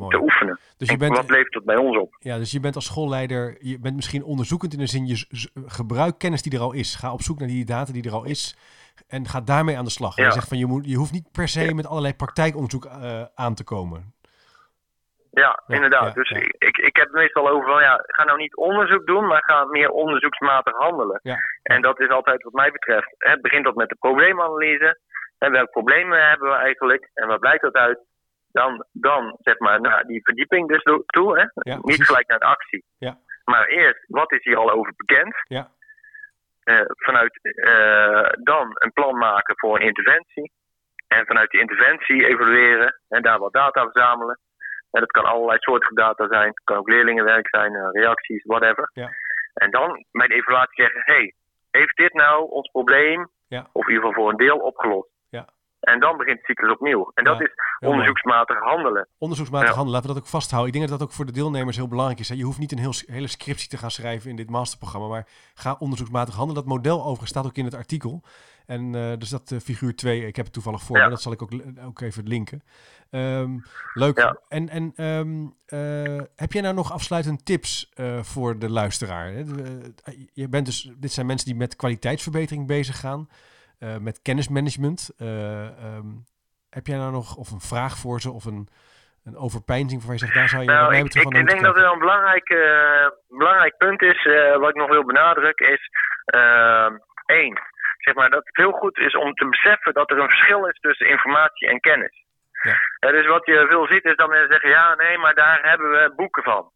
te 0.10 0.20
oefenen? 0.22 0.60
Dus 0.78 0.88
je 0.88 0.94
En 0.94 1.00
bent, 1.00 1.16
wat 1.16 1.30
levert 1.30 1.54
het 1.54 1.66
bij 1.66 1.76
ons 1.76 1.98
op? 1.98 2.16
ja, 2.20 2.38
dus 2.38 2.52
je 2.52 2.60
bent 2.60 2.76
als 2.76 2.86
schoolleider, 2.86 3.58
je 3.60 3.80
bent 3.80 3.96
misschien 3.96 4.24
onderzoekend 4.24 4.74
in 4.74 4.80
de 4.80 4.88
zin, 4.88 5.08
je 5.08 5.26
gebruik 5.66 6.18
kennis 6.18 6.42
die 6.42 6.54
er 6.54 6.60
al 6.60 6.74
is. 6.74 6.96
Ga 6.96 7.14
op 7.14 7.22
zoek 7.22 7.40
naar 7.40 7.48
die 7.48 7.66
data 7.66 7.92
die 7.94 8.04
er 8.04 8.14
al 8.14 8.26
is 8.26 8.58
en 9.08 9.28
ga 9.28 9.42
daarmee 9.42 9.78
aan 9.78 9.86
de 9.86 9.92
slag. 9.92 10.16
Je 10.16 10.32
zegt 10.32 10.48
van, 10.48 10.58
je, 10.58 10.66
moet, 10.66 10.86
je 10.86 10.96
hoeft 10.96 11.12
niet 11.12 11.32
per 11.32 11.48
se 11.48 11.74
met 11.74 11.88
allerlei 11.88 12.14
praktijkonderzoek 12.14 12.86
eh, 12.86 13.22
aan 13.36 13.54
te 13.56 13.64
komen. 13.64 14.14
Ja, 15.32 15.64
inderdaad. 15.68 16.14
dus 16.14 16.30
Ik, 16.58 16.78
ik 16.78 16.96
heb 16.96 17.06
het 17.06 17.16
meestal 17.16 17.50
over 17.50 17.70
van 17.70 17.82
ja, 17.82 18.04
ga 18.06 18.24
nou 18.24 18.38
niet 18.38 18.56
onderzoek 18.56 19.06
doen, 19.06 19.28
maar 19.28 19.44
ga 19.44 19.66
meer 19.66 19.90
onderzoeksmatig 19.90 20.74
handelen. 20.74 21.20
En 21.64 21.82
dat 21.82 22.00
is 22.00 22.10
altijd 22.10 22.44
wat 22.44 22.54
mij 22.54 22.72
betreft. 22.72 23.16
Het 23.18 23.42
begint 23.42 23.64
dat 23.64 23.76
met 23.76 23.90
de 23.90 23.96
probleemanalyse. 24.00 25.00
En 25.38 25.52
welke 25.52 25.72
problemen 25.72 26.28
hebben 26.28 26.50
we 26.50 26.56
eigenlijk? 26.56 27.10
En 27.14 27.28
wat 27.28 27.40
blijkt 27.40 27.62
dat 27.62 27.74
uit? 27.74 28.00
Dan, 28.52 28.86
dan 28.92 29.38
zeg 29.40 29.60
maar 29.60 29.82
naar 29.82 30.04
die 30.04 30.24
verdieping 30.24 30.68
dus 30.68 30.84
toe. 31.06 31.40
Hè? 31.40 31.74
niet 31.82 32.06
gelijk 32.06 32.28
naar 32.28 32.40
de 32.40 32.46
actie. 32.46 32.86
Maar 33.44 33.66
eerst, 33.66 34.06
wat 34.08 34.32
is 34.32 34.44
hier 34.44 34.58
al 34.58 34.72
over 34.72 34.94
bekend? 34.96 35.36
Ja. 35.48 35.68
Uh, 36.64 36.82
vanuit 36.86 37.40
uh, 37.44 38.30
dan 38.44 38.72
een 38.74 38.94
plan 38.94 39.18
maken 39.18 39.58
voor 39.58 39.76
een 39.76 39.86
interventie. 39.86 40.52
En 41.08 41.26
vanuit 41.26 41.50
die 41.50 41.60
interventie 41.60 42.28
evalueren 42.28 43.00
en 43.08 43.22
daar 43.22 43.40
wat 43.40 43.54
data 43.54 43.84
verzamelen. 43.84 44.40
En 44.92 45.00
dat 45.00 45.12
kan 45.12 45.24
allerlei 45.26 45.58
soorten 45.60 45.96
data 45.96 46.28
zijn. 46.28 46.48
Het 46.48 46.64
kan 46.64 46.78
ook 46.78 46.90
leerlingenwerk 46.90 47.48
zijn, 47.48 47.74
uh, 47.74 47.90
reacties, 47.92 48.44
whatever. 48.44 48.90
Ja. 48.94 49.10
En 49.54 49.72
dan 49.72 50.06
de 50.12 50.34
evaluatie 50.34 50.84
zeggen: 50.84 51.02
hey, 51.06 51.34
heeft 51.72 51.98
dit 51.98 52.14
nou 52.14 52.50
ons 52.50 52.70
probleem, 52.72 53.30
ja. 53.48 53.68
of 53.72 53.88
in 53.88 53.94
ieder 53.94 54.08
geval 54.08 54.24
voor 54.24 54.32
een 54.32 54.38
deel, 54.38 54.58
opgelost? 54.58 55.10
En 55.80 56.00
dan 56.00 56.18
begint 56.18 56.38
de 56.38 56.46
cyclus 56.46 56.72
opnieuw. 56.72 57.12
En 57.14 57.24
dat 57.24 57.42
is 57.42 57.52
onderzoeksmatig 57.80 58.60
handelen. 58.60 59.08
Onderzoeksmatig 59.18 59.68
handelen, 59.68 59.94
laten 59.94 60.08
we 60.08 60.14
dat 60.14 60.24
ook 60.24 60.30
vasthouden. 60.30 60.74
Ik 60.74 60.78
denk 60.80 60.90
dat 60.90 61.00
dat 61.00 61.08
ook 61.08 61.14
voor 61.14 61.26
de 61.26 61.32
deelnemers 61.32 61.78
heel 61.78 61.88
belangrijk 61.88 62.20
is. 62.20 62.28
Je 62.28 62.44
hoeft 62.44 62.60
niet 62.60 62.72
een 62.72 62.80
heel, 62.80 62.94
hele 63.06 63.28
scriptie 63.28 63.70
te 63.70 63.78
gaan 63.78 63.92
schrijven 63.92 64.30
in 64.30 64.36
dit 64.36 64.50
masterprogramma, 64.50 65.08
maar 65.08 65.28
ga 65.54 65.76
onderzoeksmatig 65.80 66.36
handelen. 66.36 66.64
Dat 66.64 66.74
model 66.74 67.00
overigens 67.00 67.30
staat 67.30 67.46
ook 67.46 67.58
in 67.58 67.66
het 67.66 67.76
artikel. 67.76 68.24
En 68.66 68.94
uh, 68.94 69.12
dus 69.18 69.30
dat 69.30 69.52
uh, 69.52 69.60
figuur 69.60 69.96
2, 69.96 70.26
ik 70.26 70.36
heb 70.36 70.46
het 70.46 70.54
toevallig 70.54 70.82
voor 70.82 70.98
me, 70.98 71.10
dat 71.10 71.22
zal 71.22 71.32
ik 71.32 71.42
ook, 71.42 71.52
ook 71.86 72.02
even 72.02 72.28
linken. 72.28 72.64
Um, 73.12 73.64
leuk. 73.94 74.36
En, 74.48 74.70
en 74.70 75.06
um, 75.06 75.54
uh, 75.68 76.22
heb 76.36 76.52
jij 76.52 76.62
nou 76.62 76.76
nog 76.76 76.92
afsluitend 76.92 77.46
tips 77.46 77.92
voor 78.22 78.60
de 78.60 78.70
luisteraar? 78.70 79.34
Je 80.34 80.48
bent 80.50 80.66
dus, 80.66 80.92
dit 80.98 81.12
zijn 81.12 81.26
mensen 81.26 81.48
die 81.48 81.56
met 81.56 81.76
kwaliteitsverbetering 81.76 82.68
bezig 82.68 83.00
gaan, 83.00 83.30
met 84.00 84.22
kennismanagement. 84.22 85.14
Um, 85.22 86.26
heb 86.70 86.86
jij 86.86 86.98
nou 86.98 87.12
nog 87.12 87.36
of 87.36 87.52
een 87.52 87.60
vraag 87.60 87.98
voor 87.98 88.20
ze 88.22 88.32
of 88.32 88.46
een, 88.46 88.68
een 89.24 89.38
overpeinzing 89.38 90.00
waarvan 90.00 90.14
je 90.14 90.26
zegt, 90.26 90.34
daar 90.34 90.50
zou 90.50 90.62
je 90.64 90.70
nou, 90.70 90.96
ik, 90.96 91.14
ik, 91.14 91.24
ik 91.24 91.48
denk 91.48 91.62
dat 91.62 91.78
er 91.78 91.92
een 91.92 92.00
belangrijk, 92.00 92.48
belangrijk 93.28 93.78
punt 93.78 94.02
is, 94.02 94.24
wat 94.60 94.70
ik 94.70 94.76
nog 94.76 94.90
wil 94.90 95.06
benadrukken, 95.06 95.72
is 95.72 95.90
één 97.26 97.60
zeg 98.00 98.14
maar, 98.14 98.30
dat 98.30 98.46
het 98.46 98.56
heel 98.56 98.72
goed 98.72 98.98
is 98.98 99.16
om 99.16 99.34
te 99.34 99.46
beseffen 99.50 99.94
dat 99.94 100.12
er 100.12 100.20
een 100.20 100.30
verschil 100.30 100.66
is 100.66 100.80
tussen 100.80 101.10
informatie 101.10 101.68
en 101.68 101.80
kennis. 101.80 102.26
Ja. 102.64 103.12
dus 103.12 103.28
wat 103.28 103.46
je 103.46 103.66
veel 103.70 103.88
ziet 103.88 104.06
is 104.06 104.16
dat 104.16 104.30
mensen 104.30 104.52
zeggen, 104.52 104.70
ja 104.70 104.96
nee, 104.96 105.18
maar 105.18 105.34
daar 105.34 105.60
hebben 105.62 105.90
we 105.90 106.14
boeken 106.16 106.44
van. 106.44 106.72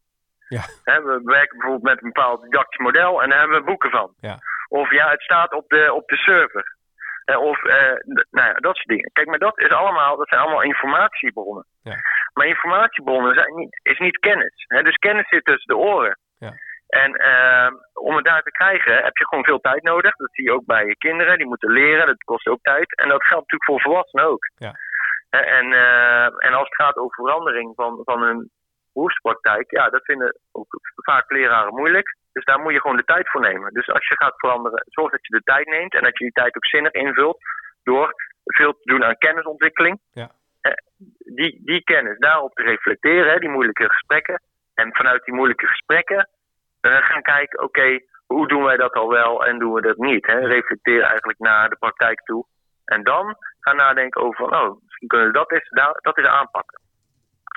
Ja. 0.47 0.63
we 0.83 1.21
werken 1.23 1.57
bijvoorbeeld 1.57 1.93
met 1.93 2.03
een 2.03 2.11
bepaald 2.13 2.41
didactisch 2.41 2.79
model 2.79 3.21
en 3.21 3.29
daar 3.29 3.39
hebben 3.39 3.57
we 3.57 3.63
boeken 3.63 3.89
van. 3.89 4.13
Ja. 4.19 4.37
Of 4.67 4.91
ja, 4.91 5.09
het 5.09 5.21
staat 5.21 5.53
op 5.53 5.69
de, 5.69 5.93
op 5.93 6.07
de 6.07 6.15
server. 6.15 6.75
Of 7.25 7.63
uh, 7.63 7.73
nou 8.31 8.47
ja, 8.47 8.53
dat 8.53 8.75
soort 8.75 8.87
dingen. 8.87 9.09
Kijk, 9.13 9.27
maar 9.27 9.39
dat, 9.39 9.59
is 9.59 9.69
allemaal, 9.71 10.17
dat 10.17 10.27
zijn 10.27 10.41
allemaal 10.41 10.63
informatiebronnen. 10.63 11.65
Ja. 11.83 11.95
Maar 12.33 12.45
informatiebronnen 12.45 13.33
zijn 13.33 13.55
niet, 13.55 13.79
is 13.83 13.99
niet 13.99 14.19
kennis. 14.19 14.65
dus 14.67 14.97
kennis 14.97 15.27
zit 15.27 15.45
tussen 15.45 15.75
de 15.75 15.81
oren. 15.81 16.17
Ja. 16.37 16.53
En 16.87 17.21
uh, 17.21 17.69
om 17.93 18.15
het 18.15 18.25
daar 18.25 18.43
te 18.43 18.51
krijgen 18.51 19.03
heb 19.03 19.17
je 19.17 19.27
gewoon 19.27 19.43
veel 19.43 19.59
tijd 19.59 19.83
nodig. 19.83 20.15
Dat 20.15 20.29
zie 20.31 20.43
je 20.43 20.51
ook 20.51 20.65
bij 20.65 20.85
je 20.85 20.97
kinderen. 20.97 21.37
Die 21.37 21.47
moeten 21.47 21.71
leren. 21.71 22.05
Dat 22.05 22.23
kost 22.23 22.47
ook 22.47 22.61
tijd. 22.61 22.95
En 22.95 23.09
dat 23.09 23.23
geldt 23.23 23.51
natuurlijk 23.51 23.63
voor 23.63 23.81
volwassenen 23.81 24.25
ook. 24.25 24.51
Ja. 24.55 24.75
En, 25.29 25.71
uh, 25.71 26.45
en 26.45 26.53
als 26.53 26.67
het 26.69 26.75
gaat 26.75 26.97
over 26.97 27.15
verandering 27.15 27.73
van, 27.75 28.01
van 28.03 28.21
hun 28.21 28.49
beroepspraktijk, 28.93 29.71
ja, 29.71 29.89
dat 29.89 30.03
vinden 30.03 30.37
ook 30.51 30.67
vaak 30.95 31.31
leraren 31.31 31.73
moeilijk. 31.73 32.17
Dus 32.33 32.45
daar 32.45 32.59
moet 32.59 32.73
je 32.73 32.81
gewoon 32.81 32.97
de 32.97 33.03
tijd 33.03 33.29
voor 33.29 33.41
nemen. 33.41 33.73
Dus 33.73 33.89
als 33.89 34.07
je 34.07 34.15
gaat 34.15 34.33
veranderen, 34.37 34.83
zorg 34.85 35.11
dat 35.11 35.27
je 35.27 35.35
de 35.35 35.43
tijd 35.43 35.67
neemt 35.67 35.93
en 35.93 36.03
dat 36.03 36.17
je 36.17 36.23
die 36.23 36.33
tijd 36.33 36.55
ook 36.55 36.65
zinnig 36.65 36.91
invult 36.91 37.37
door 37.83 38.13
veel 38.43 38.73
te 38.73 38.91
doen 38.91 39.03
aan 39.03 39.17
kennisontwikkeling. 39.17 39.99
Ja. 40.13 40.31
Die, 41.35 41.61
die 41.63 41.83
kennis 41.83 42.17
daarop 42.17 42.53
te 42.53 42.63
reflecteren, 42.63 43.39
die 43.39 43.49
moeilijke 43.49 43.89
gesprekken. 43.89 44.41
En 44.73 44.95
vanuit 44.95 45.23
die 45.23 45.33
moeilijke 45.33 45.67
gesprekken 45.67 46.29
uh, 46.81 46.97
gaan 46.97 47.21
kijken, 47.21 47.63
oké, 47.63 47.99
hoe 48.25 48.47
doen 48.47 48.63
wij 48.63 48.77
dat 48.77 48.93
al 48.93 49.09
wel 49.09 49.45
en 49.45 49.59
doen 49.59 49.73
we 49.73 49.81
dat 49.81 49.97
niet? 49.97 50.25
Hè? 50.25 50.39
Reflecteer 50.39 51.01
eigenlijk 51.01 51.39
naar 51.39 51.69
de 51.69 51.75
praktijk 51.75 52.19
toe. 52.19 52.45
En 52.85 53.03
dan 53.03 53.35
gaan 53.59 53.75
nadenken 53.75 54.21
over, 54.21 54.45
oh, 54.45 54.81
misschien 54.83 55.07
kunnen 55.07 55.27
we 55.27 55.33
dat 55.33 55.51
eens, 55.51 55.69
dat 56.01 56.17
eens 56.17 56.27
aanpakken. 56.27 56.81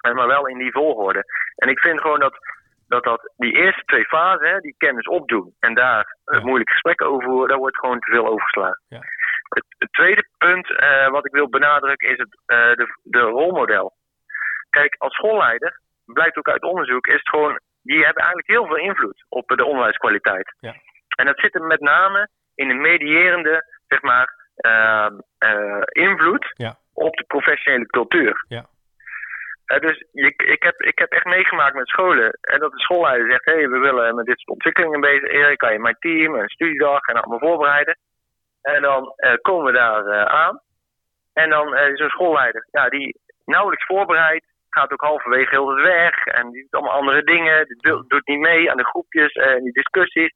En 0.02 0.14
maar 0.14 0.26
wel 0.26 0.46
in 0.46 0.58
die 0.58 0.72
volgorde. 0.72 1.24
En 1.56 1.68
ik 1.68 1.78
vind 1.78 2.00
gewoon 2.00 2.20
dat, 2.20 2.38
dat, 2.86 3.04
dat 3.04 3.32
die 3.36 3.56
eerste 3.56 3.82
twee 3.84 4.04
fasen, 4.04 4.48
hè, 4.48 4.60
die 4.60 4.74
kennis 4.78 5.06
opdoen 5.06 5.54
en 5.60 5.74
daar 5.74 6.16
ja. 6.24 6.40
moeilijke 6.40 6.72
gesprekken 6.72 7.06
over 7.06 7.24
voeren, 7.24 7.48
daar 7.48 7.58
wordt 7.58 7.78
gewoon 7.78 8.00
te 8.00 8.10
veel 8.10 8.26
overgeslagen. 8.26 8.82
Ja. 8.88 9.00
Het, 9.48 9.64
het, 9.78 9.92
tweede 9.92 10.28
punt 10.38 10.70
uh, 10.70 11.08
wat 11.08 11.26
ik 11.26 11.32
wil 11.32 11.48
benadrukken 11.48 12.08
is 12.08 12.18
het, 12.18 12.40
uh, 12.46 12.72
de, 12.72 12.98
de 13.02 13.20
rolmodel. 13.20 13.92
Kijk, 14.70 14.94
als 14.98 15.14
schoolleider, 15.14 15.80
blijkt 16.04 16.36
ook 16.36 16.48
uit 16.48 16.62
onderzoek, 16.62 17.06
is 17.06 17.14
het 17.14 17.28
gewoon 17.28 17.60
die 17.82 18.04
hebben 18.04 18.22
eigenlijk 18.22 18.48
heel 18.48 18.66
veel 18.66 18.76
invloed 18.76 19.24
op 19.28 19.48
de 19.48 19.64
onderwijskwaliteit. 19.64 20.54
Ja. 20.60 20.74
En 21.16 21.26
dat 21.26 21.38
zit 21.38 21.52
hem 21.52 21.66
met 21.66 21.80
name 21.80 22.28
in 22.54 22.68
de 22.68 22.74
medierende, 22.74 23.64
zeg 23.86 24.02
maar, 24.02 24.34
uh, 24.66 25.10
invloed 25.88 26.52
op 26.92 27.16
de 27.16 27.24
professionele 27.26 27.86
cultuur. 27.86 28.44
Ja. 28.48 28.66
Uh, 29.66 29.78
dus 29.80 30.06
je, 30.12 30.34
ik, 30.36 30.62
heb, 30.62 30.80
ik 30.80 30.98
heb 30.98 31.12
echt 31.12 31.24
meegemaakt 31.24 31.74
met 31.74 31.88
scholen. 31.88 32.38
En 32.40 32.58
dat 32.58 32.72
de 32.72 32.80
schoolleider 32.80 33.30
zegt: 33.30 33.44
hé, 33.44 33.52
hey, 33.52 33.68
we 33.68 33.78
willen 33.78 34.14
met 34.14 34.26
dit 34.26 34.38
soort 34.38 34.50
ontwikkelingen 34.50 35.00
bezig. 35.00 35.56
Kan 35.56 35.72
je 35.72 35.78
mijn 35.78 35.96
team, 35.98 36.34
een 36.34 36.48
studiedag 36.48 37.00
en 37.06 37.14
allemaal 37.14 37.48
voorbereiden. 37.48 37.98
En 38.62 38.82
dan 38.82 39.14
komen 39.40 39.64
we 39.64 39.72
daar 39.72 40.26
aan. 40.26 40.60
En 41.32 41.50
dan 41.50 41.76
is 41.76 42.00
een 42.00 42.10
schoolleider, 42.10 42.68
ja, 42.70 42.88
die 42.88 43.20
nauwelijks 43.44 43.86
voorbereid 43.86 44.44
gaat 44.70 44.92
ook 44.92 45.00
halverwege 45.00 45.50
heel 45.50 45.68
het 45.68 45.82
weg. 45.82 46.24
En 46.24 46.50
die 46.50 46.62
doet 46.62 46.72
allemaal 46.72 46.98
andere 46.98 47.22
dingen. 47.22 47.66
Die 47.66 48.04
doet 48.06 48.26
niet 48.26 48.38
mee 48.38 48.70
aan 48.70 48.76
de 48.76 48.84
groepjes 48.92 49.32
en 49.32 49.62
die 49.62 49.72
discussies. 49.72 50.32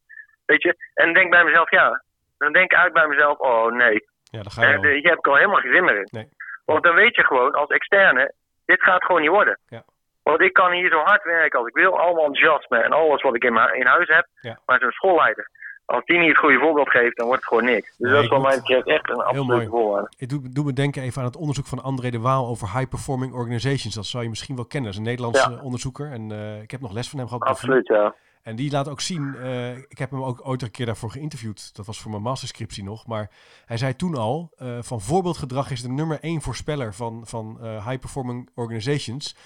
Weet 0.46 0.62
je? 0.62 0.74
En 0.94 1.12
denk 1.12 1.30
bij 1.30 1.44
mezelf, 1.44 1.70
ja. 1.70 2.02
Dan 2.38 2.52
denk 2.52 2.72
ik 2.72 2.78
uit 2.78 2.92
bij 2.92 3.06
mezelf, 3.06 3.38
oh 3.38 3.72
nee. 3.72 4.08
Ja, 4.22 4.42
dan 4.42 4.50
ga 4.50 4.68
je, 4.68 4.74
en, 4.74 4.86
hier 4.86 5.08
heb 5.08 5.18
ik 5.18 5.26
al 5.26 5.36
helemaal 5.36 5.60
geen 5.60 5.72
zin 5.72 5.84
meer 5.84 5.96
in. 5.96 6.08
Nee. 6.10 6.28
Want 6.64 6.84
dan 6.84 6.94
weet 6.94 7.16
je 7.16 7.24
gewoon 7.24 7.52
als 7.52 7.68
externe, 7.68 8.34
dit 8.70 8.82
gaat 8.82 9.04
gewoon 9.04 9.20
niet 9.20 9.36
worden. 9.38 9.58
Ja. 9.68 9.82
Want 10.22 10.40
ik 10.40 10.52
kan 10.52 10.70
hier 10.72 10.90
zo 10.90 11.00
hard 11.10 11.24
werken 11.24 11.58
als 11.58 11.68
ik 11.68 11.74
wil. 11.74 11.98
Allemaal 11.98 12.24
enthousiasme 12.24 12.78
en 12.78 12.92
alles 12.92 13.22
wat 13.22 13.34
ik 13.34 13.44
in, 13.44 13.56
in 13.74 13.86
huis 13.86 14.08
heb. 14.08 14.26
Ja. 14.40 14.58
Maar 14.66 14.78
zo'n 14.78 14.90
schoolleider, 14.90 15.50
als 15.84 16.04
die 16.04 16.18
niet 16.18 16.28
het 16.28 16.38
goede 16.38 16.58
voorbeeld 16.58 16.90
geeft, 16.90 17.16
dan 17.16 17.26
wordt 17.26 17.42
het 17.42 17.50
gewoon 17.50 17.64
niks. 17.72 17.86
Dus 17.86 17.96
nee, 17.98 18.12
dat 18.12 18.22
is 18.22 18.30
moet... 18.30 18.42
mij 18.42 18.56
betreft 18.56 18.86
echt 18.86 19.10
een 19.10 19.22
absolute 19.22 19.68
voorwaarde. 19.68 20.08
Ik 20.16 20.28
doe, 20.28 20.40
doe 20.52 20.64
me 20.64 20.72
denken 20.72 21.02
even 21.02 21.20
aan 21.20 21.28
het 21.28 21.36
onderzoek 21.36 21.66
van 21.66 21.82
André 21.82 22.10
de 22.10 22.20
Waal 22.20 22.46
over 22.46 22.66
high 22.76 22.88
performing 22.88 23.32
organizations. 23.32 23.94
Dat 23.94 24.06
zou 24.06 24.22
je 24.22 24.28
misschien 24.28 24.56
wel 24.56 24.66
kennen. 24.66 24.90
Dat 24.90 25.00
is 25.00 25.06
een 25.06 25.10
Nederlandse 25.10 25.50
ja. 25.50 25.62
onderzoeker. 25.62 26.10
En 26.10 26.32
uh, 26.32 26.62
ik 26.62 26.70
heb 26.70 26.80
nog 26.80 26.92
les 26.92 27.08
van 27.08 27.18
hem 27.18 27.28
gehad. 27.28 27.42
Absoluut, 27.42 27.86
ja. 27.86 28.14
En 28.42 28.56
die 28.56 28.70
laat 28.70 28.88
ook 28.88 29.00
zien, 29.00 29.34
uh, 29.36 29.76
ik 29.76 29.98
heb 29.98 30.10
hem 30.10 30.22
ook 30.22 30.46
ooit 30.46 30.62
een 30.62 30.70
keer 30.70 30.86
daarvoor 30.86 31.10
geïnterviewd. 31.10 31.74
Dat 31.74 31.86
was 31.86 32.00
voor 32.00 32.10
mijn 32.10 32.22
masterscriptie 32.22 32.84
nog. 32.84 33.06
Maar 33.06 33.30
hij 33.64 33.76
zei 33.76 33.96
toen 33.96 34.14
al, 34.14 34.52
uh, 34.58 34.78
van 34.80 35.00
voorbeeldgedrag 35.00 35.70
is 35.70 35.82
de 35.82 35.88
nummer 35.88 36.20
één 36.20 36.40
voorspeller 36.40 36.94
van, 36.94 37.22
van 37.26 37.58
high 37.60 37.98
performing 37.98 38.50
organizations. 38.54 39.36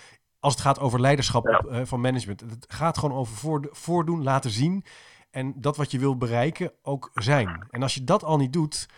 Als 0.40 0.52
het 0.52 0.62
gaat 0.62 0.78
over 0.78 1.00
leiderschap 1.00 1.48
op, 1.48 1.86
van 1.86 2.00
management. 2.00 2.40
Het 2.40 2.66
gaat 2.68 2.98
gewoon 2.98 3.16
over 3.16 3.36
voor, 3.36 3.68
voordoen, 3.70 4.22
laten 4.22 4.50
zien 4.50 4.84
en 5.34 5.54
dat 5.56 5.76
wat 5.76 5.90
je 5.90 5.98
wil 5.98 6.16
bereiken 6.16 6.72
ook 6.82 7.10
zijn. 7.14 7.66
En 7.70 7.82
als 7.82 7.94
je 7.94 8.04
dat 8.04 8.24
al 8.24 8.36
niet 8.36 8.52
doet, 8.52 8.88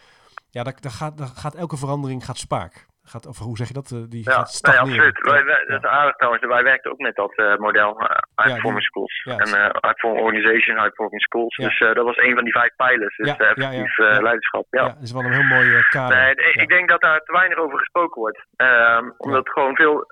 ja, 0.51 0.63
dan, 0.63 0.75
dan, 0.81 0.91
gaat, 0.91 1.19
dan 1.19 1.29
gaat 1.29 1.55
elke 1.55 1.77
verandering 1.77 2.25
gaat 2.25 2.39
spaak. 2.39 2.87
Gaat, 3.09 3.27
of 3.27 3.39
hoe 3.39 3.57
zeg 3.57 3.69
je 3.69 3.75
dat? 3.75 3.89
Die 4.09 4.25
ja, 4.25 4.33
gaat 4.33 4.59
nee, 4.63 4.79
absoluut. 4.79 5.21
Wij, 5.21 5.45
wij, 5.45 5.65
dat 5.67 5.85
is 5.85 5.91
aardig 5.91 6.17
trouwens. 6.17 6.45
Wij 6.47 6.63
werken 6.63 6.91
ook 6.91 6.99
met 6.99 7.15
dat 7.15 7.33
uh, 7.37 7.57
model, 7.57 7.91
High 8.37 8.49
ja, 8.49 8.81
Schools. 8.81 9.23
En 9.25 9.49
High 9.87 10.05
Organization, 10.05 10.83
High 10.83 10.95
Schools. 11.17 11.57
Dus 11.57 11.79
dat 11.79 12.05
was 12.05 12.17
een 12.17 12.35
van 12.35 12.45
die 12.45 12.53
vijf 12.53 12.77
pijlers. 12.77 13.17
Dus 13.17 13.37
effectief 13.37 13.99
leiderschap. 13.99 14.67
Ja. 14.71 14.83
dat 14.83 15.03
is 15.03 15.13
wel 15.13 15.23
een 15.23 15.33
heel 15.33 15.57
mooi 15.57 15.83
kader. 15.91 16.17
Nee, 16.17 16.35
ik 16.53 16.69
denk 16.69 16.89
dat 16.89 17.01
daar 17.01 17.21
te 17.21 17.33
weinig 17.33 17.59
over 17.59 17.79
gesproken 17.79 18.21
wordt. 18.21 18.47
Um, 18.57 19.15
omdat 19.17 19.49
gewoon 19.49 19.77
veel 19.77 20.07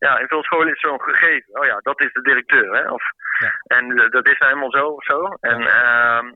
ja, 0.00 0.18
in 0.18 0.28
veel 0.28 0.42
scholen 0.42 0.72
is 0.72 0.80
zo'n 0.80 1.00
gegeven. 1.00 1.60
Oh 1.60 1.66
ja, 1.66 1.78
dat 1.78 2.00
is 2.00 2.12
de 2.12 2.22
directeur. 2.22 2.74
Hè? 2.74 2.90
Of, 2.90 3.02
ja. 3.38 3.50
En 3.76 3.84
uh, 3.90 4.10
dat 4.10 4.26
is 4.26 4.38
nou 4.38 4.52
helemaal 4.52 4.70
zo 4.70 4.86
of 4.86 5.04
zo. 5.04 5.24
En 5.40 5.58
ja, 5.58 6.22
uh, 6.22 6.30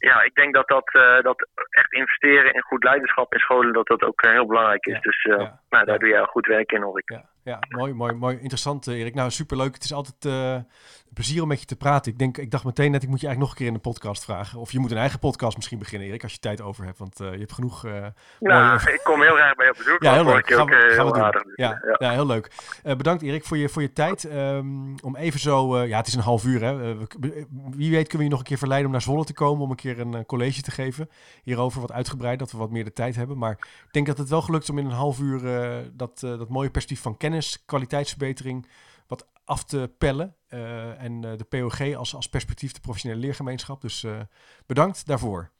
ja 0.00 0.22
ik 0.22 0.34
denk 0.34 0.54
dat, 0.54 0.68
dat, 0.68 0.94
uh, 0.94 1.20
dat 1.22 1.48
echt 1.70 1.92
investeren 1.92 2.54
in 2.54 2.62
goed 2.62 2.84
leiderschap 2.84 3.32
in 3.32 3.38
scholen, 3.38 3.72
dat 3.72 3.86
dat 3.86 4.02
ook 4.02 4.20
heel 4.22 4.46
belangrijk 4.46 4.86
is. 4.86 4.94
Ja. 4.94 5.00
Dus 5.00 5.22
ja. 5.22 5.60
nou, 5.70 5.84
daar 5.84 5.98
doe 5.98 6.08
jij 6.08 6.24
goed 6.24 6.46
werk 6.46 6.72
in, 6.72 6.82
hoor 6.82 6.98
ik. 6.98 7.10
Ja. 7.10 7.24
ja, 7.44 7.58
mooi, 7.68 7.92
mooi, 7.92 8.12
mooi. 8.12 8.34
Interessant, 8.34 8.86
Erik. 8.86 9.14
Nou, 9.14 9.30
superleuk. 9.30 9.74
Het 9.74 9.84
is 9.84 9.92
altijd 9.92 10.24
plezier 11.14 11.42
om 11.42 11.48
met 11.48 11.60
je 11.60 11.66
te 11.66 11.76
praten. 11.76 12.12
Ik, 12.12 12.18
denk, 12.18 12.38
ik 12.38 12.50
dacht 12.50 12.64
meteen 12.64 12.90
net, 12.90 13.02
ik 13.02 13.08
moet 13.08 13.20
je 13.20 13.26
eigenlijk 13.26 13.38
nog 13.38 13.50
een 13.50 13.56
keer 13.56 13.66
in 13.66 13.82
de 13.82 13.88
podcast 13.90 14.24
vragen. 14.24 14.58
Of 14.58 14.72
je 14.72 14.78
moet 14.78 14.90
een 14.90 14.96
eigen 14.96 15.18
podcast 15.18 15.56
misschien 15.56 15.78
beginnen, 15.78 16.08
Erik, 16.08 16.22
als 16.22 16.32
je 16.32 16.38
tijd 16.38 16.60
over 16.60 16.84
hebt. 16.84 16.98
Want 16.98 17.20
uh, 17.20 17.32
je 17.32 17.38
hebt 17.38 17.52
genoeg... 17.52 17.86
ja, 18.38 18.88
ik 18.88 19.00
kom 19.02 19.22
heel 19.22 19.34
graag 19.34 19.54
bij 19.54 19.64
je 19.64 19.72
op 19.72 19.78
bezoek. 19.78 20.02
Ja, 20.02 20.12
heel 20.12 20.24
leuk. 20.24 20.52
Gaan 20.52 20.66
we, 20.66 20.92
gaan 20.94 21.06
we 21.06 21.12
doen. 21.12 21.22
Aardig, 21.22 21.42
ja, 21.56 21.80
ja, 21.82 21.96
ja. 21.98 22.10
heel 22.10 22.26
leuk. 22.26 22.52
bedankt, 22.82 23.22
Erik, 23.22 23.44
voor 23.44 23.56
je, 23.56 23.68
voor 23.68 23.82
je 23.82 23.92
tijd. 23.92 24.24
Um, 24.24 24.94
om 25.00 25.16
even 25.16 25.40
zo... 25.40 25.84
ja, 25.84 25.96
het 25.96 26.06
is 26.06 26.14
een 26.14 26.20
half 26.20 26.44
uur, 26.44 26.62
hè. 26.62 26.96
wie 27.76 27.90
weet 27.90 28.08
kunnen 28.08 28.18
we 28.18 28.22
je 28.22 28.28
nog 28.28 28.38
een 28.38 28.44
keer 28.44 28.58
verleiden 28.58 28.86
om 28.86 28.92
naar 28.92 29.02
Zwolle 29.02 29.24
te 29.24 29.34
komen... 29.34 29.64
om 29.64 29.70
een 29.70 29.76
keer 29.76 30.00
een 30.00 30.26
college 30.26 30.62
te 30.62 30.70
geven 30.70 31.10
hierover, 31.42 31.80
wat 31.80 31.92
uitgebreid, 31.92 32.38
dat 32.38 32.52
we 32.52 32.58
wat 32.58 32.70
meer 32.70 32.84
de 32.84 32.92
tijd 32.92 33.16
hebben. 33.16 33.38
Maar 33.38 33.52
ik 33.86 33.92
denk 33.92 34.06
dat 34.06 34.18
het 34.18 34.28
wel 34.28 34.42
gelukt 34.42 34.62
is 34.62 34.70
om 34.70 34.78
in 34.78 34.84
een 34.84 34.90
half 34.90 35.18
uur 35.18 35.40
dat, 35.92 36.20
dat 36.20 36.48
mooie 36.48 36.70
perspectief 36.70 37.02
van 37.02 37.16
kennis, 37.16 37.62
kwaliteitsverbetering 37.66 38.66
af 39.50 39.64
te 39.64 39.90
pellen. 39.98 40.36
Uh, 40.48 41.02
en 41.02 41.22
uh, 41.22 41.36
de 41.36 41.44
POG 41.44 41.94
als, 41.94 42.14
als 42.14 42.28
perspectief 42.28 42.72
de 42.72 42.80
professionele 42.80 43.20
leergemeenschap. 43.20 43.80
Dus 43.80 44.02
uh, 44.02 44.20
bedankt 44.66 45.06
daarvoor. 45.06 45.50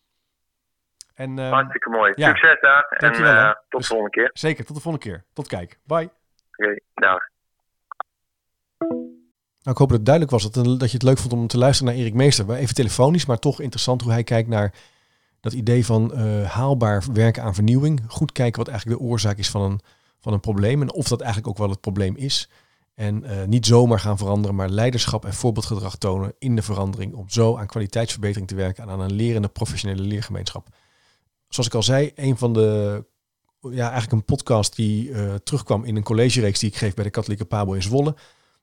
En, 1.14 1.38
Hartstikke 1.38 1.90
mooi. 1.90 2.12
Ja. 2.16 2.28
Succes 2.28 2.60
daar. 2.60 2.96
Dankjewel, 2.98 3.34
en 3.34 3.58
tot 3.68 3.80
dus, 3.80 3.80
de 3.80 3.86
volgende 3.86 4.10
keer. 4.10 4.30
Zeker, 4.32 4.64
tot 4.64 4.76
de 4.76 4.82
volgende 4.82 5.06
keer. 5.06 5.24
Tot 5.32 5.46
kijk. 5.46 5.78
Bye. 5.84 6.04
Oké, 6.04 6.12
okay, 6.56 6.80
dag. 6.94 7.28
Nou, 9.62 9.70
ik 9.74 9.76
hoop 9.76 9.88
dat 9.88 9.96
het 9.96 10.06
duidelijk 10.06 10.34
was 10.34 10.50
dat, 10.50 10.64
dat 10.80 10.90
je 10.90 10.96
het 10.96 11.02
leuk 11.02 11.18
vond 11.18 11.32
om 11.32 11.46
te 11.46 11.58
luisteren 11.58 11.92
naar 11.92 12.02
Erik 12.02 12.14
Meester. 12.14 12.54
Even 12.54 12.74
telefonisch, 12.74 13.26
maar 13.26 13.38
toch 13.38 13.60
interessant 13.60 14.02
hoe 14.02 14.12
hij 14.12 14.24
kijkt 14.24 14.48
naar 14.48 14.74
dat 15.40 15.52
idee 15.52 15.84
van 15.86 16.14
haalbaar 16.44 17.04
werken 17.12 17.42
aan 17.42 17.54
vernieuwing. 17.54 18.02
Goed 18.08 18.32
kijken 18.32 18.58
wat 18.58 18.68
eigenlijk 18.68 19.00
de 19.00 19.06
oorzaak 19.06 19.36
is 19.36 19.50
van 19.50 19.62
een 19.62 19.80
van 20.20 20.32
een 20.32 20.40
probleem 20.40 20.82
en 20.82 20.92
of 20.92 21.08
dat 21.08 21.20
eigenlijk 21.20 21.50
ook 21.50 21.58
wel 21.58 21.70
het 21.70 21.80
probleem 21.80 22.16
is. 22.16 22.50
En 23.00 23.24
uh, 23.24 23.44
niet 23.44 23.66
zomaar 23.66 24.00
gaan 24.00 24.18
veranderen, 24.18 24.56
maar 24.56 24.68
leiderschap 24.68 25.24
en 25.24 25.34
voorbeeldgedrag 25.34 25.96
tonen 25.96 26.34
in 26.38 26.56
de 26.56 26.62
verandering 26.62 27.14
om 27.14 27.28
zo 27.28 27.56
aan 27.56 27.66
kwaliteitsverbetering 27.66 28.48
te 28.48 28.54
werken 28.54 28.82
en 28.82 28.90
aan 28.90 29.00
een 29.00 29.12
lerende 29.12 29.48
professionele 29.48 30.02
leergemeenschap. 30.02 30.68
Zoals 31.48 31.68
ik 31.68 31.74
al 31.74 31.82
zei, 31.82 32.12
een 32.14 32.38
van 32.38 32.52
de, 32.52 33.04
ja, 33.60 33.90
eigenlijk 33.90 34.12
een 34.12 34.24
podcast 34.24 34.76
die 34.76 35.08
uh, 35.08 35.34
terugkwam 35.34 35.84
in 35.84 35.96
een 35.96 36.02
collegereeks 36.02 36.58
die 36.58 36.68
ik 36.68 36.76
geef 36.76 36.94
bij 36.94 37.04
de 37.04 37.10
Katholieke 37.10 37.44
Pabo 37.44 37.72
in 37.72 37.82
Zwolle. 37.82 38.16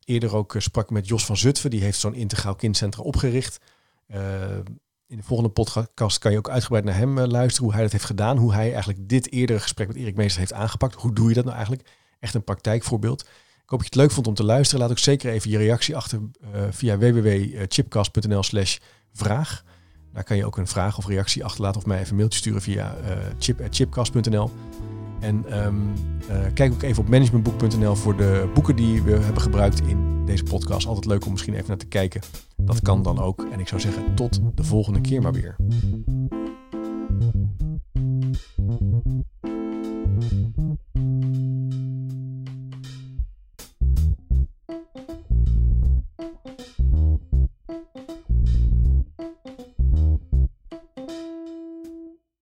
Eerder 0.03 0.35
ook 0.35 0.53
uh, 0.53 0.61
sprak 0.61 0.83
ik 0.83 0.91
met 0.91 1.07
Jos 1.07 1.25
van 1.25 1.37
Zutphen, 1.37 1.69
die 1.69 1.81
heeft 1.81 1.99
zo'n 1.99 2.15
integraal 2.15 2.55
kindcentrum 2.55 3.05
opgericht 3.05 3.59
in 5.07 5.17
de 5.17 5.23
volgende 5.23 5.51
podcast 5.51 6.19
kan 6.19 6.31
je 6.31 6.37
ook 6.37 6.49
uitgebreid 6.49 6.83
naar 6.83 6.95
hem 6.95 7.17
eh, 7.17 7.27
luisteren, 7.27 7.63
hoe 7.63 7.73
hij 7.73 7.83
dat 7.83 7.91
heeft 7.91 8.05
gedaan, 8.05 8.37
hoe 8.37 8.53
hij 8.53 8.69
eigenlijk 8.71 9.09
dit 9.09 9.31
eerdere 9.31 9.59
gesprek 9.59 9.87
met 9.87 9.97
Erik 9.97 10.15
Meester 10.15 10.39
heeft 10.39 10.53
aangepakt. 10.53 10.95
Hoe 10.95 11.13
doe 11.13 11.27
je 11.27 11.33
dat 11.33 11.43
nou 11.43 11.55
eigenlijk? 11.55 11.89
Echt 12.19 12.33
een 12.33 12.43
praktijkvoorbeeld. 12.43 13.27
Ik 13.67 13.73
hoop 13.73 13.81
dat 13.81 13.93
je 13.93 13.99
het 13.99 14.07
leuk 14.07 14.15
vond 14.15 14.27
om 14.27 14.33
te 14.33 14.53
luisteren. 14.53 14.81
Laat 14.81 14.91
ook 14.91 14.97
zeker 14.97 15.31
even 15.31 15.49
je 15.49 15.57
reactie 15.57 15.95
achter 15.95 16.19
uh, 16.19 16.61
via 16.69 16.97
www.chipcast.nl 16.97 18.43
slash 18.43 18.77
vraag. 19.13 19.63
Daar 20.13 20.23
kan 20.23 20.37
je 20.37 20.45
ook 20.45 20.57
een 20.57 20.67
vraag 20.67 20.97
of 20.97 21.07
reactie 21.07 21.45
achterlaten 21.45 21.81
of 21.81 21.87
mij 21.87 21.97
even 21.97 22.09
een 22.09 22.15
mailtje 22.15 22.39
sturen 22.39 22.61
via 22.61 22.95
uh, 23.03 23.11
chip.chipcast.nl. 23.39 24.51
En 25.19 25.65
um, 25.65 25.93
uh, 26.29 26.37
kijk 26.53 26.73
ook 26.73 26.81
even 26.81 27.03
op 27.03 27.09
managementboek.nl 27.09 27.95
voor 27.95 28.17
de 28.17 28.49
boeken 28.53 28.75
die 28.75 29.01
we 29.01 29.11
hebben 29.11 29.41
gebruikt 29.41 29.81
in 29.81 30.25
deze 30.25 30.43
podcast. 30.43 30.87
Altijd 30.87 31.05
leuk 31.05 31.25
om 31.25 31.31
misschien 31.31 31.53
even 31.53 31.67
naar 31.67 31.77
te 31.77 31.87
kijken. 31.87 32.21
Dat 32.57 32.81
kan 32.81 33.03
dan 33.03 33.19
ook. 33.19 33.47
En 33.51 33.59
ik 33.59 33.67
zou 33.67 33.81
zeggen, 33.81 34.15
tot 34.15 34.39
de 34.55 34.63
volgende 34.63 35.01
keer 35.01 35.21
maar 35.21 35.33
weer. 35.33 35.55